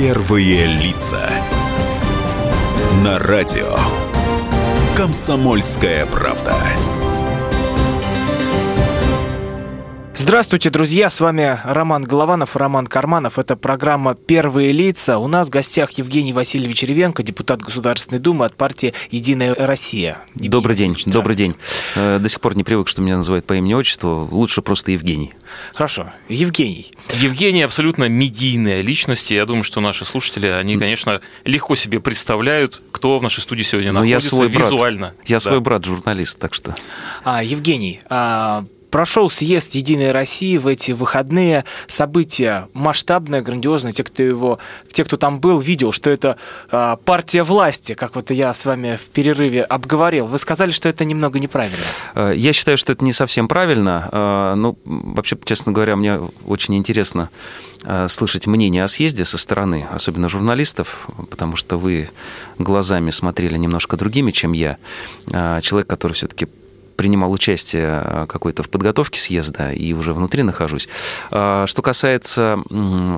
Первые 0.00 0.64
лица. 0.66 1.28
На 3.02 3.18
радио. 3.18 3.76
Комсомольская 4.96 6.06
правда. 6.06 6.54
Здравствуйте, 10.28 10.68
друзья! 10.68 11.08
С 11.08 11.20
вами 11.20 11.58
Роман 11.64 12.04
Голованов 12.04 12.54
и 12.54 12.58
Роман 12.58 12.86
Карманов. 12.86 13.38
Это 13.38 13.56
программа 13.56 14.14
«Первые 14.14 14.72
лица». 14.72 15.16
У 15.16 15.26
нас 15.26 15.46
в 15.46 15.50
гостях 15.50 15.92
Евгений 15.92 16.34
Васильевич 16.34 16.82
Ревенко, 16.82 17.22
депутат 17.22 17.62
Государственной 17.62 18.18
Думы 18.18 18.44
от 18.44 18.54
партии 18.54 18.92
«Единая 19.10 19.54
Россия». 19.54 20.18
Евгений 20.34 20.50
добрый 20.50 20.76
день, 20.76 20.96
добрый 21.06 21.34
день. 21.34 21.54
Э, 21.94 22.18
до 22.18 22.28
сих 22.28 22.42
пор 22.42 22.58
не 22.58 22.62
привык, 22.62 22.88
что 22.88 23.00
меня 23.00 23.16
называют 23.16 23.46
по 23.46 23.54
имени-отчеству. 23.54 24.28
Лучше 24.30 24.60
просто 24.60 24.92
Евгений. 24.92 25.32
Хорошо. 25.72 26.12
Евгений. 26.28 26.92
Евгений 27.14 27.62
абсолютно 27.62 28.10
медийная 28.10 28.82
личность. 28.82 29.30
Я 29.30 29.46
думаю, 29.46 29.64
что 29.64 29.80
наши 29.80 30.04
слушатели, 30.04 30.48
они, 30.48 30.76
конечно, 30.76 31.22
легко 31.44 31.74
себе 31.74 32.00
представляют, 32.00 32.82
кто 32.92 33.18
в 33.18 33.22
нашей 33.22 33.40
студии 33.40 33.62
сегодня 33.62 33.92
Но 33.92 34.00
находится 34.00 34.26
я 34.26 34.28
свой 34.28 34.48
брат. 34.50 34.64
визуально. 34.66 35.14
Я 35.24 35.36
да. 35.36 35.40
свой 35.40 35.60
брат 35.60 35.86
журналист, 35.86 36.38
так 36.38 36.52
что... 36.52 36.74
А, 37.24 37.42
Евгений, 37.42 38.00
а 38.10 38.66
Прошел 38.90 39.30
съезд 39.30 39.74
Единой 39.74 40.12
России 40.12 40.56
в 40.56 40.66
эти 40.66 40.92
выходные. 40.92 41.64
Событие 41.86 42.68
масштабное, 42.72 43.40
грандиозное. 43.40 43.92
Те, 43.92 44.04
кто 44.04 44.22
его, 44.22 44.58
те, 44.92 45.04
кто 45.04 45.16
там 45.16 45.40
был, 45.40 45.58
видел, 45.58 45.92
что 45.92 46.10
это 46.10 46.36
э, 46.70 46.96
партия 47.04 47.42
власти, 47.42 47.94
как 47.94 48.16
вот 48.16 48.30
я 48.30 48.54
с 48.54 48.64
вами 48.64 48.96
в 48.96 49.08
перерыве 49.08 49.62
обговорил. 49.62 50.26
Вы 50.26 50.38
сказали, 50.38 50.70
что 50.70 50.88
это 50.88 51.04
немного 51.04 51.38
неправильно. 51.38 51.76
Э, 52.14 52.32
я 52.34 52.52
считаю, 52.52 52.78
что 52.78 52.92
это 52.92 53.04
не 53.04 53.12
совсем 53.12 53.48
правильно. 53.48 54.08
Э, 54.10 54.54
ну, 54.56 54.78
вообще, 54.84 55.36
честно 55.44 55.72
говоря, 55.72 55.96
мне 55.96 56.20
очень 56.46 56.76
интересно 56.76 57.30
э, 57.84 58.08
слышать 58.08 58.46
мнение 58.46 58.84
о 58.84 58.88
съезде 58.88 59.24
со 59.24 59.38
стороны, 59.38 59.86
особенно 59.92 60.28
журналистов, 60.28 61.08
потому 61.30 61.56
что 61.56 61.78
вы 61.78 62.10
глазами 62.58 63.10
смотрели 63.10 63.56
немножко 63.56 63.96
другими, 63.96 64.30
чем 64.30 64.52
я. 64.52 64.78
Человек, 65.62 65.86
который 65.86 66.14
все-таки 66.14 66.48
принимал 66.98 67.30
участие 67.30 68.02
э, 68.04 68.26
какой-то 68.28 68.64
в 68.64 68.68
подготовке 68.68 69.20
съезда 69.20 69.70
и 69.70 69.92
уже 69.92 70.12
внутри 70.12 70.42
нахожусь. 70.42 70.88
А, 71.30 71.64
что 71.68 71.80
касается 71.80 72.58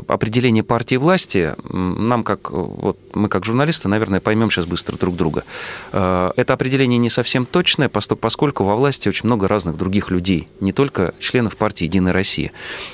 определения 0.06 0.62
партии 0.62 0.96
власти, 0.96 1.54
нам 1.72 2.22
как 2.22 2.50
вот 2.50 2.98
мы 3.14 3.30
как 3.30 3.46
журналисты, 3.46 3.88
наверное, 3.88 4.20
поймем 4.20 4.50
сейчас 4.50 4.66
быстро 4.66 4.98
друг 4.98 5.16
друга. 5.16 5.44
А, 5.92 6.32
это 6.36 6.52
определение 6.52 6.98
не 6.98 7.08
совсем 7.08 7.46
точное, 7.46 7.88
поскольку 7.88 8.64
во 8.64 8.76
власти 8.76 9.08
очень 9.08 9.24
много 9.24 9.48
разных 9.48 9.78
других 9.78 10.10
людей, 10.10 10.46
не 10.60 10.72
только 10.72 11.14
членов 11.18 11.56
партии 11.56 11.84
«Единая 11.84 12.12
Россия», 12.12 12.52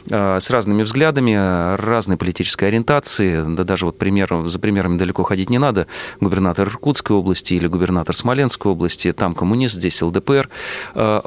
а, 0.09 0.39
с 0.39 0.51
разными 0.51 0.85
взглядами, 0.85 1.75
разной 1.75 2.17
политической 2.17 2.67
ориентации, 2.67 3.43
да 3.45 3.65
даже 3.65 3.87
вот 3.87 3.99
пример, 3.99 4.47
за 4.47 4.61
примерами 4.61 4.99
далеко 4.99 5.25
ходить 5.25 5.51
не 5.51 5.59
надо, 5.59 5.89
губернатор 6.21 6.69
Иркутской 6.69 7.17
области 7.17 7.55
или 7.55 7.67
губернатор 7.67 8.15
Смоленской 8.15 8.71
области, 8.71 9.13
там 9.13 9.35
коммунист, 9.35 9.75
здесь 9.75 10.01
ЛДПР, 10.01 10.49
Э, 10.95 11.23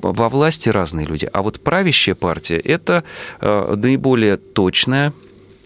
во 0.00 0.28
власти 0.28 0.68
разные 0.68 1.06
люди. 1.06 1.28
А 1.32 1.42
вот 1.42 1.60
правящая 1.60 2.14
партия– 2.14 2.58
это 2.64 3.04
э, 3.40 3.74
наиболее 3.76 4.36
точная, 4.36 5.12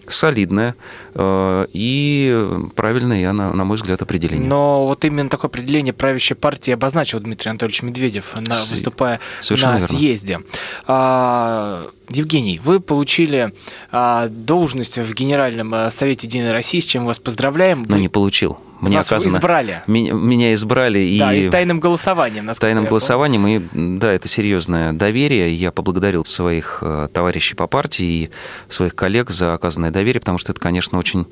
солидное 0.09 0.75
э, 1.15 1.67
и 1.73 2.49
правильное, 2.75 3.33
на, 3.33 3.53
на 3.53 3.65
мой 3.65 3.77
взгляд, 3.77 4.03
определение. 4.03 4.49
Но 4.49 4.87
вот 4.87 5.05
именно 5.05 5.29
такое 5.29 5.49
определение 5.49 5.93
правящей 5.93 6.35
партии 6.35 6.73
обозначил 6.73 7.21
Дмитрий 7.21 7.51
Анатольевич 7.51 7.83
Медведев, 7.83 8.35
на, 8.35 8.55
выступая 8.71 9.21
Совершенно 9.41 9.75
на 9.75 9.79
верно. 9.79 9.97
съезде. 9.99 10.41
А, 10.87 11.89
Евгений, 12.09 12.61
вы 12.63 12.81
получили 12.81 13.53
а, 13.91 14.29
должность 14.29 14.99
в 14.99 15.15
Генеральном 15.15 15.91
Совете 15.91 16.27
Единой 16.27 16.53
России, 16.53 16.81
с 16.81 16.85
чем 16.85 17.05
вас 17.05 17.19
поздравляем. 17.19 17.85
Но 17.89 17.97
вы... 17.97 18.01
не 18.01 18.09
получил. 18.09 18.59
Мне 18.83 18.97
Вас 18.97 19.06
оказано, 19.06 19.36
избрали. 19.36 19.80
Меня, 19.86 20.12
меня 20.12 20.55
избрали. 20.55 21.16
Да, 21.16 21.32
и, 21.32 21.47
и 21.47 21.50
тайным 21.50 21.78
голосованием. 21.78 22.53
Тайным 22.53 22.87
голосованием. 22.87 23.47
И 23.47 23.98
да, 23.98 24.12
это 24.12 24.26
серьезное 24.26 24.93
доверие. 24.93 25.54
Я 25.54 25.70
поблагодарил 25.70 26.25
своих 26.25 26.81
э, 26.82 27.09
товарищей 27.12 27.54
по 27.54 27.69
партии 27.69 28.25
и 28.25 28.31
своих 28.69 28.97
коллег 28.97 29.31
за 29.31 29.54
оказанное 29.54 29.92
доверие, 29.92 30.21
потому 30.21 30.38
что 30.38 30.50
это, 30.50 30.60
конечно, 30.60 30.98
очень 30.98 31.28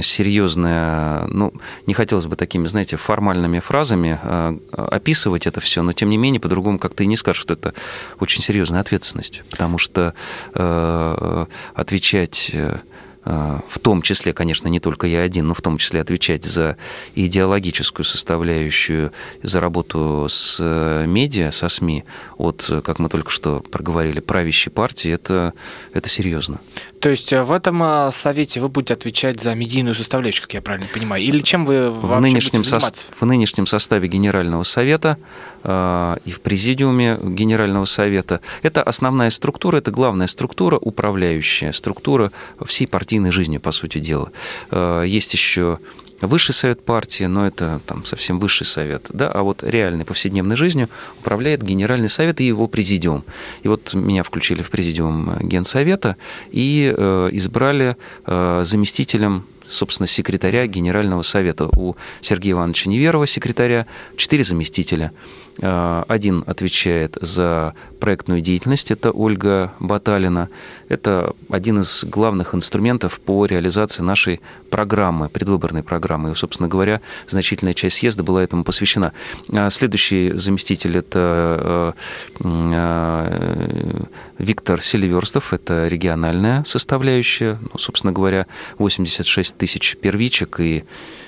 серьезное... 0.00 1.26
Ну, 1.26 1.52
не 1.86 1.92
хотелось 1.92 2.24
бы 2.24 2.36
такими, 2.36 2.66
знаете, 2.68 2.96
формальными 2.96 3.58
фразами 3.58 4.18
э, 4.22 4.58
описывать 4.72 5.46
это 5.46 5.60
все, 5.60 5.82
но 5.82 5.92
тем 5.92 6.08
не 6.08 6.16
менее, 6.16 6.40
по-другому 6.40 6.78
как-то 6.78 7.04
и 7.04 7.06
не 7.06 7.16
скажешь, 7.16 7.42
что 7.42 7.52
это 7.52 7.74
очень 8.18 8.42
серьезная 8.42 8.80
ответственность, 8.80 9.42
потому 9.50 9.76
что 9.76 10.14
э, 10.54 11.46
отвечать 11.74 12.50
а, 12.54 12.78
в 13.24 13.78
том 13.82 14.02
числе, 14.02 14.32
конечно, 14.32 14.68
не 14.68 14.80
только 14.80 15.06
я 15.06 15.20
один, 15.20 15.48
но 15.48 15.54
в 15.54 15.60
том 15.60 15.76
числе 15.78 16.00
отвечать 16.00 16.44
за 16.44 16.76
идеологическую 17.14 18.04
составляющую, 18.04 19.12
за 19.42 19.60
работу 19.60 20.26
с 20.28 20.58
э, 20.60 21.04
медиа, 21.06 21.50
со 21.50 21.68
СМИ, 21.68 22.04
от, 22.36 22.70
как 22.84 22.98
мы 22.98 23.08
только 23.08 23.30
что 23.30 23.60
проговорили, 23.60 24.20
правящей 24.20 24.70
партии, 24.70 25.12
это, 25.12 25.52
это 25.92 26.08
серьезно. 26.08 26.60
То 27.00 27.10
есть 27.10 27.32
э, 27.32 27.42
в 27.42 27.52
этом 27.52 27.82
э, 27.82 28.10
совете 28.12 28.60
вы 28.60 28.68
будете 28.68 28.94
отвечать 28.94 29.40
за 29.40 29.54
медийную 29.54 29.94
составляющую, 29.94 30.42
как 30.42 30.54
я 30.54 30.62
правильно 30.62 30.88
понимаю? 30.92 31.22
Или 31.22 31.40
чем 31.40 31.64
вы 31.64 31.90
в 31.90 32.20
нынешнем, 32.20 32.64
со... 32.64 32.78
в 32.78 33.24
нынешнем 33.24 33.66
составе 33.66 34.08
Генерального 34.08 34.62
совета 34.62 35.16
э, 35.62 36.16
и 36.24 36.30
в 36.30 36.40
президиуме 36.40 37.18
Генерального 37.22 37.84
совета 37.84 38.40
это 38.62 38.82
основная 38.82 39.30
структура, 39.30 39.78
это 39.78 39.90
главная 39.90 40.26
структура, 40.26 40.76
управляющая 40.76 41.72
структура 41.72 42.32
всей 42.64 42.86
партийной 42.86 43.17
партийной 43.18 43.32
жизнью, 43.32 43.60
по 43.60 43.72
сути 43.72 44.00
дела. 44.00 44.30
Э, 44.70 45.04
есть 45.06 45.34
еще 45.34 45.78
высший 46.20 46.52
совет 46.52 46.84
партии, 46.84 47.26
но 47.26 47.46
это 47.46 47.80
там 47.86 48.04
совсем 48.04 48.38
высший 48.40 48.66
совет, 48.66 49.02
да, 49.12 49.30
а 49.34 49.42
вот 49.42 49.62
реальной 49.62 50.04
повседневной 50.04 50.56
жизнью 50.56 50.88
управляет 51.20 51.62
Генеральный 51.62 52.08
совет 52.08 52.40
и 52.40 52.46
его 52.46 52.68
президиум. 52.68 53.24
И 53.64 53.68
вот 53.68 53.94
меня 53.94 54.22
включили 54.22 54.62
в 54.62 54.70
президиум 54.70 55.36
Генсовета 55.40 56.16
и 56.52 56.92
э, 56.96 57.28
избрали 57.32 57.96
э, 58.26 58.62
заместителем 58.64 59.44
собственно, 59.68 60.06
секретаря 60.06 60.66
Генерального 60.66 61.22
совета. 61.22 61.68
У 61.76 61.94
Сергея 62.22 62.54
Ивановича 62.54 62.90
Неверова, 62.90 63.26
секретаря, 63.26 63.86
четыре 64.16 64.42
заместителя– 64.42 65.12
один 65.60 66.44
отвечает 66.46 67.18
за 67.20 67.74
проектную 67.98 68.40
деятельность, 68.40 68.90
это 68.90 69.10
Ольга 69.10 69.72
Баталина. 69.80 70.48
Это 70.88 71.34
один 71.50 71.80
из 71.80 72.04
главных 72.04 72.54
инструментов 72.54 73.20
по 73.20 73.44
реализации 73.44 74.02
нашей 74.02 74.40
программы, 74.70 75.28
предвыборной 75.28 75.82
программы. 75.82 76.30
И, 76.30 76.34
собственно 76.34 76.68
говоря, 76.68 77.00
значительная 77.26 77.74
часть 77.74 77.96
съезда 77.96 78.22
была 78.22 78.42
этому 78.42 78.64
посвящена. 78.64 79.12
А 79.52 79.68
следующий 79.70 80.32
заместитель– 80.34 80.96
это 80.98 81.94
э, 82.40 84.04
Виктор 84.38 84.80
Селиверстов, 84.82 85.52
это 85.52 85.88
региональная 85.88 86.64
составляющая. 86.64 87.58
Ну, 87.60 87.78
собственно 87.78 88.12
говоря, 88.12 88.46
86 88.78 89.56
тысяч 89.56 89.96
первичек 89.96 90.60
и 90.60 90.84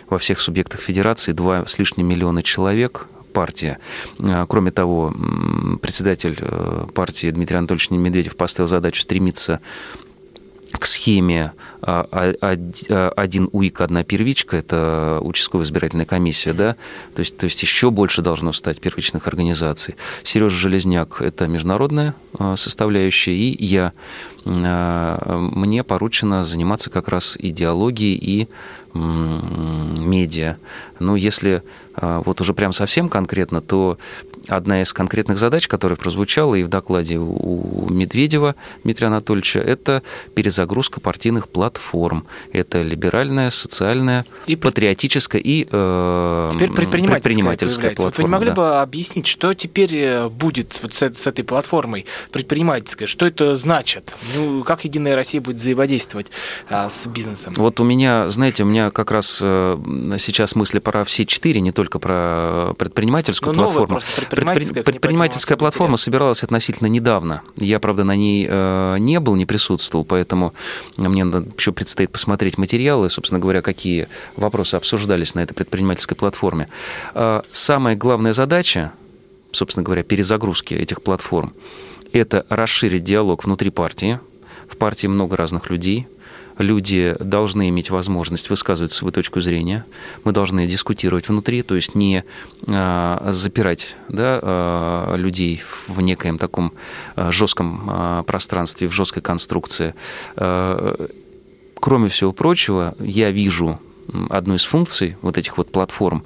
во 0.08 0.18
всех 0.18 0.40
субъектах 0.40 0.80
федерации 0.80 1.32
2 1.32 1.66
с 1.66 1.78
лишним 1.78 2.06
миллиона 2.06 2.42
человек– 2.42 3.06
партия. 3.32 3.78
А, 4.18 4.46
кроме 4.46 4.70
того, 4.70 5.14
председатель 5.80 6.36
э, 6.40 6.86
партии 6.94 7.30
Дмитрий 7.30 7.56
Анатольевич 7.56 7.90
Медведев 7.90 8.36
поставил 8.36 8.68
задачу 8.68 9.02
стремиться 9.02 9.60
к 10.78 10.86
схеме 10.86 11.52
а, 11.82 12.06
а, 12.12 13.10
один 13.16 13.48
УИК, 13.52 13.80
одна 13.80 14.04
первичка, 14.04 14.58
это 14.58 15.18
участковая 15.22 15.64
избирательная 15.64 16.06
комиссия, 16.06 16.52
да, 16.52 16.76
то 17.14 17.20
есть, 17.20 17.36
то 17.36 17.44
есть 17.44 17.60
еще 17.62 17.90
больше 17.90 18.22
должно 18.22 18.52
стать 18.52 18.80
первичных 18.80 19.26
организаций. 19.26 19.96
Сережа 20.22 20.56
Железняк– 20.56 21.20
это 21.22 21.48
международная 21.48 22.14
составляющая, 22.56 23.34
и 23.34 23.64
я, 23.64 23.92
мне 24.44 25.82
поручено 25.82 26.44
заниматься 26.44 26.90
как 26.90 27.08
раз 27.08 27.36
идеологией 27.40 28.16
и 28.16 28.48
медиа. 30.08 30.56
Ну, 30.98 31.16
если 31.16 31.62
а, 31.96 32.22
вот 32.24 32.40
уже 32.40 32.54
прям 32.54 32.72
совсем 32.72 33.08
конкретно, 33.08 33.60
то 33.60 33.98
одна 34.48 34.82
из 34.82 34.92
конкретных 34.92 35.38
задач, 35.38 35.68
которая 35.68 35.96
прозвучала 35.96 36.54
и 36.54 36.62
в 36.62 36.68
докладе 36.68 37.18
у 37.18 37.88
Медведева 37.90 38.54
Дмитрия 38.84 39.08
Анатольевича, 39.08 39.60
это 39.60 40.02
перезагрузка 40.34 41.00
партийных 41.00 41.48
платформ. 41.48 42.26
Это 42.52 42.82
либеральная, 42.82 43.50
социальная, 43.50 44.24
и 44.46 44.56
патриотическая 44.56 45.40
и 45.40 45.66
э, 45.70 46.48
теперь 46.52 46.70
предпринимательская, 46.70 47.20
предпринимательская 47.20 47.90
платформа. 47.90 48.06
Вот 48.06 48.16
вы 48.16 48.22
не 48.22 48.30
могли 48.30 48.48
да. 48.48 48.54
бы 48.54 48.80
объяснить, 48.80 49.26
что 49.26 49.52
теперь 49.54 49.94
э, 49.94 50.28
будет 50.28 50.78
вот 50.82 50.94
с, 50.94 51.02
с 51.02 51.26
этой 51.26 51.44
платформой 51.44 52.06
предпринимательской? 52.32 53.06
Что 53.06 53.26
это 53.26 53.56
значит? 53.56 54.12
Ну, 54.36 54.64
как 54.64 54.84
Единая 54.84 55.16
Россия 55.16 55.40
будет 55.40 55.56
взаимодействовать 55.56 56.28
а, 56.68 56.88
с 56.88 57.06
бизнесом? 57.06 57.52
Вот 57.56 57.80
у 57.80 57.84
меня, 57.84 58.28
знаете, 58.30 58.64
у 58.64 58.66
меня 58.66 58.90
как 58.90 59.10
раз 59.10 59.40
э, 59.42 59.76
сейчас 60.18 60.54
мысли 60.54 60.78
про 60.78 61.04
все 61.04 61.24
четыре, 61.24 61.60
не 61.60 61.72
только 61.72 61.98
про 61.98 62.74
предпринимательскую 62.78 63.54
ну, 63.54 63.64
платформу. 63.64 64.00
предпринимательская, 64.16 64.82
Предпри- 64.82 64.92
предпринимательская 64.92 65.56
платформа 65.56 65.92
интересно. 65.92 66.04
собиралась 66.04 66.42
относительно 66.42 66.88
недавно. 66.88 67.42
Я, 67.56 67.78
правда, 67.80 68.04
на 68.04 68.16
ней 68.16 68.46
э, 68.48 68.96
не 68.98 69.20
был, 69.20 69.36
не 69.36 69.46
присутствовал, 69.46 70.04
поэтому 70.04 70.54
мне 70.96 71.22
еще 71.56 71.72
предстоит 71.72 72.10
посмотреть 72.10 72.58
материалы, 72.58 73.10
собственно 73.10 73.38
говоря, 73.38 73.62
какие 73.62 74.08
вопросы 74.36 74.76
обсуждались 74.76 75.34
на 75.34 75.40
этой 75.40 75.54
предпринимательской 75.54 76.14
платформе. 76.14 76.68
Э, 77.14 77.42
самая 77.52 77.96
главная 77.96 78.32
задача, 78.32 78.92
собственно 79.52 79.84
говоря, 79.84 80.02
перезагрузки 80.02 80.74
этих 80.74 81.02
платформ, 81.02 81.52
это 82.12 82.44
расширить 82.48 83.04
диалог 83.04 83.44
внутри 83.44 83.70
партии. 83.70 84.20
В 84.68 84.76
партии 84.76 85.08
много 85.08 85.36
разных 85.36 85.70
людей. 85.70 86.06
Люди 86.60 87.16
должны 87.18 87.70
иметь 87.70 87.88
возможность 87.88 88.50
высказывать 88.50 88.92
свою 88.92 89.12
точку 89.12 89.40
зрения. 89.40 89.86
Мы 90.24 90.32
должны 90.32 90.66
дискутировать 90.66 91.26
внутри, 91.26 91.62
то 91.62 91.74
есть 91.74 91.94
не 91.94 92.22
а, 92.68 93.30
запирать 93.32 93.96
да, 94.10 94.38
а, 94.42 95.16
людей 95.16 95.62
в 95.88 96.02
некоем 96.02 96.36
таком 96.36 96.74
а, 97.16 97.32
жестком 97.32 98.24
пространстве, 98.26 98.88
в 98.88 98.92
жесткой 98.92 99.22
конструкции. 99.22 99.94
Кроме 100.36 102.08
всего 102.10 102.32
прочего, 102.34 102.94
я 103.00 103.30
вижу 103.30 103.80
одну 104.28 104.54
из 104.56 104.64
функций 104.64 105.16
вот 105.22 105.38
этих 105.38 105.56
вот 105.56 105.72
платформ 105.72 106.24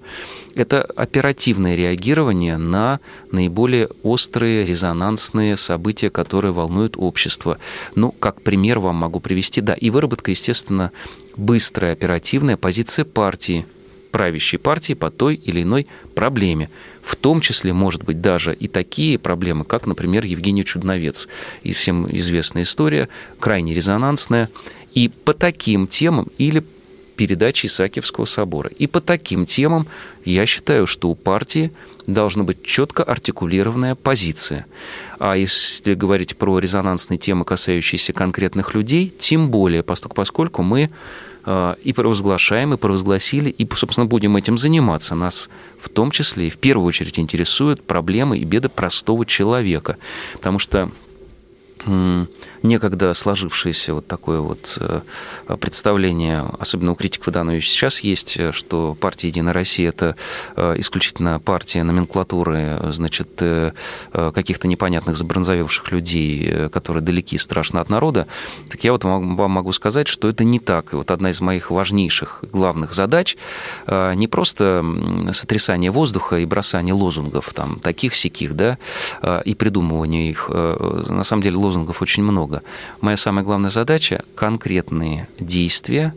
это 0.55 0.83
оперативное 0.83 1.75
реагирование 1.75 2.57
на 2.57 3.01
наиболее 3.31 3.89
острые, 4.03 4.65
резонансные 4.65 5.57
события, 5.57 6.11
которые 6.11 6.53
волнуют 6.53 6.95
общество. 6.97 7.59
Ну, 7.95 8.13
как 8.13 8.43
пример 8.43 8.79
вам 8.79 8.97
могу 8.97 9.21
привести, 9.21 9.61
да, 9.61 9.75
и 9.75 9.91
выработка, 9.91 10.31
естественно, 10.31 10.93
быстрая, 11.37 11.93
оперативная 11.93 12.57
позиция 12.57 13.05
партии, 13.05 13.67
правящей 14.13 14.59
партии 14.59 14.93
по 14.95 15.11
той 15.11 15.35
или 15.35 15.63
иной 15.63 15.89
проблеме. 16.15 16.71
В 17.03 17.17
том 17.17 17.41
числе, 17.41 17.73
может 17.73 18.05
быть, 18.05 18.21
даже 18.21 18.55
и 18.55 18.69
такие 18.69 19.19
проблемы, 19.19 19.65
как, 19.65 19.87
например, 19.87 20.25
Евгений 20.25 20.65
Чудновец. 20.65 21.29
И 21.65 21.73
всем 21.73 22.09
известная 22.17 22.63
история, 22.63 23.09
крайне 23.41 23.75
резонансная. 23.75 24.49
И 24.95 25.09
по 25.09 25.35
таким 25.35 25.89
темам 25.89 26.29
или 26.39 26.63
передачи 27.15 27.67
Исаакиевского 27.67 28.25
собора. 28.25 28.71
И 28.79 28.87
по 28.87 29.01
таким 29.01 29.47
темам 29.47 29.87
я 30.25 30.47
считаю, 30.47 30.87
что 30.87 31.09
у 31.09 31.15
партии 31.15 31.73
должна 32.07 32.45
быть 32.45 32.63
четко 32.63 33.03
артикулированная 33.03 33.95
позиция. 33.95 34.67
А 35.19 35.37
если 35.37 35.95
говорить 35.95 36.37
про 36.37 36.59
резонансные 36.59 37.19
темы, 37.19 37.45
касающиеся 37.45 38.13
конкретных 38.13 38.75
людей, 38.75 39.13
тем 39.19 39.51
более, 39.51 39.83
поскольку, 39.83 40.63
мы 40.63 40.91
э, 41.47 41.75
и 41.83 41.93
провозглашаем, 41.93 42.75
и 42.75 42.77
провозгласили, 42.77 43.49
и, 43.49 43.67
собственно, 43.75 44.07
будем 44.07 44.37
этим 44.37 44.59
заниматься. 44.59 45.15
Нас 45.15 45.49
в 45.81 45.89
том 45.89 46.11
числе 46.11 46.49
и 46.49 46.51
в 46.51 46.59
первую 46.59 46.87
очередь 46.87 47.19
интересуют 47.19 47.83
проблемы 47.83 48.39
и 48.39 48.45
беды 48.45 48.69
простого 48.69 49.25
человека. 49.25 49.97
Потому 50.35 50.59
что 50.59 50.91
некогда 52.65 53.13
сложившееся 53.15 53.95
вот 53.95 54.07
такое 54.07 54.41
вот 54.41 54.79
э, 54.81 55.01
представление, 55.61 56.45
особенно 56.59 56.93
у 56.93 56.95
критиков, 56.95 57.33
да, 57.33 57.45
но 57.45 57.53
и 57.53 57.61
сейчас 57.61 58.01
есть, 58.01 58.37
э, 58.39 58.53
что 58.53 58.97
партия 58.99 59.29
«Единая 59.29 59.53
Россия»— 59.53 59.89
это 59.91 60.17
э, 60.57 60.75
исключительно 60.79 61.39
партия 61.39 61.85
номенклатуры, 61.85 62.81
значит, 62.91 63.43
каких-то 64.13 64.69
непонятных 64.69 65.17
забронзовевших 65.17 65.93
людей, 65.93 66.69
которые 66.71 67.03
далеки 67.03 67.37
страшно 67.37 67.81
от 67.81 67.91
народа, 67.91 68.27
так 68.71 68.83
я 68.83 68.93
вот 68.93 69.05
вам 69.05 69.23
могу 69.23 69.73
сказать, 69.73 70.09
что 70.09 70.29
это 70.29 70.45
не 70.45 70.59
так. 70.59 70.93
И 70.93 70.97
вот 70.97 71.11
одна 71.11 71.31
из 71.31 71.41
моих 71.41 71.71
важнейших, 71.71 72.45
главных 72.51 72.95
задач 72.95 73.37
не 73.87 74.27
просто 74.29 74.85
сотрясание 75.33 75.91
воздуха 75.91 76.39
и 76.39 76.47
бросание 76.47 76.95
лозунгов, 76.95 77.53
там, 77.53 77.81
таких-сяких, 77.81 78.55
да, 78.55 78.79
и 79.45 79.55
придумывание 79.55 80.31
их. 80.31 80.49
На 80.49 81.25
самом 81.25 81.43
деле 81.43 81.57
лозунгов 81.57 82.01
очень 82.01 82.23
много. 82.23 82.54
Моя 83.01 83.17
самая 83.17 83.45
главная 83.45 83.71
задача– 83.71 84.25
конкретные 84.35 85.29
действия, 85.39 86.15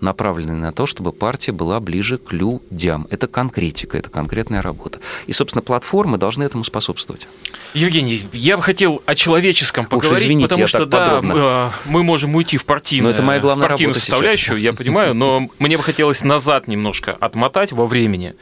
направленные 0.00 0.56
на 0.56 0.72
то, 0.72 0.86
чтобы 0.86 1.12
партия 1.12 1.52
была 1.52 1.80
ближе 1.80 2.18
к 2.18 2.32
людям. 2.32 3.06
Это 3.10 3.26
конкретика, 3.26 3.98
это 3.98 4.10
конкретная 4.10 4.62
работа. 4.62 5.00
И, 5.26 5.32
собственно, 5.32 5.62
платформы 5.62 6.18
должны 6.18 6.44
этому 6.44 6.62
способствовать. 6.64 7.26
Евгений, 7.72 8.22
я 8.32 8.56
бы 8.56 8.62
хотел 8.62 9.02
о 9.06 9.14
человеческом 9.14 9.86
поговорить, 9.86 10.24
извините, 10.24 10.48
потому 10.48 10.66
что 10.66 10.86
да, 10.86 11.06
подробно. 11.16 11.32
э, 11.36 11.70
мы 11.86 12.02
можем 12.04 12.34
уйти 12.36 12.56
в 12.56 12.64
партийную, 12.64 13.10
Но 13.10 13.14
это 13.14 13.22
моя 13.22 13.40
главная 13.40 13.68
партийную 13.68 13.94
работа 13.94 14.00
сейчас. 14.04 14.12
составляющую, 14.18 14.60
я 14.60 14.72
понимаю, 14.72 15.14
но 15.14 15.48
мне 15.58 15.76
бы 15.76 15.82
хотелось 15.82 16.22
назад 16.22 16.68
немножко 16.68 17.12
отмотать 17.12 17.72
во 17.72 17.86
времени. 17.86 18.34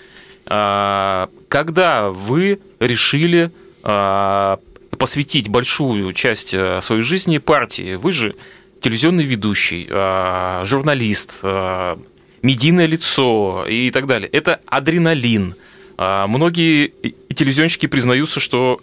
А, 0.47 1.31
Когда 1.49 2.11
вы 2.11 2.59
решили 2.79 3.51
а, 3.83 4.59
посвятить 5.03 5.49
большую 5.49 6.13
часть 6.13 6.55
э, 6.55 6.81
своей 6.81 7.03
жизни 7.03 7.39
партии? 7.39 7.97
Вы 7.97 8.13
же 8.13 8.37
телевизионный 8.81 9.25
ведущий, 9.25 9.89
а, 9.91 10.65
журналист, 10.65 11.41
а, 11.43 11.99
медийное 12.43 12.87
лицо 12.87 13.67
и 13.69 13.91
так 13.91 14.07
далее. 14.07 14.29
Это 14.29 14.61
адреналин. 14.67 15.57
Многие 15.99 16.93
телевизионщики 17.35 17.87
признаются, 17.87 18.39
что 18.41 18.81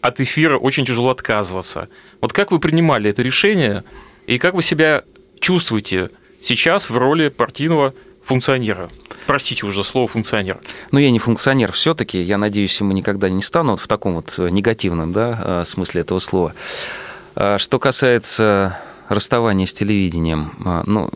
от 0.00 0.20
эфира 0.20 0.58
очень 0.58 0.86
тяжело 0.86 1.10
отказываться. 1.10 1.88
Вот 2.20 2.32
как 2.32 2.52
вы 2.52 2.58
принимали 2.60 3.10
это 3.10 3.22
решение 3.22 3.84
и 4.26 4.38
как 4.38 4.54
вы 4.54 4.62
себя 4.62 5.02
чувствуете 5.40 6.10
сейчас 6.40 6.88
в 6.88 6.96
роли 6.96 7.28
партийного 7.28 7.94
функционера? 8.28 8.90
Простите 9.26 9.66
уже 9.66 9.78
за 9.78 9.84
слово 9.84 10.06
функционер. 10.06 10.58
Но 10.90 10.98
я 10.98 11.10
не 11.10 11.18
функционер 11.18 11.72
все-таки, 11.72 12.22
я 12.22 12.38
надеюсь, 12.38 12.78
ему 12.80 12.92
никогда 12.92 13.28
не 13.28 13.42
стану 13.42 13.72
вот 13.72 13.80
в 13.80 13.88
таком 13.88 14.14
вот 14.14 14.34
негативном 14.38 15.12
да, 15.12 15.38
э, 15.42 15.64
смысле 15.64 16.02
этого 16.02 16.18
слова. 16.18 16.54
А 17.34 17.58
Что 17.58 17.78
касается 17.78 18.78
расставания 19.08 19.66
с 19.66 19.72
телевидением, 19.72 20.52
а, 20.64 20.82
ну, 20.86 21.10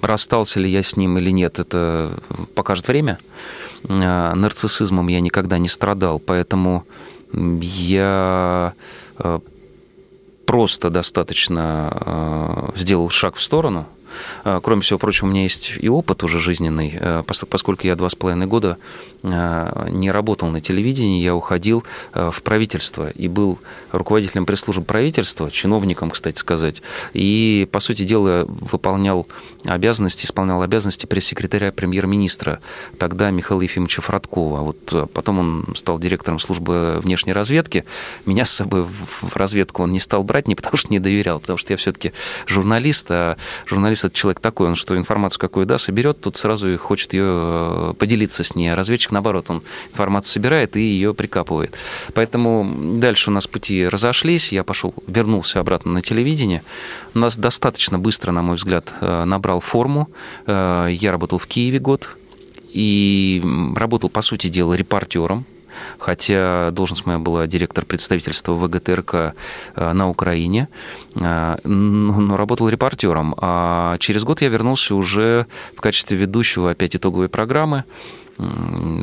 расстался 0.00 0.60
ли 0.60 0.70
я 0.70 0.82
с 0.82 0.96
ним 0.96 1.18
или 1.18 1.30
нет, 1.30 1.58
это 1.58 2.12
покажет 2.54 2.88
время. 2.88 3.18
А, 3.88 4.34
Нарциссизмом 4.34 5.08
я 5.08 5.20
никогда 5.20 5.58
не 5.58 5.68
страдал, 5.68 6.18
поэтому 6.18 6.84
я 7.32 8.74
э, 9.18 9.40
просто 10.46 10.90
достаточно 10.90 12.72
э, 12.74 12.76
сделал 12.76 13.08
шаг 13.10 13.36
в 13.36 13.42
сторону. 13.42 13.86
Э, 14.44 14.60
Кроме 14.62 14.82
всего 14.82 14.98
прочего, 14.98 15.26
у 15.26 15.30
меня 15.30 15.42
есть 15.42 15.74
и 15.80 15.88
опыт 15.88 16.22
уже 16.24 16.38
жизненный, 16.38 16.90
пос- 17.26 17.46
поскольку 17.46 17.86
я 17.86 17.96
два 17.96 18.08
с 18.08 18.14
половиной 18.14 18.46
года 18.46 18.76
э, 19.22 19.86
не 19.90 20.10
работал 20.10 20.48
на 20.48 20.60
телевидении, 20.60 21.22
я 21.22 21.34
уходил 21.34 21.84
в 22.14 22.42
правительство 22.42 23.10
и 23.10 23.28
был 23.28 23.58
руководителем 23.92 24.46
пресс-службы 24.46 24.84
правительства, 24.84 25.50
чиновником, 25.50 26.10
кстати 26.10 26.38
сказать, 26.38 26.82
и, 27.12 27.68
по 27.70 27.80
сути 27.80 28.02
дела, 28.02 28.44
выполнял 28.46 29.26
обязанности, 29.64 30.26
исполнял 30.26 30.62
обязанности 30.62 31.06
пресс-секретаря 31.06 31.72
премьер-министра, 31.72 32.60
тогда 32.98 33.30
Михаила 33.30 33.62
Ефимовича 33.62 34.02
Фродкова. 34.02 34.60
Вот 34.60 34.92
э, 34.92 35.06
потом 35.12 35.38
он 35.38 35.74
стал 35.74 35.98
директором 35.98 36.38
службы 36.38 37.00
внешней 37.02 37.32
разведки. 37.32 37.84
Меня 38.26 38.44
с 38.44 38.50
собой 38.50 38.84
в 38.84 39.36
разведку 39.36 39.82
он 39.82 39.90
не 39.90 40.00
стал 40.00 40.24
брать, 40.24 40.48
не 40.48 40.54
потому 40.54 40.76
что 40.76 40.92
не 40.92 40.98
доверял, 40.98 41.40
потому 41.40 41.58
что 41.58 41.72
я 41.72 41.76
все-таки 41.76 42.12
журналист, 42.46 43.06
а 43.10 43.36
журналист 43.66 44.04
это 44.04 44.14
человек 44.14 44.40
такой, 44.40 44.68
он 44.68 44.74
что 44.74 44.96
информацию 44.96 45.40
какую 45.40 45.66
да, 45.66 45.78
соберет, 45.78 46.20
тут 46.20 46.36
сразу 46.36 46.72
и 46.72 46.76
хочет 46.76 47.12
ее 47.12 47.24
э, 47.26 47.94
поделиться 47.98 48.44
с 48.44 48.54
ней. 48.54 48.72
А 48.72 48.76
разведчик, 48.76 49.12
наоборот, 49.12 49.50
он 49.50 49.62
информацию 49.92 50.32
собирает 50.32 50.76
и 50.76 50.80
ее 50.80 51.14
прикапывает. 51.14 51.74
Поэтому 52.14 52.98
дальше 52.98 53.30
у 53.30 53.32
нас 53.32 53.46
пути 53.46 53.86
разошлись, 53.86 54.52
я 54.52 54.64
пошел, 54.64 54.94
вернулся 55.06 55.60
обратно 55.60 55.92
на 55.92 56.02
телевидение. 56.02 56.62
У 57.14 57.18
нас 57.18 57.36
достаточно 57.36 57.98
быстро, 57.98 58.32
на 58.32 58.42
мой 58.42 58.56
взгляд, 58.56 58.92
э, 59.00 59.24
набрал 59.52 59.60
форму. 59.60 60.08
Э, 60.46 60.88
Я 60.90 61.12
работал 61.12 61.38
в 61.38 61.46
Киеве 61.46 61.78
год 61.78 62.16
и 62.74 63.42
работал, 63.76 64.08
по 64.10 64.22
сути 64.22 64.48
дела, 64.48 64.74
репортером. 64.74 65.44
Хотя 65.98 66.70
должность 66.70 67.06
моя 67.06 67.18
была 67.18 67.46
директор 67.46 67.84
представительства 67.84 68.52
ВГТРК 68.54 69.14
э, 69.14 69.92
на 69.92 70.08
Украине, 70.08 70.68
Э, 71.14 71.56
но 71.64 72.36
работал 72.36 72.70
репортером. 72.70 73.34
А 73.36 73.96
через 73.98 74.24
год 74.24 74.42
я 74.42 74.48
вернулся 74.48 74.94
уже 74.94 75.46
в 75.76 75.80
качестве 75.80 76.16
ведущего 76.16 76.70
опять 76.70 76.96
итоговой 76.96 77.28
программы. 77.28 77.84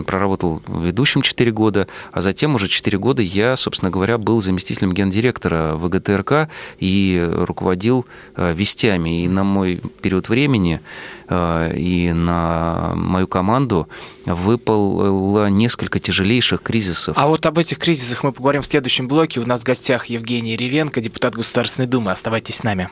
Проработал 0.05 0.61
ведущим 0.67 1.21
4 1.21 1.51
года, 1.51 1.87
а 2.11 2.21
затем 2.21 2.55
уже 2.55 2.67
4 2.67 2.97
года 2.97 3.21
я, 3.21 3.55
собственно 3.55 3.91
говоря, 3.91 4.17
был 4.17 4.41
заместителем 4.41 4.91
гендиректора 4.91 5.75
ВГТРК 5.75 6.49
и 6.79 7.27
руководил 7.31 8.05
э, 8.35 8.53
вестями. 8.53 9.23
И 9.23 9.27
на 9.27 9.43
мой 9.43 9.81
период 10.01 10.29
времени 10.29 10.81
э, 11.27 11.73
и 11.75 12.11
на 12.11 12.93
мою 12.95 13.27
команду 13.27 13.87
выпало 14.25 15.47
несколько 15.47 15.99
тяжелейших 15.99 16.61
кризисов. 16.61 17.17
А 17.17 17.27
вот 17.27 17.45
об 17.45 17.57
этих 17.57 17.77
кризисах 17.77 18.23
мы 18.23 18.31
поговорим 18.31 18.61
в 18.61 18.65
следующем 18.65 19.07
блоке. 19.07 19.39
У 19.39 19.45
нас 19.45 19.61
в 19.61 19.63
гостях 19.63 20.07
Евгений 20.07 20.55
Ревенко, 20.55 21.01
депутат 21.01 21.35
Государственной 21.35 21.87
Думы. 21.87 22.11
Оставайтесь 22.11 22.55
с 22.55 22.63
нами. 22.63 22.89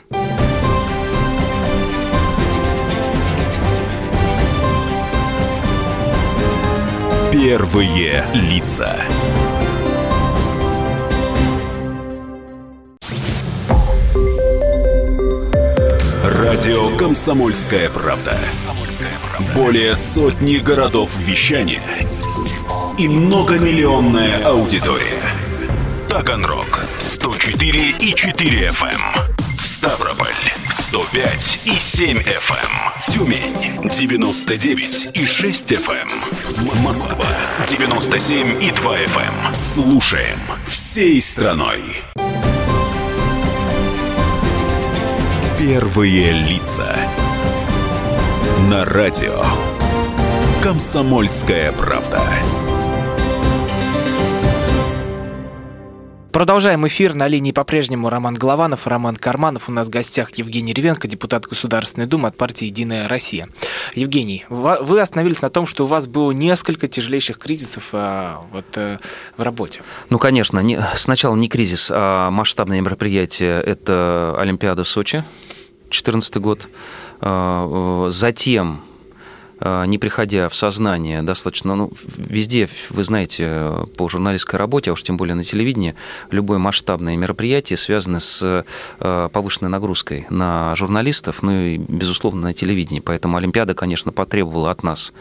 Первые 7.40 8.26
лица. 8.34 8.96
Радио 16.24 16.98
Комсомольская 16.98 17.92
правда". 17.92 18.40
Более 19.54 19.94
сотни 19.94 20.56
городов 20.56 21.12
вещания 21.20 21.84
и 22.98 23.08
многомиллионная 23.08 24.44
аудитория. 24.44 25.22
Таганрог 26.10 26.86
104 26.98 27.90
и 28.00 28.14
4 28.16 28.68
FM. 28.70 28.88
Эм. 28.90 29.56
Ставрополь 29.56 30.34
105 30.70 31.60
и 31.66 31.78
7 31.78 32.18
FM. 32.18 32.97
Эм. 33.08 33.14
Тюмень 33.14 33.90
99 33.90 35.10
и 35.14 35.26
6 35.26 35.72
FM. 35.72 36.10
Эм. 36.10 36.84
Москва 36.84 37.28
97 37.68 38.62
и 38.62 38.72
2 38.72 38.98
FM. 39.00 39.54
Слушаем 39.54 40.40
всей 40.68 41.20
страной. 41.22 41.82
Первые 45.58 46.32
лица. 46.34 46.96
На 48.70 48.84
радио. 48.86 49.44
Комсомольская 50.62 51.72
правда. 51.72 52.22
Продолжаем 56.38 56.86
эфир. 56.86 57.16
На 57.16 57.28
линии 57.28 57.52
по-прежнему 57.52 58.12
Роман 58.12 58.36
Голованов, 58.36 58.86
Роман 58.86 59.16
Карманов. 59.16 59.70
У 59.70 59.72
нас 59.72 59.88
в 59.88 59.90
гостях 59.90 60.30
Евгений 60.36 60.72
Ревенко, 60.72 61.08
депутат 61.08 61.48
Государственной 61.48 62.06
Думы 62.06 62.28
от 62.28 62.38
партии 62.38 62.66
«Единая 62.66 63.08
Россия». 63.08 63.50
Евгений, 63.96 64.46
вы 64.48 65.02
остановились 65.02 65.42
на 65.42 65.50
том, 65.50 65.66
что 65.66 65.86
у 65.86 65.88
вас 65.88 66.06
было 66.06 66.32
несколько 66.32 66.88
тяжелейших 66.88 67.40
кризисов 67.40 67.90
а, 67.92 68.44
вот, 68.52 68.66
э, 68.76 69.00
в 69.36 69.42
работе. 69.42 69.82
Ну, 70.12 70.20
конечно. 70.20 70.60
Не, 70.60 70.80
сначала 70.94 71.36
не 71.36 71.50
кризис, 71.50 71.90
а 71.92 72.30
масштабное 72.30 72.82
мероприятие– 72.82 73.60
это 73.66 74.36
Олимпиада 74.38 74.84
в 74.84 74.88
Сочи, 74.88 75.24
2014 75.86 76.38
год. 76.38 76.68
А, 77.20 78.10
затем 78.12 78.84
не 79.60 79.98
приходя 79.98 80.50
в 80.50 80.56
сознание 80.56 81.22
достаточно, 81.24 81.76
ну, 81.76 81.92
везде, 82.18 82.70
вы 82.90 83.04
знаете, 83.04 83.72
по 83.98 84.08
журналистской 84.08 84.60
работе, 84.60 84.92
а 84.92 84.94
уж 84.94 85.04
тем 85.04 85.18
более 85.18 85.36
на 85.36 85.44
телевидении, 85.44 85.96
любое 86.32 86.60
масштабное 86.60 87.16
мероприятие 87.16 87.78
связано 87.78 88.20
с 88.20 88.66
а, 89.00 89.30
повышенной 89.30 89.70
нагрузкой 89.70 90.28
на 90.30 90.76
журналистов, 90.76 91.42
ну 91.42 91.52
и, 91.52 91.78
безусловно, 91.78 92.42
на 92.42 92.54
телевидении. 92.54 93.00
Поэтому 93.00 93.38
Олимпиада, 93.38 93.74
конечно, 93.74 94.12
потребовала 94.12 94.72
от 94.72 94.84
нас 94.84 95.14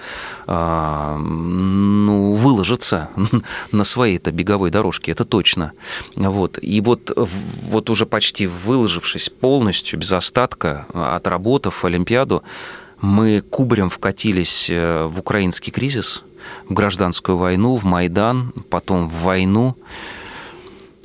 ну, 0.46 2.34
выложиться 2.34 3.10
на 3.72 3.84
своей-то 3.84 4.30
беговой 4.32 4.70
дорожке, 4.70 5.12
это 5.12 5.24
точно. 5.24 5.72
Вот. 6.14 6.58
И 6.60 6.80
вот, 6.80 7.12
вот 7.16 7.90
уже 7.90 8.06
почти 8.06 8.46
выложившись 8.46 9.28
полностью, 9.28 9.98
без 9.98 10.12
остатка, 10.12 10.86
отработав 10.92 11.84
Олимпиаду, 11.84 12.42
мы 13.00 13.42
кубарем 13.42 13.90
вкатились 13.90 14.70
э, 14.70 15.06
в 15.06 15.20
украинский 15.20 15.72
кризис, 15.72 16.22
в 16.68 16.74
гражданскую 16.74 17.36
войну, 17.36 17.76
в 17.76 17.84
Майдан, 17.84 18.52
потом 18.70 19.08
в 19.08 19.22
войну. 19.22 19.76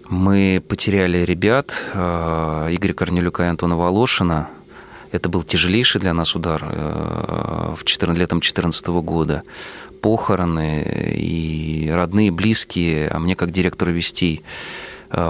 Мы 0.08 0.62
потеряли 0.68 1.20
ребят, 1.20 1.74
э, 1.94 2.68
Игоря 2.72 2.94
Корнелюка 2.94 3.46
и 3.46 3.50
Антона 3.50 3.76
Волошина. 3.76 4.50
Это 5.12 5.28
был 5.28 5.44
тяжелейший 5.44 6.00
для 6.00 6.14
нас 6.14 6.36
удар 6.36 6.64
э, 6.64 7.76
в 7.78 7.84
14, 7.84 8.18
летом 8.18 8.40
2014 8.40 8.88
года. 8.88 9.44
Похороны 10.02 11.14
и 11.16 11.92
родные, 11.94 12.32
близкие, 12.32 13.10
а 13.10 13.20
мне 13.20 13.36
как 13.36 13.52
директору 13.52 13.92
вести 13.92 14.42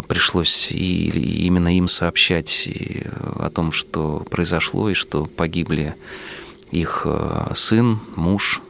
пришлось 0.07 0.71
и 0.71 1.09
именно 1.47 1.75
им 1.75 1.87
сообщать 1.87 2.69
о 3.35 3.49
том, 3.49 3.71
что 3.71 4.25
произошло 4.29 4.91
и 4.91 4.93
что 4.93 5.25
погибли 5.25 5.95
их 6.71 7.03
э, 7.05 7.51
сын, 7.53 7.99
муж, 8.15 8.61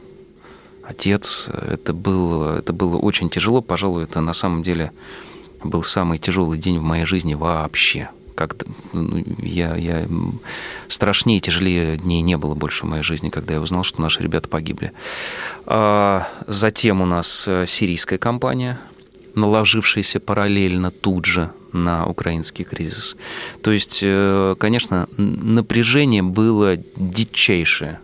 отец. 0.82 1.48
Это 1.48 1.92
было, 1.92 2.58
это 2.58 2.72
было 2.72 2.96
очень 2.96 3.30
тяжело. 3.30 3.60
Пожалуй, 3.62 4.04
это 4.04 4.20
на 4.20 4.32
самом 4.32 4.62
деле 4.62 4.92
был 5.64 5.82
самый 5.82 6.18
тяжелый 6.18 6.58
день 6.58 6.78
в 6.78 6.82
моей 6.82 7.04
жизни 7.04 7.34
вообще. 7.34 8.10
Как 8.34 8.56
ну, 8.92 9.22
я, 9.38 9.76
я 9.76 10.06
страшнее, 10.88 11.40
тяжелее 11.40 11.98
дней 11.98 12.22
не 12.22 12.36
было 12.36 12.54
больше 12.54 12.84
в 12.84 12.88
моей 12.88 13.02
жизни, 13.02 13.28
когда 13.28 13.54
я 13.54 13.60
узнал, 13.60 13.84
что 13.84 14.00
наши 14.00 14.22
ребята 14.22 14.48
погибли. 14.48 14.92
А 15.66 16.26
затем 16.46 17.00
у 17.00 17.06
нас 17.06 17.46
э, 17.46 17.66
сирийская 17.66 18.18
кампания, 18.18 18.80
наложившаяся 19.34 20.20
параллельно 20.20 20.90
тут 20.90 21.26
же 21.26 21.50
на 21.72 22.06
украинский 22.06 22.64
кризис. 22.64 23.16
То 23.62 23.70
есть, 23.70 24.00
э, 24.02 24.54
конечно, 24.58 25.08
напряжение 25.16 26.22
было 26.22 26.76
дичайшее 26.96 28.00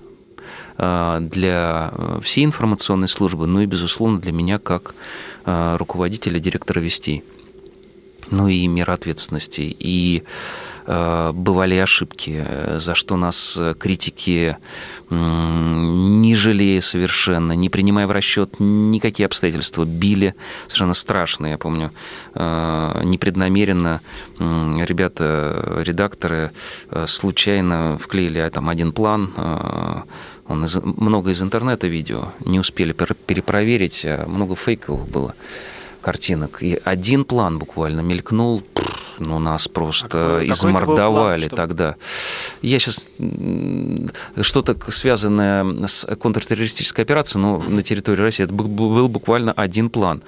э, 0.78 1.18
для 1.20 1.92
всей 2.22 2.44
информационной 2.44 3.08
службы, 3.08 3.46
ну 3.46 3.60
и, 3.60 3.66
безусловно, 3.66 4.20
для 4.20 4.32
меня 4.32 4.58
как 4.58 4.94
э, 5.44 5.76
руководителя, 5.76 6.38
директора 6.38 6.80
Вести. 6.80 7.22
Ну 8.30 8.48
и 8.48 8.66
мера 8.66 8.92
ответственности. 8.92 9.74
И 9.78 10.22
бывали 10.88 11.76
ошибки, 11.76 12.46
за 12.78 12.94
что 12.94 13.16
нас 13.16 13.60
критики 13.78 14.56
не 15.10 16.34
жалея 16.34 16.80
совершенно, 16.80 17.52
не 17.52 17.70
принимая 17.70 18.06
в 18.06 18.10
расчет 18.10 18.56
никакие 18.58 19.26
обстоятельства, 19.26 19.84
били 19.84 20.34
совершенно 20.66 20.94
страшно. 20.94 21.46
Я 21.46 21.58
помню, 21.58 21.90
э, 22.34 23.00
непреднамеренно 23.04 24.00
ребята, 24.38 25.82
редакторы 25.84 26.50
э, 26.90 27.06
случайно 27.06 27.98
вклеили 27.98 28.38
а, 28.38 28.50
там 28.50 28.68
один 28.68 28.92
план, 28.92 29.32
э, 29.36 30.02
он 30.46 30.64
из, 30.64 30.76
много 30.82 31.30
из 31.30 31.42
интернета 31.42 31.86
видео, 31.86 32.32
не 32.44 32.58
успели 32.58 32.92
перепроверить, 32.92 34.04
а 34.04 34.26
много 34.26 34.56
фейковых 34.56 35.08
было 35.08 35.34
картинок. 36.00 36.62
И 36.62 36.80
один 36.84 37.24
план 37.24 37.58
буквально 37.58 38.00
мелькнул, 38.00 38.62
ну, 39.18 39.38
нас 39.38 39.68
просто 39.68 40.38
а 40.38 40.44
измордовали 40.44 41.48
план, 41.48 41.56
тогда. 41.56 41.96
Я 42.62 42.78
сейчас 42.78 43.08
что-то 44.40 44.76
связанное 44.90 45.86
с 45.86 46.06
контртеррористической 46.16 47.04
операцией, 47.04 47.42
но 47.42 47.58
на 47.58 47.82
территории 47.82 48.22
России 48.22 48.44
это 48.44 48.54
был 48.54 49.08
буквально 49.08 49.52
один 49.52 49.90
план. 49.90 50.22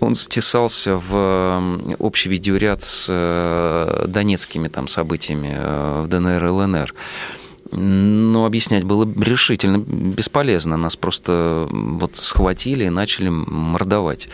Он 0.00 0.14
стесался 0.14 0.96
в 0.96 1.94
общий 1.98 2.28
видеоряд 2.28 2.82
с 2.82 3.06
э, 3.10 4.04
донецкими 4.08 4.68
там 4.68 4.88
событиями 4.88 5.54
э, 5.56 6.02
в 6.04 6.08
ДНР 6.08 6.44
и 6.44 6.48
ЛНР. 6.48 6.94
Но 7.70 8.44
объяснять 8.44 8.84
было 8.84 9.08
решительно 9.20 9.78
бесполезно. 9.78 10.76
Нас 10.76 10.96
просто 10.96 11.66
вот 11.70 12.16
схватили 12.16 12.84
и 12.84 12.90
начали 12.90 13.28
мордовать. 13.30 14.28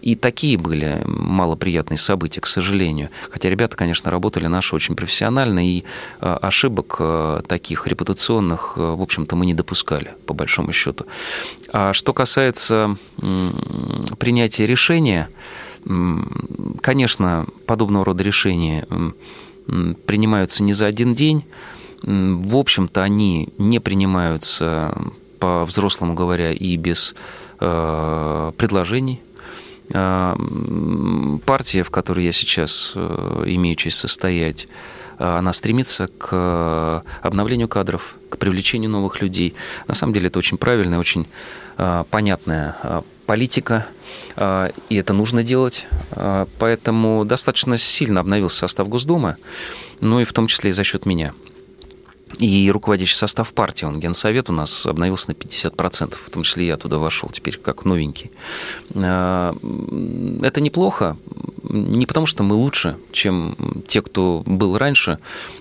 И 0.00 0.16
такие 0.16 0.58
были 0.58 1.00
малоприятные 1.06 1.98
события, 1.98 2.40
к 2.40 2.46
сожалению. 2.46 3.08
Хотя 3.30 3.48
ребята, 3.48 3.76
конечно, 3.76 4.10
работали 4.10 4.46
наши 4.46 4.74
очень 4.74 4.94
профессионально, 4.96 5.66
и 5.66 5.82
э, 6.20 6.38
ошибок 6.42 6.96
э, 6.98 7.40
таких 7.46 7.86
репутационных, 7.86 8.74
э, 8.76 8.80
в 8.80 9.00
общем-то, 9.00 9.34
мы 9.34 9.46
не 9.46 9.54
допускали, 9.54 10.14
по 10.26 10.34
большому 10.34 10.72
счету. 10.72 11.06
А 11.72 11.92
что 11.92 12.12
касается 12.12 12.96
принятия 14.18 14.66
решения, 14.66 15.30
конечно, 16.80 17.46
подобного 17.66 18.04
рода 18.04 18.22
решения 18.22 18.86
принимаются 20.06 20.62
не 20.62 20.74
за 20.74 20.86
один 20.86 21.14
день. 21.14 21.44
В 22.02 22.56
общем-то, 22.56 23.02
они 23.02 23.48
не 23.56 23.80
принимаются, 23.80 24.94
по-взрослому 25.38 26.14
говоря, 26.14 26.52
и 26.52 26.76
без 26.76 27.14
предложений 27.58 29.20
партия, 29.90 31.82
в 31.82 31.90
которой 31.90 32.24
я 32.24 32.32
сейчас 32.32 32.92
э, 32.94 33.44
имею 33.46 33.76
честь 33.76 33.98
состоять, 33.98 34.66
а, 35.18 35.38
она 35.38 35.52
стремится 35.52 36.08
к 36.18 37.04
обновлению 37.22 37.68
кадров, 37.68 38.16
к 38.30 38.38
привлечению 38.38 38.90
новых 38.90 39.20
людей. 39.20 39.54
На 39.86 39.94
самом 39.94 40.12
деле 40.12 40.28
это 40.28 40.38
очень 40.38 40.58
правильная, 40.58 40.98
очень 40.98 41.26
а, 41.76 42.04
понятная 42.04 42.76
политика, 43.26 43.86
и 44.36 44.96
это 44.96 45.14
нужно 45.14 45.42
делать. 45.42 45.86
Поэтому 46.58 47.24
достаточно 47.24 47.78
сильно 47.78 48.20
обновился 48.20 48.58
состав 48.58 48.86
Госдумы, 48.88 49.38
ну 50.00 50.20
и 50.20 50.24
в 50.24 50.32
том 50.34 50.46
числе 50.46 50.70
и 50.70 50.72
за 50.74 50.84
счет 50.84 51.06
меня. 51.06 51.32
И 52.38 52.70
руководящий 52.70 53.16
состав 53.16 53.52
партии, 53.52 53.84
он 53.84 54.00
генсовет 54.00 54.50
у 54.50 54.52
нас 54.52 54.86
обновился 54.86 55.30
на 55.30 55.32
50%, 55.34 56.14
в 56.14 56.30
том 56.30 56.42
числе 56.42 56.66
я 56.66 56.76
туда 56.76 56.98
вошел 56.98 57.28
теперь 57.30 57.58
как 57.58 57.84
новенький. 57.84 58.30
А, 58.94 59.54
это 60.42 60.60
неплохо, 60.60 61.16
не 61.62 62.06
потому 62.06 62.26
что 62.26 62.42
мы 62.42 62.54
лучше, 62.54 62.96
чем 63.12 63.56
те, 63.86 64.02
кто 64.02 64.42
был 64.46 64.76
раньше, 64.78 65.18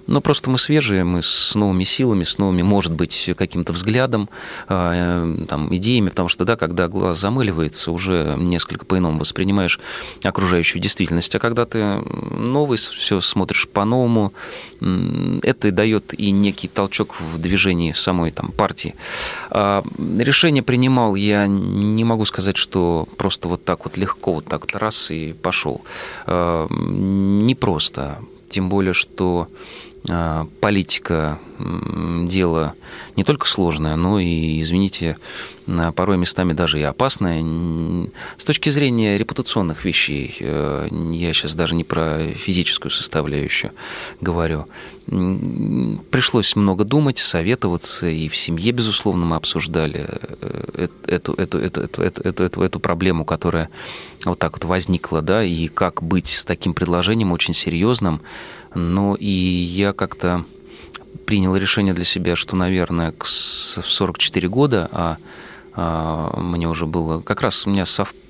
но 0.07 0.21
просто 0.21 0.49
мы 0.49 0.57
свежие, 0.57 1.03
мы 1.03 1.21
с 1.21 1.55
новыми 1.55 1.83
силами, 1.83 2.23
с 2.23 2.37
новыми, 2.37 2.61
может 2.61 2.93
быть, 2.93 3.31
каким-то 3.37 3.73
взглядом, 3.73 4.29
а, 4.67 5.35
там, 5.47 5.73
идеями, 5.75 6.09
потому 6.09 6.29
что, 6.29 6.45
да, 6.45 6.55
когда 6.55 6.87
глаз 6.87 7.19
замыливается, 7.19 7.91
уже 7.91 8.35
несколько 8.37 8.85
по-иному 8.85 9.19
воспринимаешь 9.19 9.79
окружающую 10.23 10.81
действительность, 10.81 11.33
а 11.35 11.39
когда 11.39 11.65
ты 11.65 12.01
новый, 12.31 12.77
все 12.77 13.21
смотришь 13.21 13.67
по-новому, 13.67 14.33
это 15.43 15.71
дает 15.71 16.13
и 16.13 16.31
некий 16.31 16.62
толчок 16.71 17.19
в 17.19 17.37
движении 17.37 17.91
самой 17.93 18.31
там, 18.31 18.51
партии. 18.51 18.95
А, 19.49 19.83
решение 20.17 20.63
принимал 20.63 21.15
я, 21.15 21.47
не 21.47 22.03
могу 22.03 22.25
сказать, 22.25 22.57
что 22.57 23.07
просто 23.17 23.47
вот 23.49 23.65
так 23.65 23.85
вот 23.85 23.97
легко, 23.97 24.35
вот 24.35 24.45
так 24.45 24.61
вот 24.61 24.75
раз 24.75 25.11
и 25.11 25.33
пошел. 25.33 25.81
А, 26.25 26.67
не 26.69 27.55
просто, 27.55 28.19
тем 28.49 28.69
более, 28.69 28.93
что 28.93 29.47
а, 30.09 30.47
политика 30.59 31.39
дело 31.59 32.73
не 33.15 33.23
только 33.23 33.47
сложное, 33.47 33.95
но 33.95 34.19
и, 34.19 34.61
извините, 34.61 35.17
порой 35.95 36.17
местами 36.17 36.53
даже 36.53 36.79
и 36.79 36.83
опасное. 36.83 37.43
С 38.37 38.43
точки 38.43 38.69
зрения 38.69 39.17
репутационных 39.17 39.85
вещей, 39.85 40.35
э, 40.39 40.87
я 40.91 41.33
сейчас 41.33 41.55
даже 41.55 41.75
не 41.75 41.83
про 41.83 42.27
физическую 42.35 42.91
составляющую 42.91 43.71
говорю, 44.19 44.67
пришлось 45.05 46.55
много 46.55 46.85
думать, 46.85 47.19
советоваться, 47.19 48.07
и 48.07 48.29
в 48.29 48.37
семье, 48.37 48.71
безусловно, 48.71 49.25
мы 49.25 49.35
обсуждали 49.35 50.07
э, 50.07 50.87
эту, 51.05 51.33
эту, 51.33 51.57
эту, 51.59 51.81
эту, 51.81 52.01
эту, 52.01 52.21
эту, 52.21 52.43
эту 52.43 52.61
эту 52.61 52.79
проблему, 52.79 53.25
которая 53.25 53.69
вот 54.23 54.39
так 54.39 54.53
вот 54.53 54.63
возникла, 54.63 55.21
да, 55.21 55.43
и 55.43 55.67
как 55.67 56.01
быть 56.01 56.27
с 56.27 56.45
таким 56.45 56.73
предложением 56.73 57.33
очень 57.33 57.53
серьезным. 57.53 58.21
Но 58.75 59.15
и 59.15 59.29
я 59.29 59.91
как-то 59.91 60.45
принял 61.25 61.55
решение 61.55 61.93
для 61.93 62.05
себя, 62.05 62.35
что, 62.35 62.55
наверное, 62.55 63.11
к 63.11 63.25
44 63.25 64.47
года, 64.47 64.89
а, 64.91 65.17
а 65.75 66.39
мне 66.39 66.67
уже 66.67 66.85
было... 66.85 67.21
Как 67.21 67.41
раз 67.41 67.67
у 67.67 67.71
меня 67.71 67.85
совпало 67.85 68.23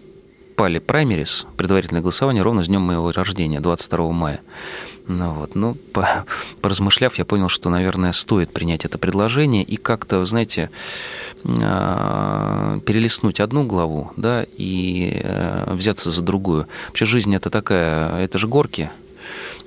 совпали 0.54 0.78
праймерис, 0.78 1.48
предварительное 1.58 2.02
голосование, 2.02 2.44
ровно 2.44 2.64
с 2.64 2.68
днем 2.68 2.82
моего 2.82 3.12
рождения, 3.12 3.60
22 3.60 4.12
мая. 4.12 4.40
Ну, 5.08 5.34
вот. 5.34 5.56
ну 5.56 5.76
по, 5.94 6.26
поразмышляв, 6.62 7.18
я 7.18 7.26
понял, 7.26 7.50
что, 7.50 7.70
наверное, 7.70 8.12
стоит 8.12 8.54
принять 8.54 8.86
это 8.86 8.98
предложение 9.00 9.64
и 9.64 9.78
как-то, 9.78 10.24
знаете, 10.26 10.70
а, 11.44 12.80
перелистнуть 12.86 13.40
одну 13.40 13.66
главу, 13.66 14.12
да, 14.16 14.46
и 14.58 15.20
э, 15.24 15.74
взяться 15.74 16.12
за 16.12 16.22
другую. 16.22 16.68
Вообще 16.88 17.06
жизнь 17.06 17.36
это 17.36 17.50
такая, 17.50 18.24
это 18.24 18.38
же 18.38 18.48
горки, 18.48 18.92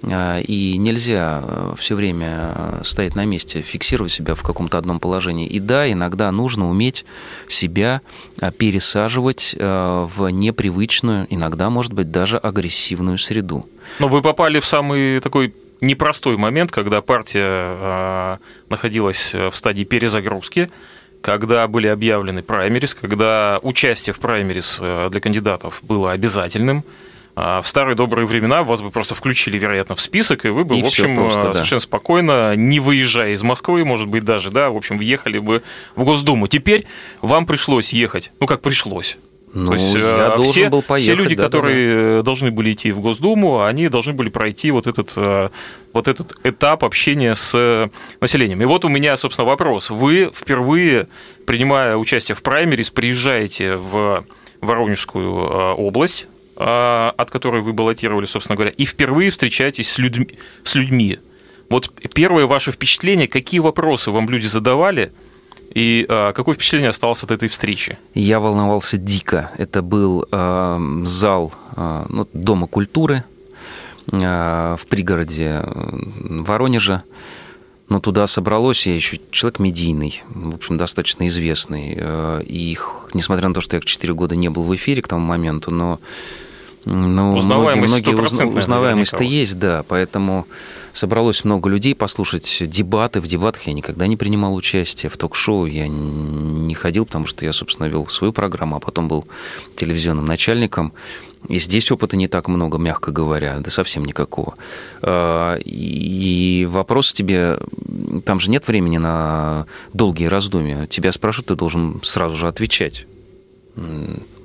и 0.03 0.77
нельзя 0.79 1.43
э, 1.43 1.75
все 1.79 1.95
время 1.95 2.53
э, 2.55 2.81
стоять 2.85 3.17
на 3.17 3.25
месте, 3.25 3.61
фиксировать 3.61 4.13
себя 4.13 4.35
в 4.35 4.43
каком-то 4.43 4.79
одном 4.79 5.01
положении. 5.01 5.47
И 5.47 5.59
да, 5.59 5.91
иногда 5.91 6.31
нужно 6.31 6.69
уметь 6.71 7.05
себя 7.49 8.03
э, 8.41 8.53
пересаживать 8.53 9.57
в 9.59 10.29
непривычную, 10.29 11.27
иногда, 11.31 11.71
может 11.71 11.93
быть, 11.93 12.11
даже 12.11 12.37
агрессивную 12.39 13.19
среду. 13.19 13.67
Но 13.99 14.09
вы 14.09 14.23
попали 14.23 14.61
в 14.61 14.67
самый 14.67 15.21
такой 15.21 15.55
непростой 15.81 16.37
момент, 16.37 16.71
когда 16.71 17.01
партия 17.01 18.39
находилась 18.69 19.35
в 19.35 19.53
стадии 19.55 19.85
перезагрузки, 19.85 20.71
когда 21.21 21.67
были 21.69 21.87
объявлены 21.87 22.43
праймерис, 22.43 22.95
когда 22.95 23.59
участие 23.63 24.15
в 24.15 24.19
праймерис 24.19 24.79
для 24.79 25.21
кандидатов 25.21 25.81
было 25.83 26.13
обязательным, 26.13 26.85
в 27.37 27.65
старые 27.67 27.95
добрые 27.95 28.27
времена 28.27 28.63
вас 28.63 28.81
бы 28.81 28.91
просто 28.91 29.15
включили, 29.15 29.59
вероятно, 29.59 29.95
в 29.95 30.01
список, 30.01 30.47
и 30.47 30.49
вы 30.49 30.65
бы, 30.65 30.79
и 30.79 30.83
в 30.83 30.87
общем, 30.87 31.15
просто, 31.17 31.53
совершенно 31.53 31.81
да. 31.81 31.85
спокойно, 31.85 32.57
не 32.57 32.81
выезжая 32.81 33.33
из 33.33 33.43
Москвы, 33.43 33.85
может 33.85 34.09
быть, 34.09 34.25
даже, 34.25 34.51
да, 34.51 34.71
в 34.71 34.77
общем, 34.77 34.97
въехали 34.97 35.39
бы 35.39 35.63
в 35.95 36.05
Госдуму. 36.05 36.47
Теперь 36.47 36.87
вам 37.21 37.45
пришлось 37.45 37.93
ехать. 37.93 38.33
Ну, 38.41 38.47
как 38.47 38.63
пришлось. 38.63 39.19
Ну, 39.57 39.69
То 39.69 39.73
есть, 39.73 39.95
я 39.95 40.35
э, 40.37 40.43
все, 40.43 40.69
был 40.69 40.83
поехать, 40.83 41.15
все 41.15 41.15
люди, 41.15 41.35
да, 41.35 41.45
которые 41.45 41.97
да, 41.97 42.17
да. 42.17 42.23
должны 42.23 42.51
были 42.51 42.75
идти 42.75 42.93
в 42.93 43.01
Госдуму, 43.01 43.65
они 43.65 43.89
должны 43.89 44.13
были 44.13 44.29
пройти 44.29 44.71
вот 44.71 44.87
этот, 44.87 45.13
э, 45.17 45.49
вот 45.95 46.09
этот 46.09 46.35
этап 46.45 46.85
общения 46.85 47.35
с 47.35 47.91
населением. 48.21 48.61
И 48.61 48.67
вот 48.67 48.85
у 48.85 48.89
меня, 48.89 49.17
собственно, 49.17 49.47
вопрос. 49.47 49.89
Вы 49.89 50.31
впервые, 50.35 51.09
принимая 51.47 51.97
участие 51.97 52.35
в 52.35 52.43
праймерис, 52.43 52.91
приезжаете 52.91 53.77
в 53.77 54.27
Воронежскую 54.61 55.25
э, 55.25 55.73
область, 55.73 56.27
а, 56.27 56.36
от 56.57 57.31
которой 57.31 57.63
вы 57.63 57.73
баллотировали, 57.73 58.27
собственно 58.27 58.57
говоря, 58.57 58.73
и 58.77 58.85
впервые 58.85 59.31
встречаетесь 59.31 59.91
с 59.91 59.99
людьми. 59.99 60.39
С 60.65 60.75
людьми. 60.75 61.19
Вот 61.69 61.91
первое 62.15 62.47
ваше 62.47 62.73
впечатление, 62.73 63.29
какие 63.29 63.61
вопросы 63.61 64.11
вам 64.11 64.29
люди 64.31 64.47
задавали, 64.47 65.13
и 65.77 66.07
а, 66.09 66.33
какое 66.33 66.55
впечатление 66.55 66.89
осталось 66.89 67.23
от 67.23 67.31
этой 67.31 67.51
встречи? 67.51 67.99
Я 68.15 68.41
волновался 68.41 68.97
дико. 68.97 69.51
Это 69.59 69.83
был 69.83 70.27
э, 70.31 71.03
зал 71.05 71.53
э, 71.77 72.07
ну, 72.09 72.27
Дома 72.33 72.67
культуры 72.67 73.25
э, 74.11 74.77
в 74.79 74.87
пригороде 74.87 75.63
Воронежа. 75.67 77.03
Но 77.91 78.01
туда 78.01 78.27
собралось 78.27 78.87
я 78.87 78.95
еще 78.95 79.21
человек 79.31 79.59
медийный, 79.59 80.23
в 80.29 80.55
общем, 80.55 80.79
достаточно 80.79 81.27
известный. 81.27 81.97
И 82.43 82.77
несмотря 83.15 83.47
на 83.47 83.55
то, 83.55 83.61
что 83.61 83.77
я 83.77 83.81
4 83.81 84.13
года 84.13 84.35
не 84.35 84.49
был 84.49 84.63
в 84.63 84.75
эфире 84.75 85.03
к 85.03 85.09
тому 85.09 85.25
моменту, 85.25 85.71
но 85.71 86.01
ну, 86.87 87.35
узнаваемость 87.35 87.93
многие, 87.93 88.13
многие 88.13 88.57
узнаваемость-то 88.59 89.25
есть, 89.25 89.59
да, 89.59 89.85
поэтому 89.89 90.47
собралось 90.93 91.45
много 91.45 91.69
людей 91.69 91.97
послушать 91.97 92.63
дебаты. 92.65 93.21
В 93.21 93.27
дебатах 93.27 93.67
я 93.67 93.73
никогда 93.73 94.07
не 94.07 94.17
принимал 94.17 94.55
участие, 94.55 95.11
в 95.11 95.17
ток-шоу 95.17 95.67
я 95.67 95.89
не 95.89 96.75
ходил, 96.75 97.05
потому 97.05 97.27
что 97.27 97.45
я, 97.45 97.53
собственно, 97.53 97.89
вел 97.89 98.07
свою 98.07 98.33
программу, 98.33 98.77
а 98.77 98.81
потом 98.81 99.09
был 99.09 99.27
телевизионным 99.75 100.27
начальником. 100.27 100.93
И 101.49 101.59
здесь 101.59 101.91
опыта 101.91 102.17
не 102.17 102.29
так 102.29 102.47
много, 102.47 102.79
мягко 102.79 103.11
говоря, 103.11 103.59
да 103.59 103.71
совсем 103.71 104.05
никакого. 104.05 104.55
А, 105.03 105.59
и 105.65 106.69
вопрос 106.71 107.13
тебе, 107.13 107.59
там 108.25 108.39
же 108.39 108.49
нет 108.49 108.69
времени 108.69 108.99
на 108.99 109.67
долгие 109.93 110.27
раздумья. 110.27 110.87
Тебя 110.87 111.11
спрашивают, 111.11 111.49
ты 111.49 111.57
должен 111.57 112.01
сразу 112.05 112.37
же 112.37 112.47
отвечать 112.47 113.07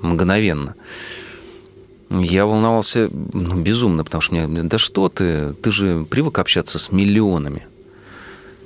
мгновенно. 0.02 0.74
Я 2.20 2.44
волновался 2.44 3.08
ну, 3.10 3.62
безумно, 3.62 4.04
потому 4.04 4.20
что 4.20 4.34
мне, 4.34 4.62
да 4.64 4.78
что 4.78 5.08
ты, 5.08 5.54
ты 5.54 5.72
же 5.72 6.04
привык 6.08 6.38
общаться 6.38 6.78
с 6.78 6.92
миллионами. 6.92 7.66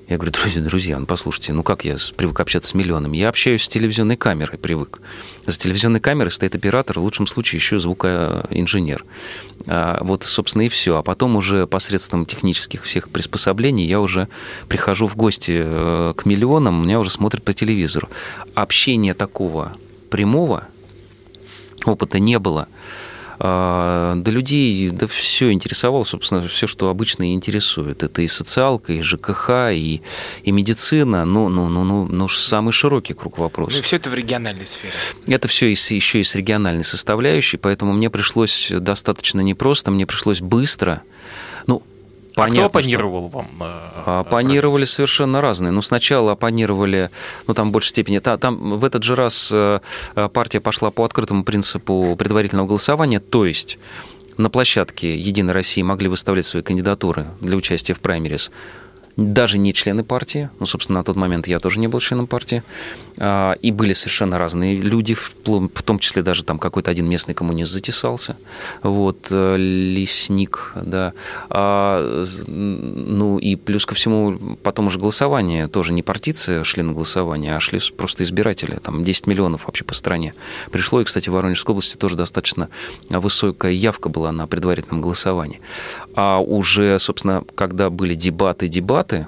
Я 0.08 0.16
говорю, 0.16 0.32
друзья, 0.32 0.62
друзья, 0.62 0.98
ну 1.00 1.06
послушайте, 1.06 1.52
ну 1.52 1.62
как 1.64 1.84
я 1.84 1.96
привык 2.16 2.38
общаться 2.38 2.70
с 2.70 2.74
миллионами? 2.74 3.16
Я 3.16 3.28
общаюсь 3.28 3.64
с 3.64 3.68
телевизионной 3.68 4.16
камерой, 4.16 4.56
привык. 4.56 5.00
За 5.46 5.58
телевизионной 5.58 5.98
камерой 5.98 6.30
стоит 6.30 6.54
оператор, 6.54 6.98
в 6.98 7.02
лучшем 7.02 7.26
случае 7.26 7.58
еще 7.58 7.78
звукоинженер. 7.78 9.04
А 9.66 9.98
вот, 10.02 10.22
собственно, 10.22 10.62
и 10.62 10.68
все. 10.68 10.96
А 10.96 11.02
потом 11.02 11.34
уже 11.34 11.66
посредством 11.66 12.24
технических 12.24 12.84
всех 12.84 13.08
приспособлений 13.10 13.86
я 13.86 14.00
уже 14.00 14.28
прихожу 14.68 15.08
в 15.08 15.16
гости 15.16 15.60
э, 15.64 16.14
к 16.16 16.24
миллионам, 16.24 16.82
меня 16.82 17.00
уже 17.00 17.10
смотрят 17.10 17.42
по 17.42 17.52
телевизору. 17.52 18.08
Общения 18.54 19.14
такого 19.14 19.72
прямого 20.10 20.68
опыта 21.84 22.20
не 22.20 22.38
было. 22.38 22.68
А, 23.38 24.14
да 24.16 24.30
людей, 24.30 24.90
да 24.90 25.06
все 25.06 25.52
интересовало, 25.52 26.04
собственно, 26.04 26.46
все, 26.48 26.66
что 26.66 26.88
обычно 26.88 27.34
интересует. 27.34 28.02
Это 28.02 28.22
и 28.22 28.26
социалка, 28.26 28.92
и 28.92 29.02
ЖКХ, 29.02 29.50
и, 29.72 30.00
и 30.42 30.52
медицина, 30.52 31.24
ну, 31.24 31.48
ну, 31.48 31.68
ну, 31.68 31.84
ну, 31.84 32.06
ну, 32.06 32.28
самый 32.28 32.72
широкий 32.72 33.14
круг 33.14 33.38
вопросов. 33.38 33.74
Ну, 33.74 33.80
и 33.80 33.82
все 33.82 33.96
это 33.96 34.10
в 34.10 34.14
региональной 34.14 34.66
сфере. 34.66 34.92
Это 35.26 35.48
все 35.48 35.66
еще 35.66 36.20
и 36.20 36.22
с 36.22 36.34
региональной 36.34 36.84
составляющей, 36.84 37.56
поэтому 37.56 37.92
мне 37.92 38.10
пришлось 38.10 38.70
достаточно 38.70 39.40
непросто, 39.40 39.90
мне 39.90 40.06
пришлось 40.06 40.40
быстро, 40.40 41.02
Понятно, 42.36 42.66
а 42.66 42.68
кто 42.68 42.78
оппонировал 42.78 43.28
что... 43.30 43.38
вам? 43.38 43.48
Э, 43.60 44.20
оппонировали 44.20 44.84
совершенно 44.84 45.40
разные. 45.40 45.72
Ну, 45.72 45.80
сначала 45.80 46.32
оппонировали, 46.32 47.10
ну, 47.46 47.54
там 47.54 47.70
в 47.70 47.72
большей 47.72 47.88
степени... 47.88 48.18
Там 48.18 48.78
в 48.78 48.84
этот 48.84 49.02
же 49.02 49.14
раз 49.14 49.50
э, 49.54 49.80
партия 50.34 50.60
пошла 50.60 50.90
по 50.90 51.02
открытому 51.04 51.44
принципу 51.44 52.14
предварительного 52.18 52.66
голосования, 52.66 53.20
то 53.20 53.46
есть 53.46 53.78
на 54.36 54.50
площадке 54.50 55.16
«Единой 55.16 55.54
России» 55.54 55.80
могли 55.80 56.08
выставлять 56.08 56.44
свои 56.44 56.62
кандидатуры 56.62 57.26
для 57.40 57.56
участия 57.56 57.94
в 57.94 58.00
праймерис 58.00 58.50
даже 59.16 59.58
не 59.58 59.72
члены 59.72 60.04
партии. 60.04 60.50
Ну, 60.60 60.66
собственно, 60.66 61.00
на 61.00 61.04
тот 61.04 61.16
момент 61.16 61.48
я 61.48 61.58
тоже 61.58 61.80
не 61.80 61.88
был 61.88 62.00
членом 62.00 62.26
партии. 62.26 62.62
А, 63.18 63.52
и 63.62 63.72
были 63.72 63.94
совершенно 63.94 64.36
разные 64.36 64.76
люди, 64.76 65.14
в 65.14 65.82
том 65.82 65.98
числе 65.98 66.22
даже 66.22 66.44
там 66.44 66.58
какой-то 66.58 66.90
один 66.90 67.08
местный 67.08 67.34
коммунист 67.34 67.72
затесался. 67.72 68.36
Вот, 68.82 69.28
э, 69.30 69.56
лесник, 69.56 70.72
да. 70.74 71.14
А, 71.48 72.24
ну, 72.46 73.38
и 73.38 73.56
плюс 73.56 73.86
ко 73.86 73.94
всему, 73.94 74.56
потом 74.62 74.88
уже 74.88 74.98
голосование, 74.98 75.68
тоже 75.68 75.92
не 75.92 76.02
партийцы 76.02 76.62
шли 76.64 76.82
на 76.82 76.92
голосование, 76.92 77.56
а 77.56 77.60
шли 77.60 77.80
просто 77.96 78.22
избиратели. 78.22 78.78
Там 78.82 79.02
10 79.02 79.26
миллионов 79.26 79.66
вообще 79.66 79.84
по 79.84 79.94
стране 79.94 80.34
пришло. 80.70 81.00
И, 81.00 81.04
кстати, 81.04 81.30
в 81.30 81.32
Воронежской 81.32 81.72
области 81.72 81.96
тоже 81.96 82.16
достаточно 82.16 82.68
высокая 83.08 83.72
явка 83.72 84.10
была 84.10 84.30
на 84.30 84.46
предварительном 84.46 85.00
голосовании. 85.00 85.60
А 86.16 86.40
уже, 86.40 86.98
собственно, 86.98 87.44
когда 87.54 87.90
были 87.90 88.14
дебаты, 88.14 88.68
дебаты, 88.68 89.26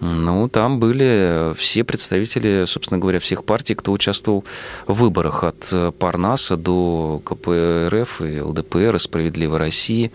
ну, 0.00 0.48
там 0.48 0.80
были 0.80 1.54
все 1.56 1.84
представители, 1.84 2.64
собственно 2.66 2.98
говоря, 2.98 3.20
всех 3.20 3.44
партий, 3.44 3.74
кто 3.74 3.92
участвовал 3.92 4.44
в 4.86 4.94
выборах, 4.94 5.44
от 5.44 5.72
Парнаса 5.98 6.56
до 6.56 7.20
КПРФ 7.24 8.22
и 8.22 8.40
ЛДПР, 8.40 8.96
и 8.96 8.98
«Справедливой 8.98 9.58
России». 9.58 10.10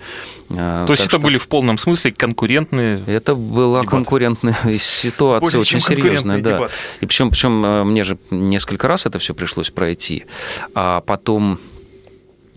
А, 0.49 0.85
То 0.87 0.93
есть 0.93 1.05
это 1.05 1.19
были 1.19 1.37
в 1.37 1.47
полном 1.47 1.77
смысле 1.77 2.11
конкурентные 2.11 3.03
Это 3.05 3.35
была 3.35 3.81
дебаты. 3.81 3.89
конкурентная 3.95 4.57
ситуация, 4.79 5.45
Более 5.47 5.61
очень 5.61 5.79
серьезная, 5.79 6.41
да. 6.41 6.57
Дебаты. 6.57 6.73
И 7.01 7.05
причем, 7.05 7.29
причем 7.29 7.65
э, 7.65 7.83
мне 7.83 8.03
же 8.03 8.17
несколько 8.31 8.87
раз 8.87 9.05
это 9.05 9.19
все 9.19 9.33
пришлось 9.33 9.69
пройти, 9.69 10.25
а 10.73 11.01
потом 11.01 11.59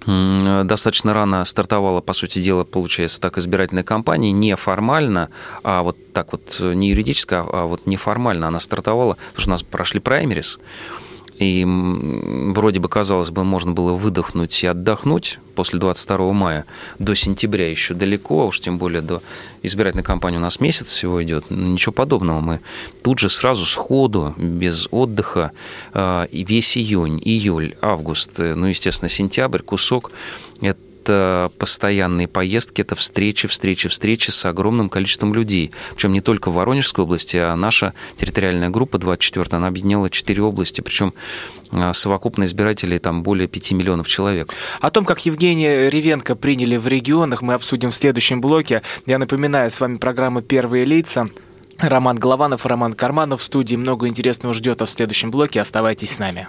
достаточно 0.08 1.12
рано 1.12 1.44
стартовала, 1.44 2.00
по 2.00 2.14
сути 2.14 2.38
дела, 2.38 2.64
получается, 2.64 3.20
так 3.20 3.36
избирательная 3.36 3.82
кампания, 3.82 4.32
неформально, 4.32 5.28
а 5.62 5.82
вот 5.82 5.96
так 6.12 6.32
вот, 6.32 6.56
э, 6.60 6.72
не 6.72 6.90
юридически, 6.90 7.34
а 7.34 7.66
вот 7.66 7.86
неформально 7.86 8.48
она 8.48 8.58
стартовала, 8.58 9.18
потому 9.32 9.40
что 9.40 9.50
у 9.50 9.52
нас 9.52 9.62
прошли 9.62 10.00
праймерис, 10.00 10.58
и 11.38 11.64
вроде 11.66 12.80
бы, 12.80 12.88
казалось 12.88 13.30
бы, 13.30 13.44
можно 13.44 13.72
было 13.72 13.92
выдохнуть 13.92 14.64
и 14.64 14.66
отдохнуть 14.66 15.38
после 15.54 15.78
22 15.78 16.32
мая. 16.32 16.64
До 16.98 17.14
сентября 17.14 17.70
еще 17.70 17.94
далеко, 17.94 18.42
а 18.42 18.46
уж 18.46 18.60
тем 18.60 18.78
более 18.78 19.02
до 19.02 19.22
избирательной 19.62 20.04
кампании 20.04 20.38
у 20.38 20.40
нас 20.40 20.60
месяц 20.60 20.88
всего 20.88 21.22
идет. 21.22 21.44
Ничего 21.50 21.92
подобного. 21.92 22.40
Мы 22.40 22.60
тут 23.02 23.20
же 23.20 23.28
сразу 23.28 23.64
сходу, 23.64 24.34
без 24.36 24.88
отдыха, 24.90 25.52
а, 25.92 26.28
весь 26.32 26.76
июнь, 26.76 27.20
июль, 27.24 27.76
август, 27.80 28.40
э, 28.40 28.54
ну, 28.54 28.66
естественно, 28.66 29.08
сентябрь, 29.08 29.62
кусок 29.62 30.10
это 30.60 30.78
это 31.08 31.50
постоянные 31.58 32.28
поездки, 32.28 32.82
это 32.82 32.94
встречи, 32.94 33.48
встречи, 33.48 33.88
встречи 33.88 34.30
с 34.30 34.44
огромным 34.44 34.88
количеством 34.88 35.34
людей. 35.34 35.72
Причем 35.94 36.12
не 36.12 36.20
только 36.20 36.50
в 36.50 36.54
Воронежской 36.54 37.04
области, 37.04 37.36
а 37.36 37.56
наша 37.56 37.94
территориальная 38.16 38.68
группа 38.68 38.98
24 38.98 39.46
она 39.52 39.68
объединяла 39.68 40.10
4 40.10 40.42
области, 40.42 40.80
причем 40.80 41.14
а, 41.72 41.92
совокупно 41.92 42.44
избирателей 42.44 42.98
там 42.98 43.22
более 43.22 43.48
5 43.48 43.72
миллионов 43.72 44.08
человек. 44.08 44.52
О 44.80 44.90
том, 44.90 45.04
как 45.04 45.24
Евгения 45.24 45.88
Ревенко 45.88 46.34
приняли 46.34 46.76
в 46.76 46.86
регионах, 46.86 47.42
мы 47.42 47.54
обсудим 47.54 47.90
в 47.90 47.94
следующем 47.94 48.40
блоке. 48.40 48.82
Я 49.06 49.18
напоминаю, 49.18 49.70
с 49.70 49.80
вами 49.80 49.96
программа 49.96 50.42
«Первые 50.42 50.84
лица». 50.84 51.28
Роман 51.78 52.16
Голованов 52.16 52.66
Роман 52.66 52.92
Карманов 52.92 53.40
в 53.40 53.44
студии. 53.44 53.76
Много 53.76 54.08
интересного 54.08 54.52
ждет 54.52 54.80
в 54.80 54.86
следующем 54.86 55.30
блоке. 55.30 55.60
Оставайтесь 55.60 56.10
с 56.10 56.18
нами. 56.18 56.48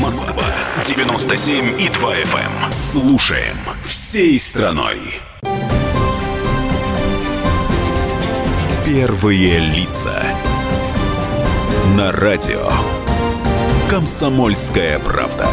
Москва 0.00 0.44
97 0.84 1.80
и 1.80 1.88
2 1.88 2.16
FM. 2.16 2.66
Эм. 2.66 2.72
Слушаем 2.72 3.56
всей 3.84 4.38
страной. 4.38 4.98
Первые 8.84 9.58
лица. 9.58 10.22
На 11.96 12.12
радио. 12.12 12.70
Комсомольская 13.88 14.98
правда. 14.98 15.48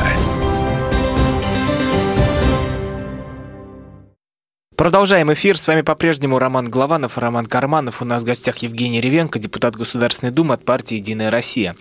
Продолжаем 4.81 5.31
эфир. 5.31 5.59
С 5.59 5.67
вами 5.67 5.81
по-прежнему 5.81 6.39
Роман 6.39 6.65
Главанов, 6.65 7.19
Роман 7.19 7.45
Карманов. 7.45 8.01
У 8.01 8.05
нас 8.05 8.23
в 8.23 8.25
гостях 8.25 8.57
Евгений 8.57 8.99
Ревенко, 8.99 9.37
депутат 9.37 9.75
Государственной 9.75 10.31
Думы 10.31 10.55
от 10.55 10.65
партии 10.65 10.95
«Единая 10.95 11.29
Россия». 11.29 11.75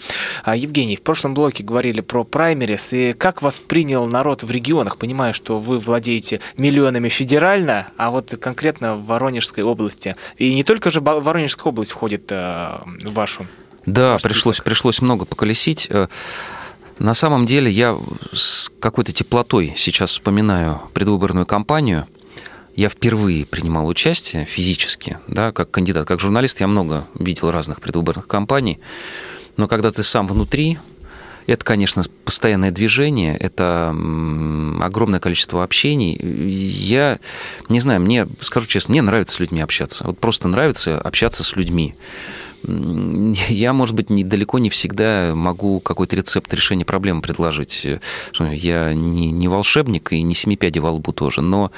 А, 0.45 0.55
Евгений, 0.55 0.97
в 0.97 1.01
прошлом 1.01 1.33
блоке 1.33 1.65
говорили 1.65 2.03
про 2.03 2.25
праймерис. 2.25 2.93
И 2.93 3.15
как 3.15 3.41
вас 3.41 3.59
принял 3.59 4.05
народ 4.05 4.43
в 4.43 4.51
регионах? 4.51 4.99
Понимаю, 4.99 5.33
что 5.33 5.59
вы 5.59 5.79
владеете 5.79 6.43
миллионами 6.59 7.09
федерально, 7.09 7.89
а 7.97 8.11
вот 8.11 8.35
конкретно 8.39 8.97
в 8.97 9.07
Воронежской 9.07 9.65
области. 9.65 10.15
И 10.37 10.55
не 10.55 10.63
только 10.63 10.91
же 10.91 11.01
Воронежская 11.01 11.71
область 11.73 11.93
входит 11.93 12.27
э, 12.29 12.81
в 12.85 13.15
вашу 13.15 13.47
Да, 13.87 14.19
пришлось, 14.23 14.61
пришлось 14.61 15.01
много 15.01 15.25
поколесить. 15.25 15.87
Э, 15.89 16.09
на 16.99 17.15
самом 17.15 17.47
деле 17.47 17.71
я 17.71 17.97
с 18.35 18.71
какой-то 18.79 19.13
теплотой 19.13 19.73
сейчас 19.79 20.11
вспоминаю 20.11 20.83
предвыборную 20.93 21.47
кампанию– 21.47 22.07
я 22.77 22.89
впервые 22.89 23.47
принимал 23.47 23.87
участие 23.87 24.45
физически, 24.45 25.19
да, 25.27 25.53
как 25.53 25.71
кандидат, 25.71 26.07
как 26.07 26.21
журналист, 26.21 26.61
я 26.61 26.67
много 26.67 27.07
видел 27.19 27.51
разных 27.51 27.81
предвыборных 27.81 28.27
кампаний, 28.27 28.79
но 29.57 29.69
когда 29.69 29.91
ты 29.91 30.03
сам 30.03 30.27
внутри, 30.27 30.79
это, 31.47 31.65
конечно, 31.65 32.03
постоянное 32.25 32.71
движение, 32.71 33.37
это 33.37 33.91
огромное 34.81 35.21
количество 35.21 35.65
общений. 35.65 36.17
Я 36.17 37.19
не 37.69 37.81
знаю, 37.81 38.01
мне, 38.01 38.29
скажу 38.41 38.67
честно, 38.69 38.93
мне 38.93 39.03
нравится 39.03 39.35
с 39.35 39.41
людьми 39.41 39.61
общаться. 39.61 40.07
Вот 40.07 40.19
просто 40.19 40.47
нравится 40.47 41.01
общаться 41.01 41.43
с 41.43 41.57
людьми. 41.57 41.95
Я, 42.63 43.73
может 43.73 43.97
быть, 43.97 44.11
не, 44.11 44.23
далеко 44.23 44.59
не 44.59 44.71
всегда 44.71 45.33
могу 45.35 45.81
какой-то 45.81 46.15
рецепт 46.15 46.53
решения 46.53 46.85
проблемы 46.85 47.23
предложить. 47.23 47.87
Я 48.39 48.95
не, 48.95 49.33
не 49.33 49.49
волшебник 49.49 50.13
и 50.13 50.23
не 50.23 50.35
семипяди 50.35 50.79
во 50.79 50.91
лбу 50.91 51.13
тоже, 51.13 51.41
но 51.41 51.73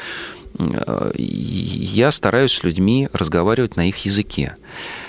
я 1.17 2.11
стараюсь 2.11 2.53
с 2.53 2.63
людьми 2.63 3.09
разговаривать 3.13 3.77
на 3.77 3.89
их 3.89 3.99
языке. 3.99 4.57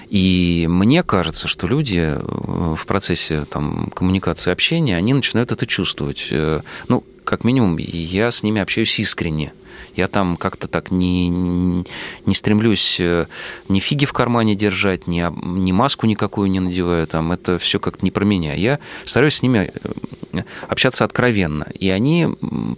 И 0.10 0.68
мне 0.70 1.02
кажется, 1.02 1.48
что 1.48 1.66
люди 1.66 1.98
э, 2.00 2.20
в 2.20 2.86
процессе 2.86 3.46
там, 3.50 3.92
коммуникации, 3.96 4.52
общения, 4.52 4.96
они 4.96 5.14
начинают 5.14 5.52
это 5.52 5.66
чувствовать. 5.66 6.28
Э, 6.30 6.62
ну, 6.88 7.04
как 7.24 7.44
минимум, 7.44 7.78
я 7.78 8.30
с 8.30 8.44
ними 8.44 8.62
общаюсь 8.62 9.00
искренне. 9.00 9.54
Я 9.96 10.08
там 10.08 10.38
как-то 10.38 10.68
так 10.68 10.92
не, 10.92 11.30
не 11.30 12.34
стремлюсь 12.34 13.00
э, 13.00 13.28
ни 13.70 13.80
фиги 13.80 14.06
в 14.06 14.14
кармане 14.14 14.56
держать, 14.56 15.08
ни, 15.08 15.24
ни 15.46 15.72
маску 15.72 16.08
никакую 16.08 16.50
не 16.50 16.60
надеваю. 16.60 17.08
Там, 17.08 17.32
это 17.32 17.58
все 17.58 17.80
как-то 17.80 18.04
не 18.04 18.12
про 18.12 18.26
меня. 18.26 18.54
Я 18.54 18.80
стараюсь 19.06 19.36
с 19.36 19.42
ними 19.44 19.72
э, 19.74 20.42
общаться 20.68 21.06
откровенно. 21.06 21.68
И 21.78 21.90
они 21.90 22.28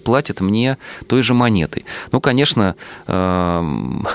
платят 0.03 0.41
мне 0.41 0.77
той 1.07 1.21
же 1.21 1.33
монетой. 1.33 1.85
Ну, 2.11 2.19
конечно, 2.19 2.75
эм, 3.07 4.07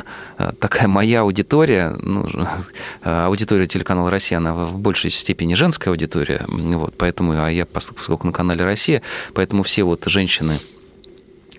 такая 0.58 0.88
моя 0.88 1.22
аудитория, 1.22 1.96
ну, 2.02 2.26
аудитория 3.02 3.66
телеканала 3.66 4.10
«Россия», 4.10 4.38
она 4.38 4.54
в 4.54 4.78
большей 4.78 5.10
степени 5.10 5.54
женская 5.54 5.90
аудитория, 5.90 6.44
вот, 6.48 6.94
поэтому, 6.96 7.32
а 7.32 7.48
я, 7.50 7.66
поскольку 7.66 8.26
на 8.26 8.32
канале 8.32 8.64
«Россия», 8.64 9.02
поэтому 9.34 9.62
все 9.62 9.84
вот 9.84 10.04
женщины, 10.06 10.58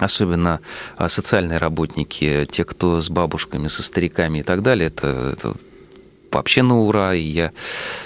особенно 0.02 0.60
а, 0.98 1.08
социальные 1.08 1.58
работники, 1.60 2.48
те, 2.50 2.66
кто 2.66 3.00
с 3.00 3.10
бабушками, 3.10 3.68
со 3.68 3.84
стариками 3.84 4.40
и 4.40 4.44
так 4.44 4.62
далее, 4.62 4.88
это, 4.88 5.34
это 5.34 5.56
вообще 6.32 6.62
на 6.62 6.80
ура, 6.80 7.14
и 7.14 7.22
я 7.22 7.52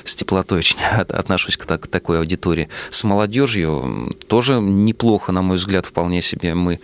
с 0.03 0.15
теплотой 0.15 0.59
очень 0.59 0.77
отношусь 0.97 1.57
к, 1.57 1.65
к 1.65 1.87
такой 1.87 2.19
аудитории. 2.19 2.69
С 2.89 3.03
молодежью 3.03 4.15
тоже 4.27 4.59
неплохо, 4.59 5.31
на 5.31 5.41
мой 5.41 5.57
взгляд, 5.57 5.85
вполне 5.85 6.21
себе 6.21 6.53
мы 6.53 6.79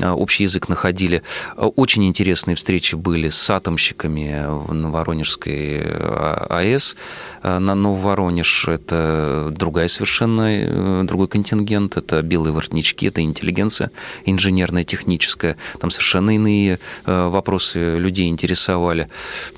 а, 0.00 0.14
общий 0.14 0.44
язык 0.44 0.68
находили. 0.68 1.22
Очень 1.56 2.06
интересные 2.06 2.56
встречи 2.56 2.94
были 2.94 3.28
с 3.28 3.50
атомщиками 3.50 4.46
на 4.72 4.90
Воронежской 4.90 5.80
а, 5.82 6.46
АЭС 6.50 6.96
на 7.42 7.74
Нововоронеж. 7.74 8.68
Это 8.68 9.52
другая 9.56 9.88
совершенно, 9.88 10.42
э, 10.48 11.02
другой 11.04 11.28
контингент. 11.28 11.96
Это 11.96 12.22
белые 12.22 12.52
воротнички, 12.52 13.06
это 13.06 13.20
интеллигенция 13.20 13.90
инженерная, 14.24 14.84
техническая. 14.84 15.56
Там 15.80 15.90
совершенно 15.90 16.34
иные 16.34 16.78
э, 17.04 17.28
вопросы 17.28 17.98
людей 17.98 18.28
интересовали. 18.28 19.08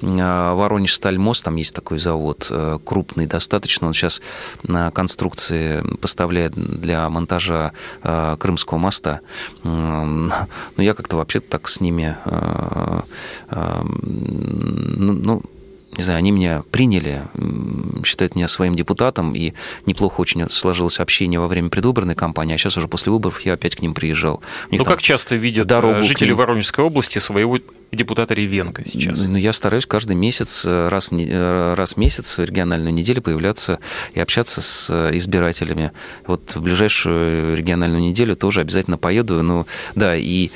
Воронеж 0.01 0.95
Стальмост, 1.35 1.45
там 1.45 1.57
есть 1.57 1.75
такой 1.75 1.99
завод, 1.99 2.47
э, 2.51 2.79
крупный 2.85 3.27
достаточно. 3.27 3.87
Он 3.87 3.95
сейчас 3.95 4.23
на 4.63 4.91
конструкции 4.91 5.83
поставляет 6.01 6.53
для 6.55 7.09
монтажа 7.09 7.73
Крымского 8.39 8.79
моста 8.79 9.21
ну, 10.77 10.83
я 10.83 10.95
как-то 10.95 11.17
вообще 11.17 11.41
так 11.41 11.69
с 11.69 11.81
ними, 11.81 12.17
э, 12.25 13.01
э, 13.51 13.83
ну, 13.83 15.13
ну 15.13 15.43
не 15.97 16.05
знаю, 16.05 16.19
они 16.19 16.31
меня 16.31 16.63
приняли, 16.71 17.23
считают 18.05 18.37
меня 18.37 18.47
своим 18.47 18.77
депутатом, 18.77 19.35
и 19.35 19.55
неплохо 19.85 20.21
очень 20.21 20.49
сложилось 20.49 21.01
общение 21.01 21.41
во 21.41 21.49
время 21.49 21.71
предвыборной 21.71 22.15
кампании, 22.15 22.55
а 22.55 22.59
сейчас 22.59 22.77
уже 22.77 22.87
после 22.87 23.11
выборов 23.11 23.41
я 23.41 23.55
опять 23.55 23.75
к 23.75 23.83
ним 23.83 23.95
приезжал. 23.95 24.41
Ну, 24.71 24.85
как 24.85 25.03
часто 25.03 25.35
видят 25.35 25.67
дорогу 25.67 26.03
жители 26.05 26.33
Воронежской 26.33 26.85
области 26.85 27.19
своего 27.19 27.59
депутата 27.93 28.35
Ревенко 28.35 28.83
сейчас? 28.87 29.19
Ну, 29.19 29.37
я 29.37 29.53
стараюсь 29.53 29.87
каждый 29.87 30.15
месяц, 30.17 30.65
э, 30.67 30.89
раз 30.89 31.11
в, 31.11 31.17
э, 31.17 31.75
раз 31.75 31.95
в 31.95 31.97
месяц 31.97 32.39
в 32.39 32.45
региональную 32.45 32.93
неделю 32.93 33.23
появляться 33.23 33.79
и 34.15 34.21
общаться 34.21 34.61
с 34.61 34.91
э, 34.91 35.17
избирателями. 35.17 35.93
Вот 36.27 36.55
в 36.55 36.63
ближайшую 36.63 37.57
региональную 37.57 38.03
неделю 38.03 38.37
тоже 38.37 38.61
обязательно 38.61 38.99
поеду. 38.99 39.43
Ну, 39.43 39.67
да, 39.95 40.17
и 40.17 40.51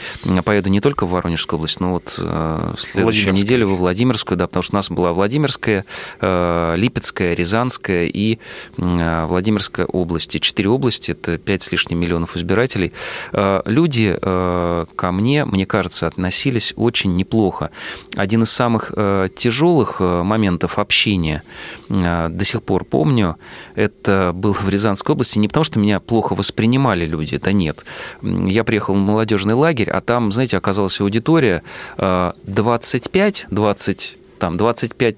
поеду 0.45 0.69
не 0.69 0.81
только 0.81 1.07
в 1.07 1.11
Воронежскую 1.11 1.59
область, 1.59 1.81
но 1.81 1.93
вот 1.93 2.19
в 2.19 2.77
следующую 2.79 3.35
неделю 3.35 3.69
во 3.69 3.77
Владимирскую, 3.77 4.37
да, 4.37 4.47
потому 4.47 4.63
что 4.63 4.75
у 4.75 4.77
нас 4.77 4.91
была 4.91 5.13
Владимирская, 5.13 5.85
Липецкая, 6.21 7.35
Рязанская 7.35 8.07
и 8.07 8.39
Владимирская 8.77 9.87
области. 9.87 10.39
Четыре 10.39 10.69
области, 10.69 11.13
это 11.13 11.39
пять 11.39 11.63
с 11.63 11.73
лишним 11.73 11.99
миллионов 11.99 12.37
избирателей. 12.37 12.93
Люди 13.33 14.17
ко 14.21 15.13
мне, 15.13 15.45
мне 15.45 15.67
кажется, 15.67 16.07
относились 16.07 16.73
очень 16.77 17.17
неплохо. 17.23 17.71
Один 18.17 18.43
из 18.43 18.51
самых 18.51 18.93
э, 18.97 19.29
тяжелых 19.35 20.01
э, 20.01 20.23
моментов 20.23 20.79
общения 20.79 21.43
э, 21.89 22.29
до 22.29 22.45
сих 22.45 22.63
пор 22.63 22.85
помню, 22.85 23.37
это 23.77 24.33
был 24.35 24.53
в 24.53 24.69
Рязанской 24.69 25.13
области 25.13 25.39
не 25.39 25.49
потому, 25.49 25.65
что 25.65 25.79
меня 25.79 26.01
плохо 26.01 26.35
воспринимали 26.35 27.07
люди, 27.07 27.37
это 27.37 27.53
нет. 27.53 27.85
Я 28.23 28.65
приехал 28.65 28.95
в 28.95 28.99
молодежный 28.99 29.55
лагерь, 29.55 29.91
а 29.91 30.01
там, 30.01 30.33
знаете, 30.33 30.57
оказалась 30.57 31.01
аудитория 31.01 31.63
25, 31.99 33.47
20, 33.51 34.19
там, 34.39 34.57
25 34.57 35.17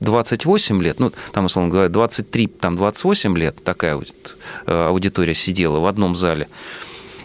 28 0.00 0.82
лет, 0.82 0.98
ну, 0.98 1.12
там, 1.32 1.44
условно 1.44 1.70
говоря, 1.70 1.88
23, 1.90 2.46
там, 2.46 2.76
28 2.76 3.36
лет 3.36 3.62
такая 3.62 3.96
вот 3.96 4.36
аудитория 4.66 5.34
сидела 5.34 5.78
в 5.78 5.86
одном 5.86 6.14
зале. 6.14 6.48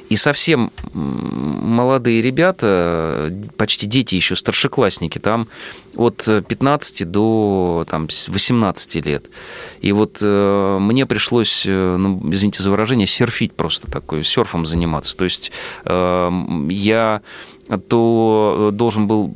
И 0.10 0.16
совсем 0.16 0.72
молодые 0.94 2.22
ребята, 2.22 3.34
почти 3.58 3.88
дети 3.88 4.16
еще, 4.16 4.36
старшеклассники, 4.36 5.20
там 5.20 5.48
от 5.96 6.26
15 6.26 7.10
до 7.10 7.86
там, 7.90 8.08
18 8.28 9.06
лет. 9.06 9.26
И 9.82 9.92
вот 9.92 10.20
э, 10.22 10.78
мне 10.80 11.06
пришлось, 11.06 11.66
э, 11.66 11.96
ну, 11.98 12.22
извините 12.32 12.62
за 12.62 12.70
выражение, 12.70 13.08
серфить 13.08 13.54
просто 13.54 13.90
такой, 13.90 14.24
серфом 14.24 14.66
заниматься. 14.66 15.16
То 15.18 15.24
есть 15.24 15.52
э, 15.86 16.32
я 16.70 17.22
то 17.88 18.70
э, 18.72 18.76
должен 18.76 19.08
был 19.08 19.34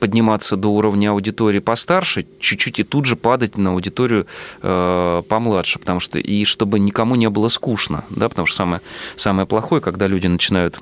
подниматься 0.00 0.56
до 0.56 0.68
уровня 0.68 1.10
аудитории 1.10 1.58
постарше, 1.58 2.26
чуть-чуть 2.40 2.80
и 2.80 2.84
тут 2.84 3.04
же 3.04 3.16
падать 3.16 3.56
на 3.58 3.70
аудиторию 3.70 4.26
э, 4.62 5.22
помладше, 5.28 5.78
потому 5.78 6.00
что 6.00 6.18
и 6.18 6.44
чтобы 6.44 6.78
никому 6.78 7.16
не 7.16 7.28
было 7.28 7.48
скучно, 7.48 8.04
да, 8.10 8.28
потому 8.28 8.46
что 8.46 8.56
самое, 8.56 8.80
самое 9.16 9.46
плохое, 9.46 9.82
когда 9.82 10.06
люди 10.06 10.26
начинают 10.26 10.80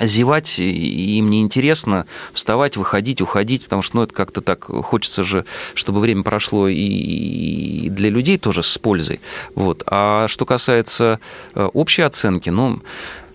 зевать, 0.00 0.58
им 0.58 1.30
неинтересно 1.30 2.06
вставать, 2.32 2.76
выходить, 2.76 3.20
уходить, 3.20 3.64
потому 3.64 3.82
что 3.82 3.96
ну, 3.96 4.02
это 4.02 4.12
как-то 4.12 4.40
так 4.40 4.64
хочется 4.64 5.22
же, 5.22 5.44
чтобы 5.74 6.00
время 6.00 6.22
прошло 6.24 6.66
и 6.68 7.88
для 7.90 8.10
людей 8.10 8.38
тоже 8.38 8.62
с 8.62 8.76
пользой. 8.76 9.20
Вот. 9.54 9.84
А 9.86 10.26
что 10.28 10.46
касается 10.46 11.20
э, 11.54 11.64
общей 11.72 12.02
оценки, 12.02 12.50
ну, 12.50 12.80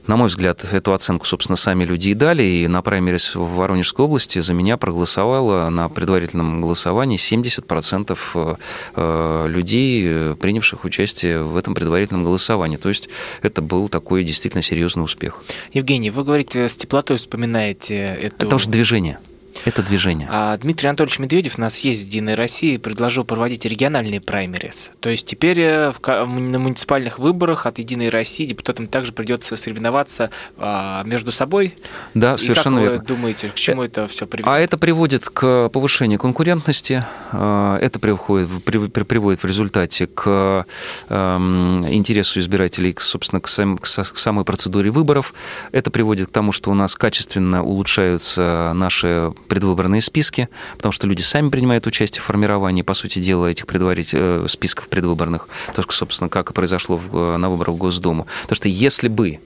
на 0.09 0.17
мой 0.17 0.27
взгляд, 0.27 0.65
эту 0.73 0.93
оценку, 0.93 1.27
собственно, 1.27 1.55
сами 1.55 1.85
люди 1.85 2.09
и 2.09 2.13
дали. 2.15 2.41
И 2.41 2.67
на 2.67 2.81
праймерис 2.81 3.35
в 3.35 3.55
Воронежской 3.55 4.05
области 4.05 4.39
за 4.39 4.55
меня 4.55 4.75
проголосовало 4.75 5.69
на 5.69 5.87
предварительном 5.87 6.61
голосовании 6.61 7.17
70% 7.17 8.17
э, 8.33 8.55
э, 8.95 9.45
людей, 9.47 10.33
принявших 10.33 10.83
участие 10.83 11.43
в 11.43 11.55
этом 11.55 11.75
предварительном 11.75 12.23
голосовании. 12.23 12.77
То 12.77 12.89
есть 12.89 13.07
это 13.43 13.61
был 13.61 13.87
такой 13.87 14.23
действительно 14.23 14.63
серьезный 14.63 15.03
успех. 15.03 15.43
Евгений, 15.73 16.09
вы 16.09 16.23
говорите, 16.23 16.67
с 16.67 16.75
теплотой 16.75 17.17
вспоминаете 17.17 18.17
эту... 18.19 18.47
Это 18.47 18.55
уже 18.55 18.67
движение. 18.67 19.19
Это 19.65 19.83
движение. 19.83 20.27
А 20.31 20.57
Дмитрий 20.57 20.89
Анатольевич 20.89 21.19
Медведев 21.19 21.57
у 21.57 21.61
нас 21.61 21.79
есть 21.79 22.03
в 22.03 22.05
«Единой 22.07 22.35
России» 22.35 22.77
предложил 22.77 23.23
проводить 23.23 23.65
региональные 23.65 24.21
праймерис. 24.21 24.91
То 24.99 25.09
есть 25.09 25.25
теперь 25.25 25.59
э, 25.59 25.91
в, 25.91 25.99
на 26.07 26.59
муниципальных 26.59 27.19
выборах 27.19 27.65
от 27.65 27.79
«Единой 27.79 28.09
России» 28.09 28.45
депутатам 28.45 28.87
также 28.87 29.11
придется 29.11 29.55
соревноваться 29.55 30.31
а, 30.57 31.03
между 31.03 31.31
собой. 31.31 31.75
Да, 32.13 32.35
И 32.35 32.37
совершенно 32.37 32.77
как 32.77 32.85
вы 32.85 32.91
верно. 32.93 33.05
думаете, 33.05 33.49
к 33.49 33.55
чему 33.55 33.83
это 33.83 34.07
все 34.07 34.25
приведет? 34.25 34.51
А 34.51 34.59
это 34.59 34.77
приводит 34.77 35.29
к 35.29 35.69
повышению 35.69 36.19
конкурентности, 36.19 37.05
а, 37.31 37.77
это 37.77 37.99
приводит, 37.99 38.49
приводит 38.63 39.43
в 39.43 39.45
результате 39.45 40.07
к 40.07 40.65
эм, 41.09 41.87
интересу 41.89 42.39
избирателей, 42.39 42.95
собственно, 42.99 43.41
к, 43.41 43.47
сам, 43.47 43.77
к 43.77 43.85
самой 43.85 44.45
процедуре 44.45 44.91
выборов. 44.91 45.33
Это 45.71 45.91
приводит 45.91 46.29
к 46.29 46.31
тому, 46.31 46.51
что 46.51 46.71
у 46.71 46.73
нас 46.73 46.95
качественно 46.95 47.63
улучшаются 47.63 48.71
наши 48.73 49.33
предвыборные 49.49 49.99
списки, 49.99 50.47
потому 50.77 50.93
что 50.93 51.07
люди 51.07 51.21
сами 51.21 51.49
принимают 51.49 51.85
участие 51.88 52.21
в 52.21 52.25
формировании, 52.25 52.83
по 52.83 52.93
сути 52.93 53.19
дела, 53.19 53.47
этих 53.47 53.67
предварительных 53.67 54.45
э, 54.45 54.47
списков 54.47 54.88
предвыборных, 54.88 55.49
то, 55.75 55.83
собственно, 55.89 56.29
как 56.29 56.51
и 56.51 56.53
произошло 56.53 56.95
в, 56.95 57.13
э, 57.17 57.38
на 57.38 57.49
выборах 57.49 57.75
в 57.75 57.77
Госдуму. 57.77 58.27
Потому 58.43 58.55
что 58.55 58.69
если 58.69 59.09
бы 59.09 59.39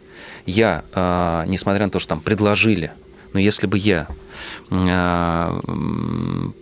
я, 0.45 0.83
э, 0.93 1.45
несмотря 1.47 1.85
на 1.85 1.91
то, 1.91 1.99
что 1.99 2.09
там 2.09 2.19
предложили, 2.19 2.91
но 3.33 3.39
если 3.39 3.65
бы 3.65 3.79
я, 3.79 4.07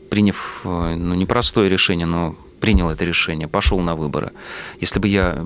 приняв 0.10 0.62
ну, 0.64 1.14
непростое 1.16 1.68
решение, 1.70 2.06
но 2.06 2.36
принял 2.62 2.90
это 2.90 3.04
решение, 3.04 3.50
пошел 3.50 3.80
на 3.82 3.96
выборы, 3.96 4.32
если 4.80 5.00
бы 5.00 5.10
я 5.10 5.44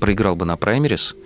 проиграл 0.00 0.36
бы 0.36 0.44
на 0.44 0.56
праймерис, 0.56 1.16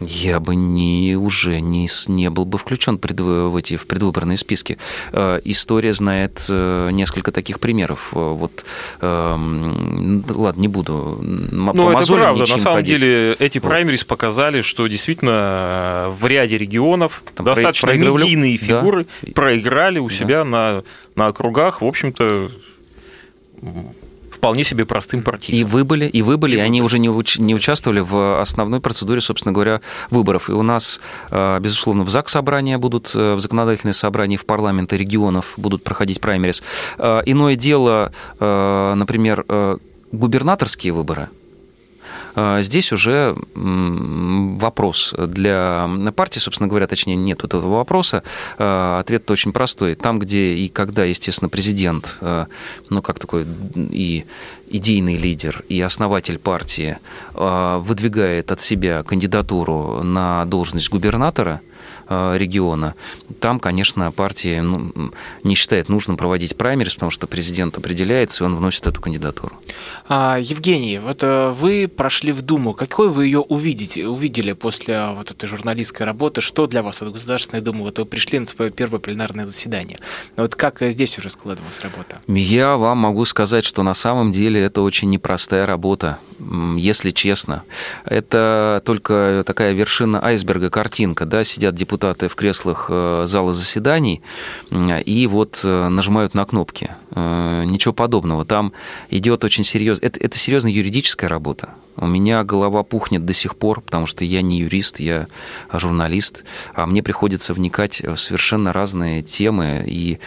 я 0.00 0.40
бы 0.40 0.54
не, 0.54 1.14
уже 1.16 1.60
не, 1.60 1.88
не 2.08 2.30
был 2.30 2.44
бы 2.44 2.58
включен 2.58 2.98
пред, 2.98 3.20
в 3.20 3.54
эти 3.56 3.76
в 3.76 3.86
предвыборные 3.86 4.36
списки. 4.36 4.78
Э, 5.12 5.40
история 5.44 5.92
знает 5.92 6.46
э, 6.48 6.90
несколько 6.90 7.32
таких 7.32 7.60
примеров. 7.60 8.10
Э, 8.12 8.18
вот, 8.18 8.64
эм, 9.00 10.24
ладно, 10.28 10.60
не 10.60 10.68
буду. 10.68 11.18
Ну, 11.20 11.90
это 11.90 12.06
правда. 12.12 12.40
На 12.40 12.46
самом 12.46 12.76
ходить. 12.78 12.98
деле 12.98 13.34
эти 13.34 13.58
праймерис 13.58 14.00
вот. 14.00 14.08
показали, 14.08 14.62
что 14.62 14.86
действительно 14.86 16.14
в 16.18 16.26
ряде 16.26 16.56
регионов 16.56 17.22
Там 17.34 17.46
достаточно 17.46 17.90
медийные 17.90 18.56
фигуры 18.56 19.06
да. 19.22 19.32
проиграли 19.32 19.98
у 19.98 20.08
себя 20.08 20.38
да. 20.38 20.44
на, 20.44 20.82
на 21.14 21.28
округах. 21.28 21.82
В 21.82 21.86
общем-то, 21.86 22.50
вполне 24.40 24.64
себе 24.64 24.86
простым 24.86 25.22
партийцам. 25.22 25.54
И 25.60 25.64
вы 25.70 25.84
были, 25.84 26.06
и 26.06 26.22
вы 26.22 26.38
были, 26.38 26.56
и, 26.56 26.58
и 26.58 26.62
они 26.62 26.80
уже 26.80 26.98
не, 26.98 27.08
уч- 27.08 27.38
не 27.38 27.54
участвовали 27.54 28.00
в 28.00 28.40
основной 28.40 28.80
процедуре, 28.80 29.20
собственно 29.20 29.52
говоря, 29.52 29.82
выборов. 30.08 30.48
И 30.48 30.52
у 30.52 30.62
нас, 30.62 30.98
э, 31.30 31.60
безусловно, 31.60 32.04
в 32.04 32.08
ЗАГС 32.08 32.32
собрания 32.32 32.78
будут, 32.78 33.12
э, 33.14 33.34
в 33.34 33.40
законодательные 33.40 33.92
собрания 33.92 34.38
в 34.38 34.46
парламенты 34.46 34.96
регионов 34.96 35.52
будут 35.58 35.84
проходить 35.84 36.22
праймерис. 36.22 36.62
Э, 36.96 37.20
иное 37.26 37.54
дело, 37.54 38.12
например, 38.40 39.44
губернаторские 40.12 40.92
выборы– 40.92 41.28
здесь 42.60 42.92
уже 42.92 43.36
вопрос 43.54 45.14
для 45.18 45.88
партии, 46.14 46.38
собственно 46.38 46.68
говоря, 46.68 46.86
точнее, 46.86 47.16
нет 47.16 47.44
этого 47.44 47.76
вопроса. 47.76 48.22
А, 48.58 49.00
ответ 49.00 49.30
очень 49.30 49.52
простой. 49.52 49.94
Там, 49.94 50.18
где 50.18 50.54
и 50.54 50.68
когда, 50.68 51.04
естественно, 51.04 51.48
президент, 51.48 52.18
а, 52.20 52.46
ну, 52.88 53.02
как 53.02 53.18
такой 53.18 53.46
и 53.74 54.24
идейный 54.68 55.16
лидер 55.16 55.64
и 55.68 55.80
основатель 55.80 56.38
партии 56.38 56.98
выдвигает 57.34 58.52
от 58.52 58.60
себя 58.60 59.02
кандидатуру 59.02 60.02
на 60.04 60.44
должность 60.44 60.90
губернатора– 60.90 61.60
региона. 62.10 62.94
Там, 63.38 63.60
конечно, 63.60 64.10
партия 64.10 64.62
ну, 64.62 65.12
не 65.44 65.54
считает 65.54 65.88
нужным 65.88 66.16
проводить 66.16 66.56
праймерис, 66.56 66.94
потому 66.94 67.10
что 67.10 67.26
президент 67.26 67.78
определяется, 67.78 68.44
и 68.44 68.46
он 68.46 68.56
вносит 68.56 68.86
эту 68.86 69.00
кандидатуру. 69.00 69.52
А, 70.08 70.38
Евгений, 70.40 70.98
вот 70.98 71.22
э, 71.22 71.50
вы 71.50 71.88
прошли 71.88 72.32
в 72.32 72.42
Думу. 72.42 72.74
Какой 72.74 73.08
вы 73.08 73.26
ее 73.26 73.40
увидите, 73.40 74.06
увидели 74.08 74.52
после 74.52 75.10
вот 75.14 75.30
этой 75.30 75.46
журналистской 75.46 76.04
работы? 76.04 76.40
Что 76.40 76.66
для 76.66 76.82
вас 76.82 77.00
от 77.00 77.12
Государственной 77.12 77.62
Думы? 77.62 77.84
Вот 77.84 77.98
вы 77.98 78.04
пришли 78.04 78.40
на 78.40 78.46
свое 78.46 78.72
первое 78.72 78.98
пленарное 78.98 79.46
заседание. 79.46 79.98
Вот 80.36 80.56
как 80.56 80.80
здесь 80.80 81.16
уже 81.18 81.30
складывалась 81.30 81.80
работа? 81.80 82.18
Я 82.26 82.76
вам 82.76 82.98
могу 82.98 83.24
сказать, 83.24 83.64
что 83.64 83.82
на 83.82 83.94
самом 83.94 84.32
деле 84.32 84.60
это 84.60 84.82
очень 84.82 85.10
непростая 85.10 85.64
работа, 85.64 86.18
если 86.76 87.10
честно. 87.10 87.62
Это 88.04 88.82
только 88.84 89.44
такая 89.46 89.72
вершина 89.72 90.24
айсберга, 90.24 90.70
картинка. 90.70 91.24
Да? 91.24 91.44
Сидят 91.44 91.74
депутаты 91.76 91.99
в 92.02 92.34
креслах 92.34 92.86
э, 92.90 93.22
зала 93.26 93.52
заседаний 93.52 94.22
и 94.70 95.26
вот 95.30 95.60
э, 95.64 95.88
нажимают 95.88 96.34
на 96.34 96.44
кнопки. 96.44 96.90
Э, 97.10 97.64
ничего 97.64 97.92
подобного. 97.94 98.44
Там 98.44 98.72
идет 99.10 99.44
очень 99.44 99.64
серьезно. 99.64 100.06
Это, 100.06 100.20
это 100.20 100.36
серьезная 100.36 100.72
юридическая 100.72 101.28
работа. 101.28 101.70
У 101.96 102.06
меня 102.06 102.44
голова 102.44 102.82
пухнет 102.82 103.26
до 103.26 103.32
сих 103.32 103.56
пор, 103.56 103.80
потому 103.80 104.06
что 104.06 104.24
я 104.24 104.42
не 104.42 104.60
юрист, 104.60 105.00
я 105.00 105.26
журналист, 105.72 106.44
а 106.74 106.86
мне 106.86 107.02
приходится 107.02 107.52
вникать 107.52 108.00
в 108.02 108.16
совершенно 108.16 108.72
разные 108.72 109.22
темы 109.22 109.84
и 109.86 110.18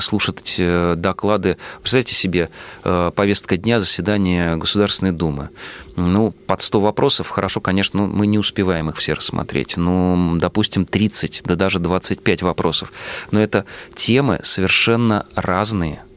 слушать 0.00 0.56
доклады. 0.58 1.58
Представьте 1.82 2.14
себе, 2.14 2.48
повестка 2.82 3.56
дня 3.56 3.80
заседания 3.80 4.56
Государственной 4.56 5.12
Думы. 5.12 5.50
Ну, 5.96 6.30
под 6.30 6.62
100 6.62 6.80
вопросов, 6.80 7.28
хорошо, 7.28 7.60
конечно, 7.60 8.06
ну, 8.06 8.06
мы 8.06 8.26
не 8.26 8.38
успеваем 8.38 8.88
их 8.88 8.96
все 8.96 9.12
рассмотреть. 9.12 9.76
Ну, 9.76 10.36
допустим, 10.36 10.86
30, 10.86 11.42
да 11.44 11.56
даже 11.56 11.80
25 11.80 12.42
вопросов. 12.42 12.92
Но 13.30 13.40
это 13.40 13.66
темы 13.94 14.40
совершенно 14.42 15.26
разные– 15.34 16.02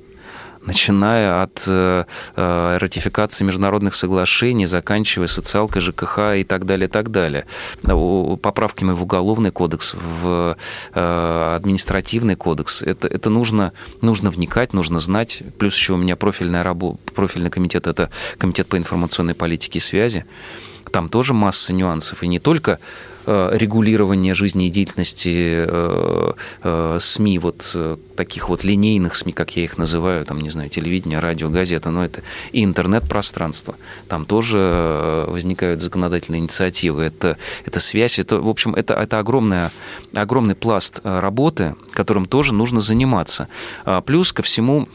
начиная 0.65 1.43
от 1.43 1.65
э, 1.67 2.05
э, 2.35 2.77
ратификации 2.79 3.45
международных 3.45 3.95
соглашений, 3.95 4.65
заканчивая 4.65 5.27
социалкой, 5.27 5.81
ЖКХ 5.81 6.35
и 6.37 6.43
так 6.43 6.65
далее, 6.65 6.87
так 6.87 7.11
далее. 7.11 7.45
Поправками 7.83 8.91
в 8.91 9.03
уголовный 9.03 9.51
кодекс, 9.51 9.93
в 9.93 10.57
э, 10.93 11.55
административный 11.55 12.35
кодекс. 12.35 12.83
Это, 12.83 13.07
это 13.07 13.29
нужно, 13.29 13.73
нужно 14.01 14.31
вникать, 14.31 14.73
нужно 14.73 14.99
знать. 14.99 15.43
Плюс 15.57 15.75
еще 15.75 15.93
у 15.93 15.97
меня 15.97 16.15
профильная 16.15 16.63
работа, 16.63 16.99
профильный 17.13 17.49
комитет– 17.49 17.87
это 17.87 18.09
комитет 18.37 18.67
по 18.67 18.77
информационной 18.77 19.35
политике 19.35 19.79
и 19.79 19.81
связи. 19.81 20.25
Там 20.91 21.09
тоже 21.09 21.33
масса 21.33 21.73
нюансов. 21.73 22.23
И 22.23 22.27
не 22.27 22.39
только 22.39 22.79
регулирования 23.25 24.33
жизнедеятельности 24.33 25.65
э, 25.67 26.33
э, 26.63 26.97
СМИ, 26.99 27.39
вот 27.39 27.75
таких 28.15 28.49
вот 28.49 28.63
линейных 28.63 29.15
СМИ, 29.15 29.33
как 29.33 29.55
я 29.55 29.63
их 29.63 29.77
называю, 29.77 30.25
там, 30.25 30.41
не 30.41 30.49
знаю, 30.49 30.69
телевидение, 30.69 31.19
радио, 31.19 31.49
газета, 31.49 31.89
но 31.89 32.05
это 32.05 32.21
и 32.51 32.63
интернет-пространство. 32.63 33.75
Там 34.07 34.25
тоже 34.25 35.25
возникают 35.27 35.81
законодательные 35.81 36.41
инициативы. 36.41 37.03
Это, 37.03 37.37
это 37.65 37.79
связь, 37.79 38.19
это, 38.19 38.39
в 38.39 38.49
общем, 38.49 38.75
это, 38.75 38.93
это 38.93 39.19
огромная, 39.19 39.71
огромный 40.13 40.55
пласт 40.55 41.01
работы, 41.03 41.75
которым 41.91 42.25
тоже 42.25 42.53
нужно 42.53 42.81
заниматься. 42.81 43.47
А 43.85 44.01
плюс 44.01 44.33
ко 44.33 44.43
всему 44.43 44.87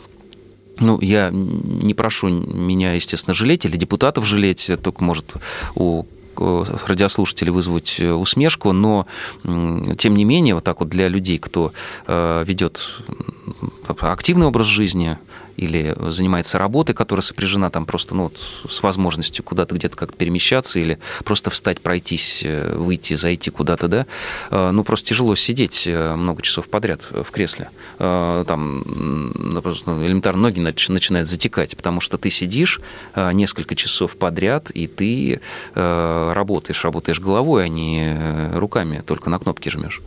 ну, 0.80 1.00
я 1.00 1.30
не 1.32 1.94
прошу 1.94 2.28
меня, 2.28 2.92
естественно, 2.92 3.34
жалеть 3.34 3.64
или 3.64 3.76
депутатов 3.76 4.26
жалеть, 4.26 4.70
только, 4.80 5.02
может, 5.02 5.34
у 5.74 6.04
Э, 6.04 6.17
радиослушателей 6.38 7.52
вызвать 7.52 7.96
э, 8.00 8.12
усмешку, 8.12 8.72
но 8.72 9.06
тем 9.42 10.14
не 10.14 10.24
менее, 10.24 10.54
вот 10.54 10.64
так 10.64 10.80
вот 10.80 10.88
для 10.88 11.08
людей, 11.08 11.38
кто 11.38 11.72
э, 12.06 12.44
ведет 12.46 12.90
активный 14.00 14.46
образ 14.46 14.66
жизни, 14.66 15.18
или 15.58 15.94
занимается 16.08 16.58
работой, 16.58 16.94
которая 16.94 17.22
сопряжена 17.22 17.68
там 17.68 17.84
просто 17.84 18.14
ну, 18.14 18.24
вот, 18.24 18.38
с 18.70 18.82
возможностью 18.82 19.44
куда-то 19.44 19.74
где-то 19.74 19.96
как-то 19.96 20.16
перемещаться 20.16 20.80
или 20.80 20.98
просто 21.24 21.50
встать, 21.50 21.80
пройтись, 21.80 22.44
выйти, 22.44 23.14
зайти 23.14 23.50
куда-то, 23.50 23.88
да, 23.88 24.06
ну 24.50 24.84
просто 24.84 25.08
тяжело 25.08 25.34
сидеть 25.34 25.86
много 25.86 26.42
часов 26.42 26.68
подряд 26.68 27.06
в 27.10 27.30
кресле. 27.30 27.68
Там 27.98 29.32
просто 29.62 29.90
ну, 29.90 30.06
элементарно 30.06 30.42
ноги 30.42 30.60
начинают 30.60 31.28
затекать, 31.28 31.76
потому 31.76 32.00
что 32.00 32.16
ты 32.16 32.30
сидишь 32.30 32.80
несколько 33.16 33.74
часов 33.74 34.16
подряд, 34.16 34.70
и 34.70 34.86
ты 34.86 35.40
работаешь, 35.74 36.84
работаешь 36.84 37.20
головой, 37.20 37.64
а 37.64 37.68
не 37.68 38.14
э, 38.14 38.58
руками, 38.58 39.02
только 39.06 39.30
на 39.30 39.38
кнопки 39.38 39.68
жмешь. 39.68 40.00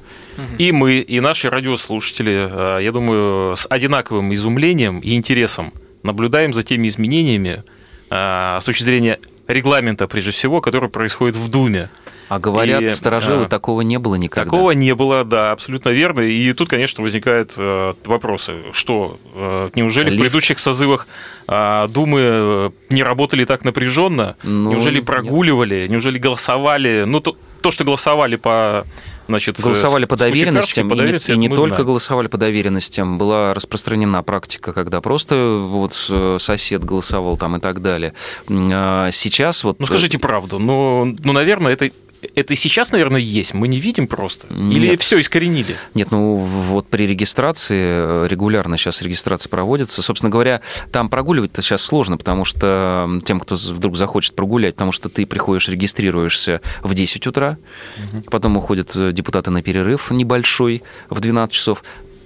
И 0.57 0.71
мы, 0.71 0.99
и 0.99 1.19
наши 1.19 1.49
радиослушатели, 1.49 2.77
э, 2.79 2.83
я 2.83 2.91
думаю, 2.91 3.55
с 3.55 3.67
одинаковым 3.69 4.33
изумлением 4.33 4.99
и 4.99 5.13
интересом 5.13 5.73
наблюдаем 6.03 6.53
за 6.53 6.63
теми 6.63 6.87
изменениями 6.87 7.63
э, 8.09 8.57
с 8.61 8.65
точки 8.65 8.83
зрения 8.83 9.19
регламента, 9.47 10.07
прежде 10.07 10.31
всего, 10.31 10.61
который 10.61 10.89
происходит 10.89 11.35
в 11.35 11.49
Думе. 11.49 11.89
А 12.29 12.39
говорят, 12.39 12.81
и, 12.81 12.87
старожилы, 12.87 13.43
а, 13.43 13.49
такого 13.49 13.81
не 13.81 13.99
было 13.99 14.15
никогда. 14.15 14.49
Такого 14.49 14.71
не 14.71 14.95
было, 14.95 15.25
да, 15.25 15.51
абсолютно 15.51 15.89
верно. 15.89 16.21
И 16.21 16.53
тут, 16.53 16.69
конечно, 16.69 17.03
возникают 17.03 17.55
э, 17.57 17.93
вопросы. 18.05 18.55
Что, 18.71 19.19
э, 19.35 19.69
неужели 19.75 20.05
Лифт. 20.05 20.15
в 20.15 20.19
предыдущих 20.21 20.59
созывах 20.59 21.07
э, 21.49 21.87
Думы 21.89 22.19
э, 22.21 22.69
не 22.89 23.03
работали 23.03 23.43
так 23.43 23.65
напряженно? 23.65 24.37
Ну, 24.43 24.71
неужели 24.71 25.01
прогуливали? 25.01 25.81
Нет. 25.81 25.89
Неужели 25.89 26.19
голосовали? 26.19 27.03
Ну, 27.05 27.19
то, 27.19 27.35
то, 27.61 27.69
что 27.69 27.83
голосовали 27.83 28.37
по 28.37 28.87
значит, 29.31 29.59
голосовали 29.59 30.05
по 30.05 30.15
доверенностям, 30.15 30.89
по 30.89 30.95
доверенностям, 30.95 31.35
и 31.35 31.37
не, 31.37 31.47
и 31.47 31.49
не 31.49 31.55
только 31.55 31.75
знаем. 31.75 31.85
голосовали 31.87 32.27
по 32.27 32.37
доверенностям, 32.37 33.17
была 33.17 33.53
распространена 33.53 34.23
практика, 34.23 34.73
когда 34.73 35.01
просто 35.01 35.59
вот 35.67 35.93
э, 36.09 36.37
сосед 36.39 36.83
голосовал 36.83 37.37
там 37.37 37.55
и 37.57 37.59
так 37.59 37.81
далее. 37.81 38.13
А 38.49 39.09
сейчас 39.11 39.63
вот... 39.63 39.79
Ну, 39.79 39.87
скажите 39.87 40.19
правду, 40.19 40.59
но, 40.59 41.05
ну, 41.23 41.33
наверное, 41.33 41.73
это 41.73 41.91
это 42.35 42.53
и 42.53 42.55
сейчас, 42.55 42.91
наверное, 42.91 43.19
есть. 43.19 43.53
Мы 43.53 43.67
не 43.67 43.79
видим 43.79 44.07
просто. 44.07 44.47
Или 44.47 44.89
Нет. 44.89 45.01
все 45.01 45.19
искоренили? 45.19 45.75
Нет, 45.93 46.11
ну 46.11 46.35
вот 46.35 46.87
при 46.87 47.07
регистрации, 47.07 47.79
э, 47.79 48.27
регулярно 48.29 48.77
сейчас 48.77 49.01
регистрация 49.01 49.49
проводится. 49.49 50.01
Собственно 50.01 50.29
говоря, 50.29 50.61
там 50.91 51.09
прогуливать-то 51.09 51.61
сейчас 51.61 51.81
сложно, 51.81 52.17
потому 52.17 52.45
что 52.45 53.09
тем, 53.25 53.39
кто 53.39 53.55
вдруг 53.55 53.97
захочет 53.97 54.35
прогулять, 54.35 54.75
потому 54.75 54.91
что 54.91 55.09
ты 55.09 55.25
приходишь, 55.25 55.67
регистрируешься 55.67 56.61
в 56.83 56.93
10 56.93 57.27
утра, 57.27 57.57
угу. 57.97 58.23
потом 58.29 58.57
уходят 58.57 58.95
э, 58.95 59.11
депутаты 59.11 59.51
на 59.51 59.63
перерыв 59.63 60.11
небольшой 60.11 60.83
в 61.09 61.19
12 61.19 61.53
часов, 61.53 61.83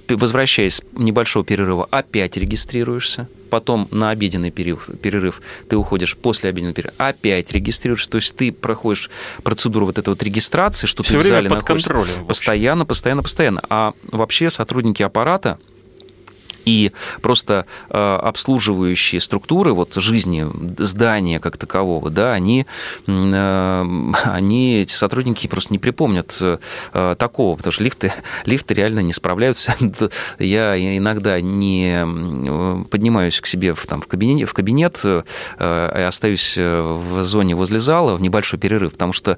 возвращаясь 0.10 0.76
с 0.76 0.84
небольшого 0.94 1.44
перерыва, 1.44 1.88
опять 1.90 2.38
регистрируешься, 2.38 3.28
потом 3.50 3.88
на 3.92 4.10
обеденный 4.10 4.52
перерыв, 4.52 4.90
перерыв 5.02 5.42
ты 5.70 5.78
уходишь 5.78 6.16
после 6.16 6.50
обеденного 6.50 6.76
перерыва, 6.76 6.96
опять 6.98 7.52
регистрируешься, 7.52 8.10
то 8.10 8.18
есть 8.18 8.36
ты 8.36 8.52
проходишь 8.52 9.10
процедуру 9.44 9.86
вот 9.88 9.98
этой 9.98 10.10
вот 10.10 10.22
регистрации, 10.24 10.88
что 10.88 11.04
Все 11.04 11.14
ты 11.14 11.20
в 11.20 11.24
зале 11.24 11.50
под 11.50 11.60
находишься. 11.60 11.90
Контролем, 11.90 12.26
постоянно, 12.26 12.86
постоянно, 12.86 13.24
постоянно. 13.24 13.62
А 13.70 13.94
вообще 14.12 14.50
сотрудники 14.50 15.02
аппарата, 15.04 15.58
и 16.66 16.92
просто 17.22 17.66
э, 17.90 18.16
обслуживающие 18.22 19.22
структуры 19.22 19.74
вот 19.74 19.94
жизни 19.94 20.48
здания 20.78 21.40
как 21.40 21.58
такового, 21.58 22.10
да, 22.10 22.34
они, 22.34 22.66
э, 23.08 23.86
они 24.26 24.80
эти 24.80 24.94
сотрудники 24.94 25.48
просто 25.48 25.74
не 25.74 25.80
припомнят 25.80 26.38
э, 26.42 27.16
такого, 27.18 27.56
потому 27.56 27.72
что 27.72 27.84
лифты, 27.84 28.14
лифты 28.46 28.74
реально 28.74 29.00
не 29.00 29.14
справляются. 29.14 29.76
Я 30.40 30.76
иногда 30.98 31.40
не 31.42 32.86
поднимаюсь 32.90 33.40
к 33.40 33.48
себе 33.48 33.74
в, 33.74 33.86
там, 33.86 34.02
в 34.02 34.08
кабинет, 34.08 34.50
в 34.50 34.54
кабинет 34.54 35.02
э, 35.04 36.06
остаюсь 36.08 36.58
в 36.58 37.24
зоне 37.24 37.56
возле 37.56 37.80
зала 37.80 38.16
в 38.16 38.22
небольшой 38.22 38.60
перерыв, 38.60 38.94
потому 38.94 39.14
что 39.14 39.38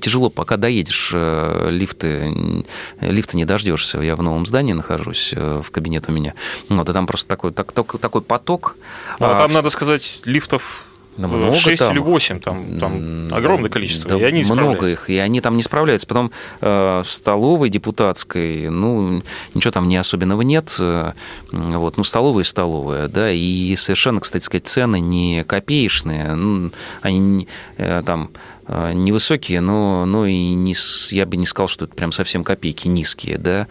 тяжело, 0.00 0.30
пока 0.30 0.56
доедешь, 0.56 1.10
э, 1.12 1.68
лифты, 1.70 2.64
лифты 3.00 3.36
не 3.36 3.44
дождешься. 3.44 3.98
Я 4.00 4.16
в 4.16 4.22
новом 4.22 4.46
здании 4.46 4.72
нахожусь, 4.72 5.32
э, 5.34 5.62
в 5.64 5.70
кабинет 5.70 6.08
у 6.08 6.12
меня. 6.12 6.34
Вот, 6.68 6.88
и 6.88 6.92
там 6.92 7.06
просто 7.06 7.28
такой, 7.28 7.52
так, 7.52 7.72
такой 7.72 8.22
поток. 8.22 8.76
Ну, 9.18 9.26
а, 9.26 9.38
там, 9.38 9.52
надо 9.52 9.70
сказать, 9.70 10.20
лифтов 10.24 10.84
да 11.20 11.28
много 11.28 11.52
6 11.52 11.78
там. 11.78 11.92
или 11.92 11.98
8, 11.98 12.40
там, 12.40 12.78
там 12.78 13.28
огромное 13.32 13.68
количество, 13.68 14.08
да, 14.10 14.16
и 14.16 14.22
они 14.22 14.42
Много 14.44 14.86
их, 14.86 15.10
и 15.10 15.18
они 15.18 15.40
там 15.40 15.56
не 15.56 15.62
справляются. 15.62 16.06
Потом 16.06 16.30
э, 16.60 17.02
в 17.04 17.10
столовой 17.10 17.68
депутатской, 17.68 18.70
ну, 18.70 19.22
ничего 19.54 19.70
там 19.70 19.88
не 19.88 19.96
особенного 19.96 20.42
нет. 20.42 20.74
Э, 20.78 21.12
вот, 21.50 21.96
ну, 21.96 22.04
столовая 22.04 22.44
столовая, 22.44 23.08
да, 23.08 23.30
и 23.30 23.74
совершенно, 23.76 24.20
кстати 24.20 24.44
сказать, 24.44 24.66
цены 24.66 25.00
не 25.00 25.44
копеечные, 25.44 26.34
ну, 26.34 26.70
они 27.02 27.48
э, 27.76 28.02
там 28.06 28.30
э, 28.66 28.92
невысокие, 28.94 29.60
но, 29.60 30.06
но 30.06 30.26
и 30.26 30.34
не, 30.34 30.74
я 31.10 31.26
бы 31.26 31.36
не 31.36 31.46
сказал, 31.46 31.68
что 31.68 31.86
это 31.86 31.94
прям 31.94 32.12
совсем 32.12 32.44
копейки 32.44 32.88
низкие, 32.88 33.36
да, 33.36 33.66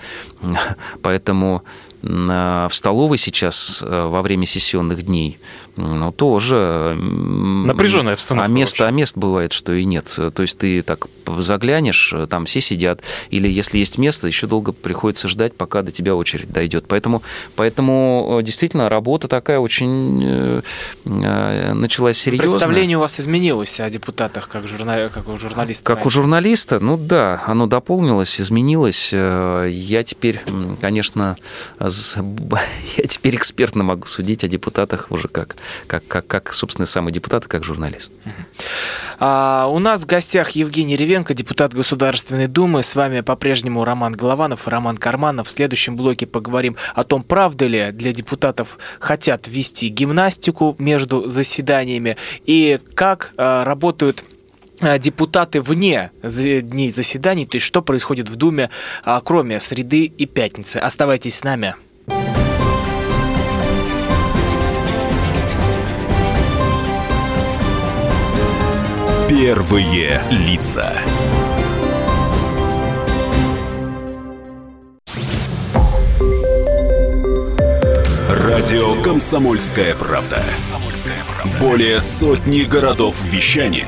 поэтому 1.02 1.63
в 2.01 2.69
столовой 2.71 3.17
сейчас 3.17 3.83
во 3.85 4.21
время 4.21 4.45
сессионных 4.45 5.03
дней, 5.03 5.39
ну, 5.75 6.12
тоже... 6.12 6.97
Напряженная 6.99 8.15
обстановка. 8.15 8.51
А 8.51 8.53
место, 8.53 8.88
а 8.88 8.91
мест 8.91 9.15
бывает, 9.15 9.53
что 9.53 9.73
и 9.73 9.85
нет. 9.85 10.07
То 10.07 10.41
есть 10.41 10.57
ты 10.57 10.81
так 10.81 11.07
заглянешь, 11.25 12.13
там 12.29 12.45
все 12.45 12.59
сидят, 12.59 13.01
или 13.29 13.47
если 13.47 13.79
есть 13.79 13.97
место, 13.97 14.27
еще 14.27 14.47
долго 14.47 14.73
приходится 14.73 15.27
ждать, 15.29 15.55
пока 15.55 15.81
до 15.81 15.91
тебя 15.91 16.15
очередь 16.15 16.51
дойдет. 16.51 16.85
Поэтому, 16.88 17.21
поэтому 17.55 18.41
действительно 18.43 18.89
работа 18.89 19.27
такая 19.27 19.59
очень 19.59 20.62
началась 21.05 22.17
серьезно. 22.17 22.49
Представление 22.49 22.97
у 22.97 23.01
вас 23.01 23.19
изменилось 23.19 23.79
о 23.79 23.89
депутатах 23.89 24.49
как, 24.49 24.67
журнали... 24.67 25.09
как 25.13 25.29
у 25.29 25.38
журналиста? 25.38 25.83
Как 25.85 26.05
у 26.05 26.09
журналиста? 26.09 26.79
Ну 26.79 26.97
да, 26.97 27.43
оно 27.45 27.67
дополнилось, 27.67 28.41
изменилось. 28.41 29.13
Я 29.13 30.03
теперь, 30.03 30.41
конечно, 30.81 31.38
я 32.97 33.08
теперь 33.08 33.36
экспертно 33.36 33.84
могу 33.84 34.06
судить 34.06 34.43
о 34.43 34.47
депутатах 34.47 35.08
уже 35.12 35.28
как, 35.28 35.56
как, 35.88 36.06
как, 36.08 36.28
как 36.28 36.54
собственно, 36.54 36.85
самый 36.85 37.13
депутат, 37.13 37.48
как 37.48 37.63
журналист. 37.63 38.13
А, 39.19 39.67
у 39.69 39.79
нас 39.79 40.02
в 40.02 40.06
гостях 40.06 40.52
Евгений 40.52 40.96
Ревенко, 40.96 41.33
депутат 41.33 41.73
Государственной 41.73 42.48
Думы. 42.48 42.83
С 42.83 42.96
вами 42.96 43.21
по-прежнему 43.21 43.83
Роман 43.83 44.13
Голованов 44.13 44.67
и 44.67 44.69
Роман 44.69 44.98
Карманов. 44.98 45.48
В 45.48 45.52
следующем 45.52 45.96
блоке 45.96 46.25
поговорим 46.25 46.75
о 46.96 47.04
том, 47.04 47.23
правда 47.23 47.67
ли 47.67 47.92
для 47.92 48.13
депутатов 48.13 48.77
хотят 49.00 49.48
вести 49.48 49.90
гимнастику 49.90 50.75
между 50.79 51.29
заседаниями 51.29 52.17
и 52.46 52.79
как 52.96 53.33
а, 53.37 53.63
работают 53.65 54.23
депутаты 54.82 55.62
вне 55.62 56.12
дней 56.23 56.92
заседаний, 56.92 57.46
то 57.46 57.56
есть 57.56 57.65
что 57.65 57.82
происходит 57.82 58.30
в 58.30 58.36
Думе, 58.36 58.69
а, 59.04 59.21
кроме 59.21 59.60
среды 59.60 60.06
и 60.06 60.25
пятницы. 60.25 60.77
Оставайтесь 60.77 61.36
с 61.36 61.44
нами. 61.44 61.75
Первые 69.30 70.21
лица. 70.32 70.94
Радио 78.27 79.02
Комсомольская 79.02 79.96
правда". 79.96 80.44
Более 81.60 82.00
сотни 82.00 82.63
городов 82.63 83.15
вещания 83.23 83.88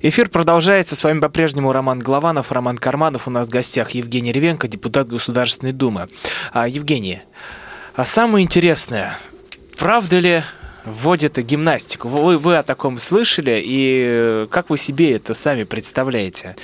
Эфир 0.00 0.28
продолжается. 0.28 0.94
С 0.94 1.02
вами 1.02 1.18
по-прежнему 1.18 1.72
Роман 1.72 1.98
Голованов, 1.98 2.52
Роман 2.52 2.78
Карманов. 2.78 3.26
У 3.26 3.30
нас 3.30 3.48
в 3.48 3.50
гостях 3.50 3.90
Евгений 3.90 4.30
Ревенко, 4.30 4.68
депутат 4.68 5.08
Государственной 5.08 5.72
Думы. 5.72 6.08
А, 6.52 6.68
Евгений, 6.68 7.20
а 7.96 8.04
самое 8.04 8.44
интересное, 8.44 9.18
правда 9.76 10.20
ли 10.20 10.42
вводят 10.84 11.38
гимнастику? 11.38 12.08
Вы, 12.08 12.38
вы 12.38 12.56
о 12.56 12.62
таком 12.62 12.98
слышали, 12.98 13.60
и 13.64 14.46
как 14.50 14.70
вы 14.70 14.78
себе 14.78 15.16
это 15.16 15.34
сами 15.34 15.64
представляете? 15.64 16.54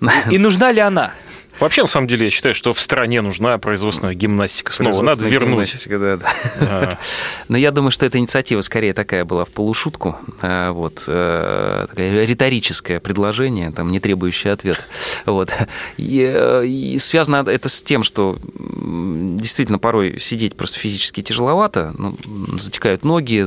И 0.30 0.38
нужна 0.38 0.70
ли 0.70 0.80
она? 0.80 1.12
Вообще, 1.60 1.82
на 1.82 1.88
самом 1.88 2.08
деле, 2.08 2.24
я 2.24 2.30
считаю, 2.30 2.54
что 2.54 2.74
в 2.74 2.80
стране 2.80 3.20
нужна 3.20 3.58
производственная 3.58 4.14
гимнастика. 4.14 4.72
Снова 4.72 5.02
надо 5.02 5.24
вернуть. 5.26 5.86
Да, 5.88 6.16
да. 6.16 6.32
А. 6.60 6.98
Но 7.48 7.56
я 7.56 7.70
думаю, 7.70 7.92
что 7.92 8.06
эта 8.06 8.18
инициатива 8.18 8.60
скорее 8.60 8.92
такая 8.92 9.24
была 9.24 9.44
в 9.44 9.50
полушутку. 9.50 10.18
А, 10.42 10.72
вот. 10.72 11.04
Э, 11.06 11.86
такое 11.88 12.24
риторическое 12.24 12.98
предложение, 12.98 13.70
там, 13.70 13.90
не 13.90 14.00
требующее 14.00 14.52
ответа. 14.52 14.82
Вот. 15.26 15.50
И, 15.96 16.20
э, 16.34 16.66
и 16.66 16.98
связано 16.98 17.48
это 17.48 17.68
с 17.68 17.82
тем, 17.82 18.02
что 18.02 18.38
действительно 18.54 19.78
порой 19.78 20.18
сидеть 20.18 20.54
просто 20.54 20.78
физически 20.78 21.22
тяжеловато, 21.22 21.94
ну, 21.96 22.16
затекают 22.56 23.04
ноги, 23.04 23.46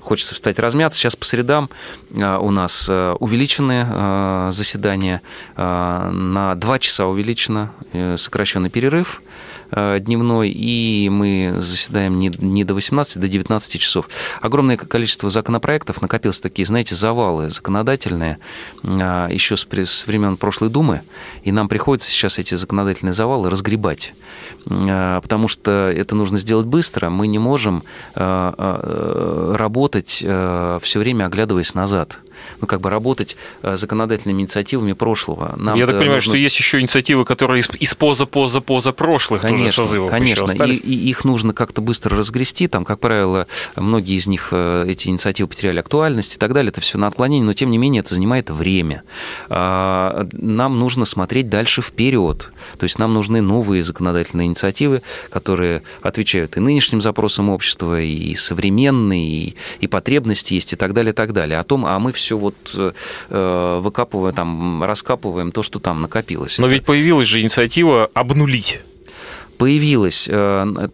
хочется 0.00 0.34
встать 0.34 0.58
размяться. 0.58 0.98
Сейчас 0.98 1.16
по 1.16 1.24
средам 1.24 1.68
а, 2.16 2.38
у 2.38 2.50
нас 2.50 2.86
э, 2.88 3.16
увеличены 3.18 4.50
заседания 4.52 5.22
на 5.56 6.54
2 6.54 6.78
часа 6.78 7.06
увеличены 7.06 7.29
увеличено, 7.30 7.70
э, 7.92 8.16
сокращенный 8.16 8.70
перерыв 8.70 9.22
э, 9.70 10.00
дневной, 10.00 10.50
и 10.50 11.08
мы 11.10 11.54
заседаем 11.58 12.18
не, 12.18 12.64
до 12.64 12.74
18, 12.74 13.20
до 13.20 13.28
19 13.28 13.80
часов. 13.80 14.08
Огромное 14.40 14.76
количество 14.76 15.30
законопроектов, 15.30 16.02
накопилось 16.02 16.40
такие, 16.40 16.66
знаете, 16.66 16.96
завалы 16.96 17.48
законодательные 17.48 18.38
а, 18.82 19.28
еще 19.28 19.56
с, 19.56 19.66
времен 20.06 20.36
прошлой 20.36 20.70
Думы, 20.70 21.02
и 21.44 21.52
нам 21.52 21.68
приходится 21.68 22.10
сейчас 22.10 22.38
эти 22.38 22.56
законодательные 22.56 23.12
завалы 23.12 23.48
разгребать, 23.48 24.14
а, 24.68 25.20
потому 25.20 25.46
что 25.46 25.70
это 25.94 26.16
нужно 26.16 26.38
сделать 26.38 26.66
быстро, 26.66 27.10
мы 27.10 27.28
не 27.28 27.38
можем 27.38 27.84
а, 28.14 29.54
работать 29.56 30.10
все 30.82 30.98
время 30.98 31.26
оглядываясь 31.26 31.74
назад 31.74 32.20
ну, 32.60 32.66
как 32.66 32.80
бы 32.80 32.90
работать 32.90 33.36
э, 33.62 33.76
законодательными 33.76 34.42
инициативами 34.42 34.92
прошлого. 34.92 35.54
Нам 35.56 35.76
Я 35.76 35.86
так 35.86 35.96
понимаю, 35.96 36.16
нужно... 36.16 36.32
что 36.32 36.36
есть 36.36 36.58
еще 36.58 36.80
инициативы, 36.80 37.24
которые 37.24 37.60
из, 37.60 37.68
из 37.78 37.94
поза, 37.94 38.26
поза, 38.26 38.60
поза 38.60 38.92
прошлых 38.92 39.42
конечно, 39.42 39.64
тоже 39.64 39.76
созывов 39.76 40.10
Конечно, 40.10 40.50
и, 40.64 40.74
и 40.74 41.08
их 41.08 41.24
нужно 41.24 41.52
как-то 41.52 41.80
быстро 41.80 42.16
разгрести. 42.16 42.68
Там, 42.68 42.84
как 42.84 43.00
правило, 43.00 43.46
многие 43.76 44.16
из 44.16 44.26
них, 44.26 44.48
э, 44.52 44.84
эти 44.88 45.08
инициативы 45.08 45.48
потеряли 45.48 45.78
актуальность 45.78 46.36
и 46.36 46.38
так 46.38 46.52
далее. 46.52 46.70
Это 46.70 46.80
все 46.80 46.98
на 46.98 47.06
отклонение, 47.06 47.46
но 47.46 47.52
тем 47.52 47.70
не 47.70 47.78
менее 47.78 48.00
это 48.00 48.14
занимает 48.14 48.50
время. 48.50 49.02
А, 49.48 50.28
нам 50.32 50.78
нужно 50.78 51.04
смотреть 51.04 51.48
дальше 51.48 51.82
вперед. 51.82 52.52
То 52.78 52.84
есть 52.84 52.98
нам 52.98 53.14
нужны 53.14 53.40
новые 53.40 53.82
законодательные 53.82 54.46
инициативы, 54.46 55.02
которые 55.30 55.82
отвечают 56.02 56.56
и 56.56 56.60
нынешним 56.60 57.00
запросам 57.00 57.50
общества, 57.50 58.00
и 58.00 58.34
современные, 58.34 59.28
и, 59.28 59.54
и 59.80 59.86
потребности 59.86 60.54
есть, 60.54 60.72
и 60.72 60.76
так 60.76 60.92
далее, 60.92 61.12
и 61.12 61.14
так 61.14 61.32
далее. 61.32 61.58
О 61.58 61.64
том, 61.64 61.84
а 61.86 61.98
мы 61.98 62.12
все 62.12 62.36
вот 62.36 62.56
э, 62.74 63.80
выкапываем, 63.82 64.34
там, 64.34 64.82
раскапываем 64.82 65.52
то, 65.52 65.62
что 65.62 65.78
там 65.78 66.02
накопилось. 66.02 66.58
Но 66.58 66.66
ведь 66.66 66.84
появилась 66.84 67.28
же 67.28 67.40
инициатива 67.40 68.10
обнулить 68.14 68.80
появилась 69.60 70.26
э, 70.26 70.32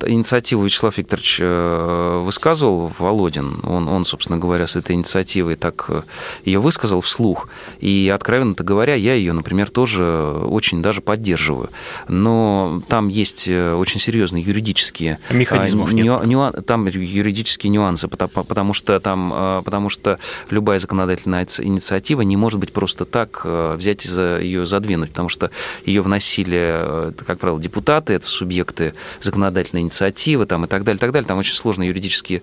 инициатива 0.06 0.64
Вячеслав 0.64 0.98
Викторович 0.98 1.38
э, 1.40 2.22
высказывал, 2.24 2.90
Володин, 2.98 3.60
он, 3.62 3.86
он, 3.86 4.04
собственно 4.04 4.38
говоря, 4.38 4.66
с 4.66 4.74
этой 4.74 4.96
инициативой 4.96 5.54
так 5.54 5.84
э, 5.86 6.02
ее 6.44 6.58
высказал 6.58 7.00
вслух, 7.00 7.48
и, 7.78 8.10
откровенно 8.12 8.56
говоря, 8.58 8.96
я 8.96 9.14
ее, 9.14 9.32
например, 9.34 9.70
тоже 9.70 10.04
очень 10.04 10.82
даже 10.82 11.00
поддерживаю. 11.00 11.70
Но 12.08 12.82
там 12.88 13.06
есть 13.06 13.48
очень 13.48 14.00
серьезные 14.00 14.42
юридические... 14.42 15.20
Механизмов 15.30 15.92
ню, 15.92 16.20
ню, 16.24 16.52
Там 16.66 16.88
юридические 16.88 17.70
нюансы, 17.70 18.08
потому, 18.08 18.30
потому, 18.42 18.74
что 18.74 18.98
там, 18.98 19.62
потому 19.64 19.90
что 19.90 20.18
любая 20.50 20.80
законодательная 20.80 21.46
инициатива 21.60 22.22
не 22.22 22.36
может 22.36 22.58
быть 22.58 22.72
просто 22.72 23.04
так 23.04 23.44
взять 23.44 24.06
и 24.06 24.08
за, 24.08 24.40
ее 24.40 24.66
задвинуть, 24.66 25.10
потому 25.10 25.28
что 25.28 25.52
ее 25.84 26.02
вносили, 26.02 27.12
как 27.24 27.38
правило, 27.38 27.60
депутаты, 27.60 28.14
это 28.14 28.26
субъекты 28.26 28.55
субъекты 28.57 28.94
законодательной 29.20 29.82
инициативы 29.82 30.46
там, 30.46 30.64
и 30.64 30.68
так 30.68 30.84
далее, 30.84 30.98
так 30.98 31.12
далее. 31.12 31.26
Там 31.26 31.38
очень 31.38 31.54
сложные 31.54 31.88
юридические 31.88 32.40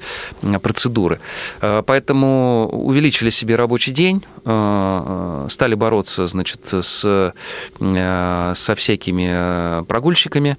процедуры. 0.61 1.20
А, 1.61 1.82
поэтому 1.82 2.70
увеличили 2.72 3.30
себе 3.30 3.55
рабочий 3.55 3.91
день, 3.91 4.24
а, 4.45 5.47
стали 5.49 5.76
бороться 5.76 6.26
значит, 6.28 6.61
с, 6.66 7.34
а, 7.80 8.53
со 8.53 8.76
всякими 8.76 9.84
прогульщиками. 9.86 10.57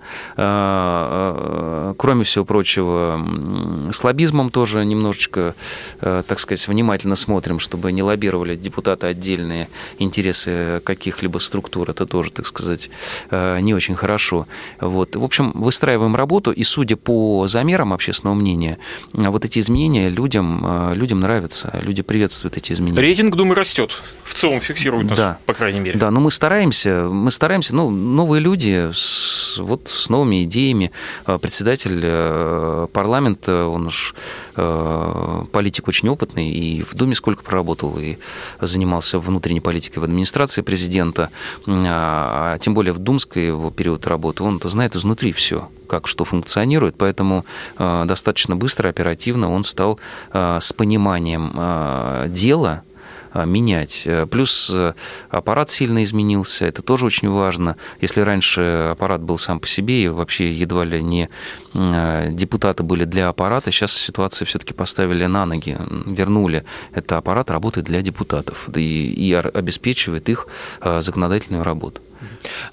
Кроме 1.96 2.24
всего 2.24 2.44
прочего, 2.44 3.20
с 3.92 4.02
лоббизмом 4.05 4.50
тоже 4.50 4.84
немножечко, 4.84 5.55
так 6.00 6.38
сказать, 6.38 6.66
внимательно 6.68 7.16
смотрим, 7.16 7.59
чтобы 7.59 7.92
не 7.92 8.02
лоббировали 8.02 8.57
депутаты 8.57 9.07
отдельные 9.07 9.68
интересы 9.98 10.80
каких-либо 10.84 11.38
структур. 11.38 11.90
Это 11.90 12.07
тоже, 12.07 12.30
так 12.30 12.46
сказать, 12.46 12.90
не 13.30 13.74
очень 13.74 13.94
хорошо. 13.94 14.46
Вот. 14.80 15.16
В 15.16 15.24
общем, 15.24 15.43
общем, 15.49 15.61
выстраиваем 15.61 16.16
работу, 16.16 16.53
и 16.53 16.62
судя 16.62 16.97
по 16.97 17.47
замерам 17.47 17.92
общественного 17.92 18.34
мнения, 18.34 18.78
вот 19.12 19.45
эти 19.45 19.59
изменения 19.59 20.09
людям, 20.09 20.61
э, 20.64 20.95
людям 20.95 21.20
нравятся, 21.20 21.78
люди 21.82 22.03
приветствуют 22.03 22.57
эти 22.57 22.72
изменения. 22.72 23.01
Рейтинг 23.01 23.34
Думы 23.36 23.55
растет, 23.55 24.03
в 24.24 24.34
целом 24.34 24.57
информируют 24.57 25.09
нас, 25.11 25.18
Да. 25.18 25.38
по 25.47 25.55
крайней 25.55 25.80
мере. 25.80 25.99
Да, 25.99 26.11
но 26.11 26.20
мы 26.20 26.30
стараемся, 26.30 27.09
мы 27.11 27.30
стараемся, 27.30 27.74
ну, 27.74 27.90
новые 27.90 28.40
люди 28.40 28.90
с, 28.92 29.59
вот 29.59 29.88
с 29.88 30.09
новыми 30.09 30.45
идеями. 30.45 30.90
А, 31.26 31.38
Председатель 31.38 32.01
э, 32.03 32.86
парламента, 32.92 33.66
он 33.66 33.86
уж 33.86 34.14
э, 34.57 35.45
политик 35.53 35.88
очень 35.88 36.09
опытный, 36.09 36.51
и 36.51 36.82
в 36.82 36.95
Думе 36.95 37.14
сколько 37.14 37.42
проработал, 37.42 37.97
и 37.99 38.16
занимался 38.61 39.18
внутренней 39.18 39.61
политикой 39.61 39.99
в 39.99 40.05
администрации 40.05 40.62
президента, 40.62 41.30
а 41.66 42.59
тем 42.59 42.74
более 42.74 42.92
в 42.92 42.99
Думской 42.99 43.47
его 43.47 43.70
период 43.70 44.07
работы, 44.07 44.42
он 44.42 44.61
знает 44.64 44.97
изнутри 44.97 45.32
все 45.35 45.68
как 45.87 46.09
что 46.09 46.24
функционирует, 46.24 46.97
поэтому 46.97 47.45
э, 47.78 48.05
достаточно 48.07 48.57
быстро, 48.57 48.89
оперативно 48.89 49.53
он 49.53 49.64
стал 49.64 50.01
э, 50.32 50.59
с 50.61 50.72
пониманием 50.72 51.53
э, 51.55 52.26
дела 52.30 52.82
а, 53.35 53.47
менять. 53.47 54.03
Э, 54.07 54.26
Плюс 54.26 54.70
э, 54.72 54.95
аппарат 55.28 55.68
сильно 55.68 56.05
изменился, 56.05 56.66
это 56.66 56.82
тоже 56.82 57.07
очень 57.07 57.28
важно. 57.28 57.76
Если 58.01 58.20
раньше 58.20 58.91
аппарат 58.93 59.22
был 59.22 59.39
сам 59.39 59.59
по 59.59 59.66
себе, 59.66 60.05
и 60.05 60.09
вообще 60.09 60.53
едва 60.53 60.85
ли 60.85 61.03
не 61.03 61.28
э, 61.74 62.28
депутаты 62.30 62.85
были 62.85 63.05
для 63.05 63.28
аппарата, 63.28 63.72
сейчас 63.72 63.93
ситуация 63.93 64.47
все-таки 64.47 64.72
поставили 64.72 65.26
на 65.26 65.47
ноги, 65.47 65.76
вернули. 66.07 66.64
Это 66.93 67.18
аппарат 67.18 67.51
работает 67.51 67.87
для 67.87 68.03
депутатов 68.03 68.68
и, 68.76 69.12
и 69.12 69.32
обеспечивает 69.35 70.28
их 70.28 70.47
э, 70.80 71.01
законодательную 71.01 71.64
работу. 71.64 72.01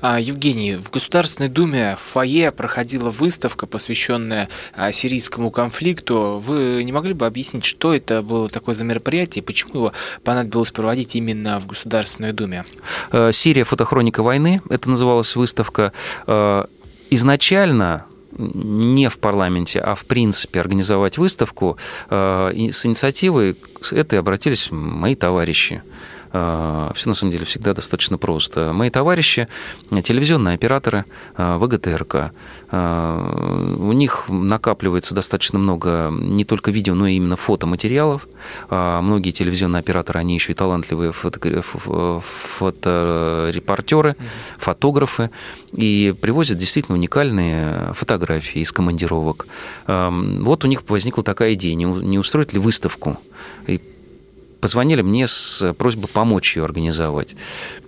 А, 0.02 0.20
Евгений, 0.20 0.76
в 0.76 0.90
Государственной 0.90 1.50
Думе 1.50 1.96
в 1.96 2.04
фойе 2.04 2.52
проходила 2.52 3.10
выставка, 3.10 3.66
посвященная 3.68 4.50
а, 4.76 4.92
сирийскому 4.92 5.52
конфликту. 5.52 6.42
Вы 6.46 6.84
не 6.84 6.92
могли 6.92 7.14
бы 7.14 7.26
объяснить, 7.26 7.66
что 7.66 7.94
это 7.94 8.22
было 8.22 8.50
такое 8.50 8.76
за 8.76 8.84
мероприятие 8.84 9.42
и 9.42 9.46
почему 9.46 9.74
его 9.76 9.94
понадобилось 10.24 10.72
проводить 10.72 11.16
именно 11.16 11.60
в 11.60 11.68
Государственной 11.68 12.34
Думе? 12.34 12.66
Э, 13.12 13.32
Сирия 13.32 13.64
фотохроника 13.64 14.24
войны, 14.24 14.62
это 14.70 14.90
называлась 14.90 15.36
выставка. 15.36 15.94
Э, 16.28 16.66
Изначально 17.14 18.06
не 18.38 19.10
в 19.10 19.18
парламенте, 19.18 19.80
а 19.82 19.96
в 19.96 20.06
принципе 20.06 20.62
организовать 20.62 21.18
выставку 21.18 21.78
э, 22.10 22.70
с 22.72 22.86
инициативой 22.86 23.58
с 23.82 23.92
этой 23.92 24.20
обратились 24.20 24.70
мои 24.72 25.16
товарищи. 25.16 25.84
Все 26.32 27.10
на 27.10 27.14
самом 27.14 27.32
деле 27.34 27.44
всегда 27.46 27.74
достаточно 27.74 28.18
просто. 28.18 28.72
Мои 28.74 28.90
товарищи, 28.90 29.48
телевизионные 30.04 30.56
операторы 30.56 31.04
э, 31.36 31.58
ВГТРК, 31.58 32.32
э, 32.72 33.76
у 33.78 33.92
них 33.92 34.26
накапливается 34.30 35.14
достаточно 35.14 35.60
много 35.60 36.10
не 36.12 36.46
только 36.46 36.72
видео, 36.72 36.96
но 36.96 37.08
и 37.08 37.16
именно 37.16 37.36
фотоматериалов. 37.36 38.28
А 38.70 39.02
Многие 39.02 39.32
телевизионные 39.32 39.82
операторы, 39.82 40.22
они 40.22 40.34
еще 40.36 40.54
и 40.54 40.56
талантливые 40.56 41.12
фото- 41.12 41.40
фо- 41.62 42.22
фоторепортеры, 42.22 44.16
фотографы, 44.58 45.32
и 45.74 46.14
привозят 46.22 46.58
действительно 46.58 46.98
уникальные 46.98 47.94
фотографии 47.94 48.62
из 48.62 48.72
командировок. 48.72 49.48
Вот 49.88 50.64
у 50.64 50.68
них 50.68 50.84
возникла 50.88 51.24
такая 51.24 51.54
идея, 51.56 51.76
не 51.76 52.18
устроить 52.20 52.54
ли 52.54 52.60
выставку. 52.60 53.18
Позвонили 54.62 55.02
мне 55.02 55.28
с 55.28 55.74
просьбой 55.74 56.08
помочь 56.08 56.56
ее 56.56 56.64
организовать. 56.64 57.36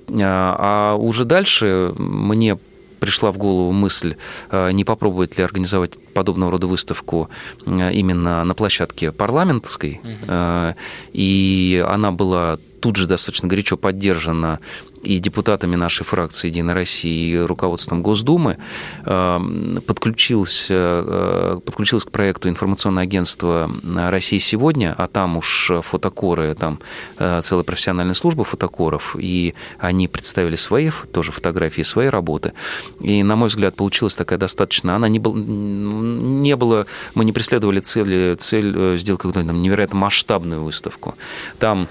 А 0.10 0.56
а 0.60 0.96
уже 0.96 1.24
дальше 1.24 1.94
мне 1.98 2.58
пришла 3.00 3.32
в 3.34 3.38
голову 3.38 3.74
мысль, 3.74 4.16
э, 4.50 4.72
не 4.72 4.86
попробовать 4.86 5.38
ли 5.38 5.44
организовать 5.44 5.98
подобного 6.14 6.52
рода 6.52 6.68
выставку 6.68 7.30
э, 7.66 7.92
именно 7.94 8.46
на 8.46 8.54
площадке 8.54 9.12
парламентской. 9.12 10.00
Э, 10.28 10.74
И 11.12 11.86
она 11.86 12.12
была 12.12 12.60
тут 12.80 12.96
же 12.96 13.08
достаточно 13.08 13.50
горячо 13.50 13.76
поддержана 13.78 14.60
и 15.04 15.20
депутатами 15.20 15.76
нашей 15.76 16.06
фракции 16.06 16.48
«Единой 16.48 16.74
России», 16.74 17.34
и 17.34 17.38
руководством 17.38 18.02
Госдумы, 18.02 18.58
э, 19.06 19.40
подключилось, 19.86 20.68
э, 20.70 21.60
подключилось 21.66 22.06
к 22.06 22.12
проекту 22.12 22.50
информационное 22.50 23.04
агентство 23.04 23.70
«Россия 23.84 24.40
сегодня», 24.40 24.96
а 24.98 25.08
там 25.08 25.38
уж 25.38 25.72
фотокоры, 25.82 26.56
там 26.56 26.80
э, 27.18 27.42
целая 27.42 27.64
профессиональная 27.64 28.14
служба 28.14 28.44
фотокоров, 28.44 29.16
и 29.20 29.54
они 29.80 30.08
представили 30.08 30.56
свои 30.56 30.92
тоже 31.12 31.32
фотографии, 31.32 31.82
свои 31.82 32.08
работы. 32.08 32.54
И, 33.00 33.24
на 33.24 33.36
мой 33.36 33.50
взгляд, 33.50 33.76
получилась 33.76 34.16
такая 34.16 34.40
достаточно... 34.40 34.96
Она 34.96 35.08
не, 35.08 35.20
был, 35.20 35.36
не 35.36 36.56
было... 36.56 36.86
Мы 37.16 37.26
не 37.26 37.32
преследовали 37.32 37.80
цели, 37.80 38.36
цель 38.36 38.74
э, 38.76 38.98
сделать 38.98 39.22
какую-то 39.22 39.44
невероятно 39.44 39.98
масштабную 39.98 40.64
выставку. 40.64 41.16
Там 41.60 41.88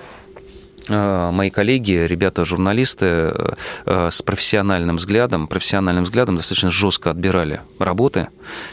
мои 0.88 1.50
коллеги, 1.50 1.92
ребята, 2.06 2.44
журналисты 2.44 3.06
э, 3.06 3.54
э, 3.86 4.10
с 4.10 4.22
профессиональным 4.22 4.96
взглядом, 4.96 5.46
профессиональным 5.46 6.04
взглядом 6.04 6.36
достаточно 6.36 6.70
жестко 6.70 7.10
отбирали 7.10 7.60
работы, 7.78 8.28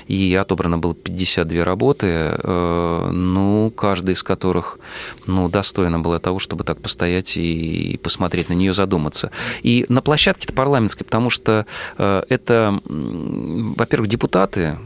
и 0.07 0.35
отобрано 0.35 0.77
было 0.77 0.95
52 0.95 1.63
работы, 1.63 2.07
э, 2.07 3.09
ну, 3.11 3.71
каждая 3.75 4.15
из 4.15 4.23
которых, 4.23 4.79
ну, 5.27 5.49
достойна 5.49 5.99
была 5.99 6.19
того, 6.19 6.39
чтобы 6.39 6.63
так 6.63 6.81
постоять 6.81 7.37
и 7.37 7.99
посмотреть 8.01 8.49
на 8.49 8.53
нее, 8.53 8.73
задуматься. 8.73 9.31
И 9.61 9.85
на 9.89 10.01
площадке-то 10.01 10.53
парламентской, 10.53 11.03
потому 11.03 11.29
что 11.29 11.65
э, 11.97 12.23
это, 12.29 12.79
во-первых, 12.85 14.09
депутаты, 14.09 14.79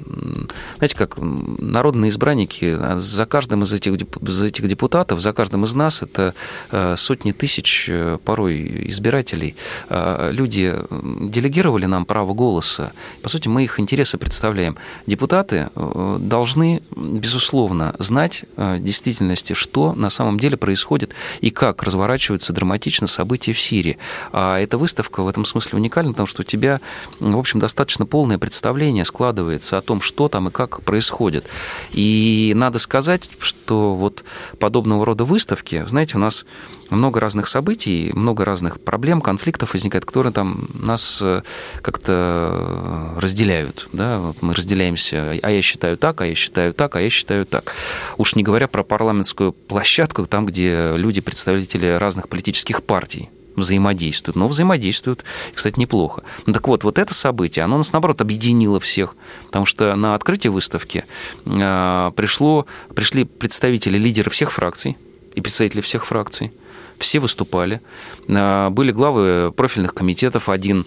знаете, 0.77 0.97
как 0.97 1.17
народные 1.17 2.09
избранники, 2.09 2.77
а 2.79 2.99
за 2.99 3.25
каждым 3.25 3.63
из 3.63 3.73
этих, 3.73 3.93
из 3.93 4.43
этих 4.43 4.67
депутатов, 4.67 5.21
за 5.21 5.33
каждым 5.33 5.63
из 5.63 5.73
нас 5.73 6.03
это 6.03 6.33
э, 6.71 6.95
сотни 7.23 7.31
тысяч 7.31 7.85
э, 7.89 8.17
порой 8.25 8.89
избирателей. 8.89 9.55
Э, 9.89 10.29
Люди 10.31 10.75
делегировали 10.91 11.85
нам 11.85 12.05
право 12.05 12.33
голоса. 12.33 12.91
По 13.21 13.29
сути, 13.29 13.47
мы 13.47 13.63
их 13.63 13.79
интересы 13.79 14.17
представляем. 14.17 14.75
Депутаты 15.07 15.69
э, 15.73 16.17
должны, 16.19 16.81
безусловно, 16.95 17.95
знать 17.99 18.43
э, 18.57 18.75
в 18.75 18.83
действительности, 18.83 19.53
что 19.53 19.93
на 19.93 20.09
самом 20.09 20.37
деле 20.37 20.57
происходит 20.57 21.11
и 21.41 21.49
как 21.49 21.83
разворачиваются 21.83 22.51
драматично 22.51 23.07
события 23.07 23.53
в 23.53 23.59
Сирии. 23.59 23.97
А 24.33 24.59
эта 24.59 24.77
выставка 24.77 25.23
в 25.23 25.27
этом 25.29 25.45
смысле 25.45 25.79
уникальна, 25.79 26.11
потому 26.11 26.27
что 26.27 26.41
у 26.41 26.45
тебя, 26.45 26.81
в 27.19 27.37
общем, 27.37 27.59
достаточно 27.59 28.05
полное 28.05 28.37
представление 28.37 29.05
складывается 29.05 29.77
о 29.77 29.81
том, 29.81 30.01
что 30.01 30.27
там 30.27 30.49
и 30.49 30.51
как 30.51 30.81
происходит. 30.81 31.45
И 31.93 32.51
надо 32.55 32.79
сказать, 32.79 33.29
что 33.39 33.95
вот 33.95 34.23
подобного 34.59 35.05
рода 35.05 35.23
выставки, 35.23 35.85
знаете, 35.87 36.17
у 36.17 36.19
нас 36.19 36.45
много 36.93 37.19
разных 37.19 37.47
событий, 37.47 38.11
много 38.13 38.45
разных 38.45 38.79
проблем, 38.79 39.21
конфликтов 39.21 39.73
возникает, 39.73 40.05
которые 40.05 40.33
там 40.33 40.69
нас 40.73 41.21
э, 41.21 41.41
как-то 41.81 43.15
разделяют. 43.17 43.89
Да? 43.93 44.33
Мы 44.41 44.53
разделяемся, 44.53 45.39
а 45.41 45.51
я 45.51 45.61
считаю 45.61 45.97
так, 45.97 46.21
а 46.21 46.25
я 46.25 46.35
считаю 46.35 46.73
так, 46.73 46.95
а 46.95 47.01
я 47.01 47.09
считаю 47.09 47.45
так. 47.45 47.73
Уж 48.17 48.35
не 48.35 48.43
говоря 48.43 48.67
про 48.67 48.83
парламентскую 48.83 49.51
площадку, 49.51 50.25
там, 50.25 50.45
где 50.45 50.93
люди, 50.95 51.21
представители 51.21 51.87
разных 51.87 52.29
политических 52.29 52.83
партий, 52.83 53.29
взаимодействуют, 53.55 54.35
но 54.35 54.47
взаимодействуют, 54.47 55.23
кстати, 55.53 55.79
неплохо. 55.79 56.23
Ну, 56.45 56.53
так 56.53 56.67
вот, 56.67 56.83
вот 56.83 56.97
это 56.97 57.13
событие, 57.13 57.63
оно 57.63 57.77
нас, 57.77 57.91
наоборот, 57.91 58.21
объединило 58.21 58.79
всех, 58.79 59.15
потому 59.47 59.65
что 59.65 59.95
на 59.95 60.15
открытие 60.15 60.51
выставки 60.51 61.05
э, 61.45 62.11
пришло, 62.15 62.65
пришли 62.95 63.25
представители, 63.25 63.97
лидеры 63.97 64.31
всех 64.31 64.51
фракций 64.51 64.97
и 65.35 65.41
представители 65.41 65.81
всех 65.81 66.05
фракций, 66.05 66.51
все 66.99 67.19
выступали, 67.19 67.81
Э, 68.27 68.69
были 68.69 68.91
главы 68.91 69.51
профильных 69.55 69.93
комитетов, 69.93 70.49
один 70.49 70.85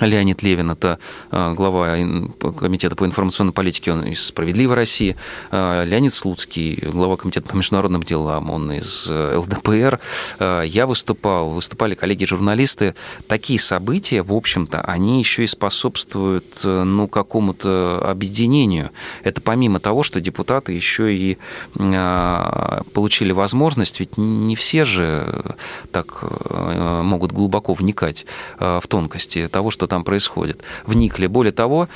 Леонид 0.00 0.42
Левин, 0.42 0.70
это 0.72 0.98
э, 1.30 1.54
глава 1.54 2.00
ин- 2.00 2.32
комитета 2.58 2.96
по 2.96 3.04
информационной 3.06 3.52
политике, 3.52 3.92
он 3.92 4.02
из 4.04 4.24
«Справедливой 4.26 4.74
России», 4.76 5.16
Э, 5.50 5.84
Леонид 5.86 6.12
Слуцкий, 6.12 6.78
глава 6.92 7.16
комитета 7.16 7.48
по 7.48 7.56
международным 7.56 8.02
делам, 8.02 8.50
он 8.50 8.72
из 8.72 9.08
э, 9.10 9.36
ЛДПР. 9.36 10.00
Э, 10.40 10.62
Я 10.66 10.86
выступал, 10.86 11.50
выступали 11.50 11.94
коллеги-журналисты. 11.94 12.94
Такие 13.28 13.58
события, 13.60 14.22
в 14.22 14.32
общем-то, 14.32 14.80
они 14.80 15.18
еще 15.20 15.44
и 15.44 15.46
способствуют 15.46 16.60
э, 16.64 16.82
ну, 16.82 17.06
какому-то 17.08 18.00
объединению. 18.04 18.90
Это 19.22 19.40
помимо 19.40 19.78
того, 19.80 20.02
что 20.02 20.20
депутаты 20.20 20.72
еще 20.72 21.14
и 21.14 21.38
э, 21.78 22.80
получили 22.92 23.32
возможность, 23.32 24.00
ведь 24.00 24.16
не 24.16 24.56
все 24.56 24.84
же 24.84 25.54
так 25.92 26.18
э, 26.22 27.02
могут 27.02 27.32
глубоко 27.32 27.74
вникать 27.74 28.26
э, 28.58 28.80
в 28.82 28.86
тонкости 28.88 29.46
того, 29.48 29.70
что 29.70 29.83
там 29.86 30.04
происходит. 30.04 30.62
Вникли. 30.86 31.26
Более 31.26 31.52
того, 31.52 31.88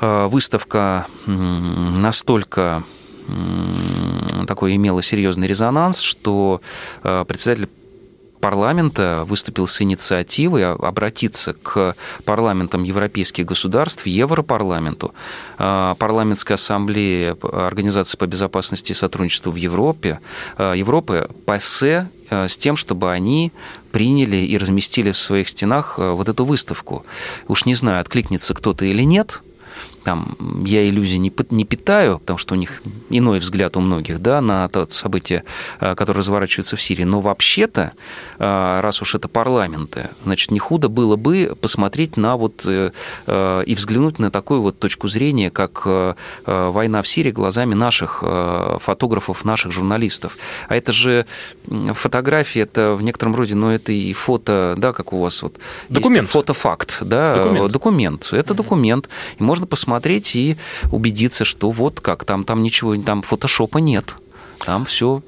э, 0.00 0.26
выставка 0.26 1.06
настолько 1.26 2.84
такой 4.46 4.74
имела 4.76 5.00
серьезный 5.02 5.46
резонанс, 5.46 6.00
что 6.00 6.60
э, 7.04 7.24
председатель 7.26 7.68
парламента 8.42 9.24
выступил 9.26 9.68
с 9.68 9.80
инициативой 9.80 10.72
обратиться 10.74 11.54
к 11.54 11.94
парламентам 12.24 12.82
европейских 12.82 13.46
государств, 13.46 14.04
Европарламенту, 14.04 15.14
парламентской 15.56 16.54
ассамблее 16.54 17.36
Организации 17.40 18.18
по 18.18 18.26
безопасности 18.26 18.92
и 18.92 18.94
сотрудничеству 18.96 19.52
в 19.52 19.56
Европе, 19.56 20.18
Европы, 20.58 21.28
ПАСЕ 21.46 22.10
с 22.30 22.58
тем, 22.58 22.76
чтобы 22.76 23.12
они 23.12 23.52
приняли 23.92 24.38
и 24.38 24.58
разместили 24.58 25.12
в 25.12 25.18
своих 25.18 25.48
стенах 25.48 25.98
вот 25.98 26.28
эту 26.28 26.44
выставку. 26.44 27.06
Уж 27.46 27.64
не 27.64 27.76
знаю, 27.76 28.00
откликнется 28.00 28.54
кто-то 28.54 28.84
или 28.84 29.02
нет, 29.02 29.40
там, 30.04 30.36
я 30.64 30.88
иллюзий 30.88 31.18
не, 31.18 31.32
не 31.50 31.64
питаю, 31.64 32.18
потому 32.18 32.38
что 32.38 32.54
у 32.54 32.58
них 32.58 32.82
иной 33.10 33.38
взгляд 33.38 33.76
у 33.76 33.80
многих 33.80 34.20
да, 34.20 34.40
на 34.40 34.68
то 34.68 34.86
событие, 34.88 35.44
э, 35.80 35.94
которое 35.94 36.18
разворачивается 36.18 36.76
в 36.76 36.82
Сирии. 36.82 37.04
Но 37.04 37.20
вообще-то, 37.20 37.92
э, 38.38 38.80
раз 38.80 39.02
уж 39.02 39.14
это 39.14 39.28
парламенты, 39.28 40.10
значит, 40.24 40.50
не 40.50 40.58
худо 40.58 40.88
было 40.88 41.16
бы 41.16 41.56
посмотреть 41.60 42.16
на 42.16 42.36
вот 42.36 42.64
э, 42.66 42.90
и 43.66 43.74
взглянуть 43.74 44.18
на 44.18 44.30
такую 44.30 44.62
вот 44.62 44.78
точку 44.78 45.08
зрения, 45.08 45.50
как 45.50 45.86
война 46.46 47.02
в 47.02 47.08
Сирии 47.08 47.30
глазами 47.30 47.74
наших 47.74 48.22
фотографов, 48.80 49.44
наших 49.44 49.72
журналистов. 49.72 50.36
А 50.68 50.76
это 50.76 50.92
же 50.92 51.26
фотографии, 51.94 52.62
это 52.62 52.94
в 52.94 53.02
некотором 53.02 53.34
роде, 53.34 53.54
ну, 53.54 53.70
это 53.70 53.92
и 53.92 54.12
фото, 54.12 54.74
да, 54.76 54.92
как 54.92 55.12
у 55.12 55.20
вас 55.20 55.42
вот 55.42 55.56
документ. 55.88 56.28
фотофакт, 56.28 56.98
да, 57.02 57.36
документ. 57.36 57.72
документ. 57.72 58.28
Это 58.32 58.54
документ, 58.54 59.08
и 59.38 59.42
можно 59.42 59.66
посмотреть 59.66 59.91
посмотреть 59.92 60.36
и 60.36 60.56
убедиться, 60.90 61.44
что 61.44 61.70
вот 61.70 62.00
как, 62.00 62.24
там, 62.24 62.44
там 62.44 62.62
ничего, 62.62 62.96
там 62.96 63.20
фотошопа 63.20 63.76
нет. 63.76 64.14
Там 64.64 64.86
все 64.86 65.22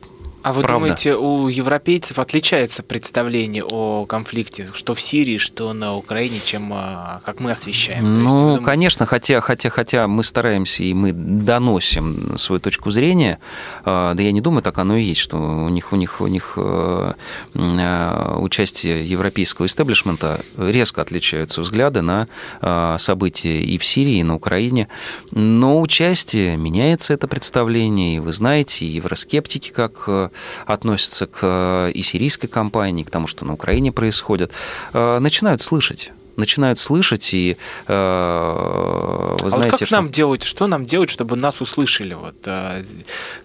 а 0.44 0.52
вы 0.52 0.60
Правда. 0.60 0.78
думаете, 0.78 1.14
у 1.14 1.48
европейцев 1.48 2.18
отличается 2.18 2.82
представление 2.82 3.64
о 3.64 4.04
конфликте, 4.04 4.68
что 4.74 4.94
в 4.94 5.00
Сирии, 5.00 5.38
что 5.38 5.72
на 5.72 5.96
Украине, 5.96 6.38
чем 6.44 6.70
а, 6.74 7.22
как 7.24 7.40
мы 7.40 7.52
освещаем? 7.52 8.12
Ну, 8.12 8.20
есть, 8.20 8.36
думаете... 8.36 8.62
конечно, 8.62 9.06
хотя, 9.06 9.40
хотя, 9.40 9.70
хотя 9.70 10.06
мы 10.06 10.22
стараемся 10.22 10.84
и 10.84 10.92
мы 10.92 11.12
доносим 11.14 12.36
свою 12.36 12.60
точку 12.60 12.90
зрения, 12.90 13.38
а, 13.86 14.12
да 14.12 14.22
я 14.22 14.32
не 14.32 14.42
думаю, 14.42 14.62
так 14.62 14.76
оно 14.76 14.98
и 14.98 15.02
есть, 15.02 15.22
что 15.22 15.38
у 15.38 15.70
них, 15.70 15.94
у 15.94 15.96
них, 15.96 16.20
у 16.20 16.26
них 16.26 16.52
э, 16.58 17.14
э, 17.54 18.36
участие 18.36 19.02
европейского 19.02 19.64
истеблишмента 19.64 20.44
резко 20.58 21.00
отличаются 21.00 21.62
взгляды 21.62 22.02
на 22.02 22.28
а, 22.60 22.98
события 22.98 23.62
и 23.62 23.78
в 23.78 23.84
Сирии, 23.86 24.18
и 24.18 24.22
на 24.22 24.34
Украине, 24.34 24.88
но 25.30 25.80
участие 25.80 26.58
меняется 26.58 27.14
это 27.14 27.28
представление, 27.28 28.16
и 28.16 28.18
вы 28.18 28.32
знаете, 28.32 28.84
и 28.84 28.90
евроскептики, 28.90 29.70
как 29.70 30.04
э, 30.06 30.28
относятся 30.66 31.26
к 31.26 31.38
э, 31.42 31.92
и 31.92 32.02
сирийской 32.02 32.48
кампании, 32.48 33.04
к 33.04 33.10
тому, 33.10 33.26
что 33.26 33.44
на 33.44 33.54
Украине 33.54 33.92
происходит, 33.92 34.52
э, 34.92 35.18
начинают 35.18 35.62
слышать 35.62 36.12
начинают 36.36 36.78
слышать 36.78 37.34
и 37.34 37.56
э, 37.86 37.92
вы 37.92 39.46
а 39.46 39.50
знаете, 39.50 39.70
вот 39.70 39.80
как 39.80 39.86
что... 39.86 39.96
нам 39.96 40.10
делать, 40.10 40.42
что 40.42 40.66
нам 40.66 40.84
делать, 40.84 41.10
чтобы 41.10 41.36
нас 41.36 41.60
услышали, 41.60 42.14
вот 42.14 42.36
э, 42.46 42.82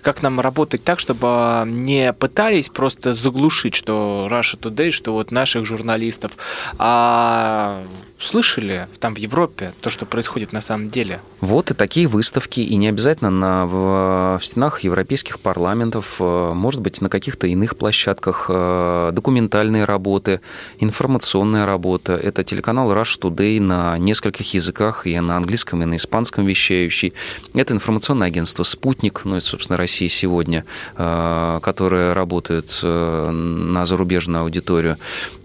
как 0.01 0.21
нам 0.21 0.39
работать 0.39 0.83
так, 0.83 0.99
чтобы 0.99 1.61
не 1.65 2.13
пытались 2.13 2.69
просто 2.69 3.13
заглушить, 3.13 3.75
что 3.75 4.27
Russia 4.29 4.59
Today, 4.59 4.91
что 4.91 5.13
вот 5.13 5.31
наших 5.31 5.65
журналистов, 5.65 6.31
а 6.77 7.83
слышали 8.20 8.88
там 8.99 9.15
в 9.15 9.17
Европе 9.17 9.74
то, 9.82 9.89
что 9.89 10.05
происходит 10.05 10.51
на 10.53 10.61
самом 10.61 10.89
деле. 10.89 11.22
Вот 11.39 11.72
и 11.72 11.74
такие 11.74 12.07
выставки, 12.07 12.59
и 12.59 12.76
не 12.76 12.89
обязательно 12.89 13.30
на, 13.30 13.65
в, 13.65 14.39
в 14.39 14.45
стенах 14.45 14.82
европейских 14.82 15.39
парламентов, 15.39 16.17
э, 16.20 16.51
может 16.53 16.82
быть, 16.82 17.01
на 17.01 17.09
каких-то 17.09 17.47
иных 17.47 17.78
площадках, 17.78 18.47
э, 18.49 19.11
документальные 19.13 19.86
работы, 19.86 20.41
информационная 20.80 21.65
работа. 21.65 22.13
Это 22.13 22.43
телеканал 22.43 22.91
Rush 22.91 23.20
Today 23.22 23.61
на 23.61 23.97
нескольких 23.97 24.53
языках, 24.53 25.07
и 25.07 25.17
на 25.20 25.38
английском, 25.38 25.82
и 25.82 25.86
на 25.86 25.95
испанском 25.95 26.45
вещающий. 26.45 27.13
Это 27.53 27.74
информационное 27.74 28.28
агентство 28.28 28.63
«Спутник», 28.63 29.22
ну, 29.24 29.38
это, 29.38 29.45
собственно, 29.45 29.78
Россия 29.78 30.09
сегодня, 30.09 30.65
э, 30.97 31.59
которое 31.61 32.13
работает 32.13 32.80
на 32.82 33.86
зарубежную 33.86 34.43
аудиторию. 34.43 34.97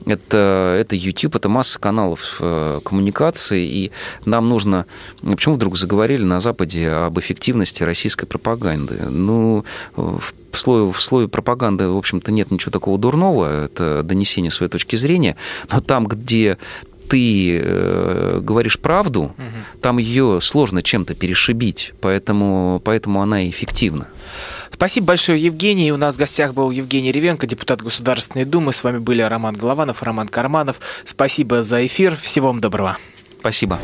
Это, 0.07 0.77
это 0.79 0.97
YouTube, 0.97 1.37
это 1.37 1.49
масса 1.49 1.79
каналов 1.79 2.37
э, 2.41 2.81
коммуникации, 2.85 3.67
и 3.67 3.93
нам 4.27 4.49
нужно... 4.49 4.87
Почему 5.23 5.55
вдруг 5.55 5.79
заговорили 5.79 6.23
на 6.25 6.41
Западе 6.41 6.89
об 6.91 7.19
эффективности 7.19 7.83
российской 7.85 8.27
пропаганды? 8.27 8.97
Ну, 9.09 9.65
в 9.97 10.35
слое, 10.53 10.93
в 10.93 11.01
слое 11.01 11.29
пропаганды, 11.29 11.89
в 11.89 11.97
общем-то, 11.97 12.33
нет 12.33 12.51
ничего 12.51 12.71
такого 12.71 12.99
дурного, 12.99 13.65
это 13.65 14.03
донесение 14.03 14.51
своей 14.51 14.71
точки 14.71 14.97
зрения, 14.97 15.37
но 15.73 15.81
там, 15.81 16.07
где 16.07 16.59
ты 17.09 17.61
э, 17.63 18.41
говоришь 18.43 18.79
правду, 18.79 19.23
угу. 19.23 19.35
там 19.81 19.99
ее 19.99 20.41
сложно 20.41 20.83
чем-то 20.83 21.15
перешибить, 21.15 21.95
поэтому, 22.01 22.81
поэтому 22.85 23.23
она 23.23 23.43
и 23.43 23.51
эффективна. 23.51 24.09
Спасибо 24.75 25.07
большое, 25.07 25.41
Евгений. 25.41 25.93
У 25.93 25.97
нас 25.97 26.17
в 26.17 26.19
гостях 26.19 26.53
был 26.53 26.73
Евгений 26.73 27.13
Ревенко, 27.13 27.47
депутат 27.47 27.81
Государственной 27.81 28.45
Думы. 28.45 28.73
С 28.73 28.83
вами 28.83 28.99
были 28.99 29.23
Роман 29.23 29.55
Голованов 29.55 30.03
и 30.03 30.05
Роман 30.05 30.27
Карманов. 30.27 30.81
Спасибо 31.05 31.63
за 31.63 31.87
эфир. 31.87 32.17
Всего 32.17 32.49
вам 32.49 32.61
доброго. 32.61 32.99
Спасибо. 33.39 33.79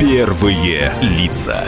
Первые 0.00 0.94
лица. 1.02 1.62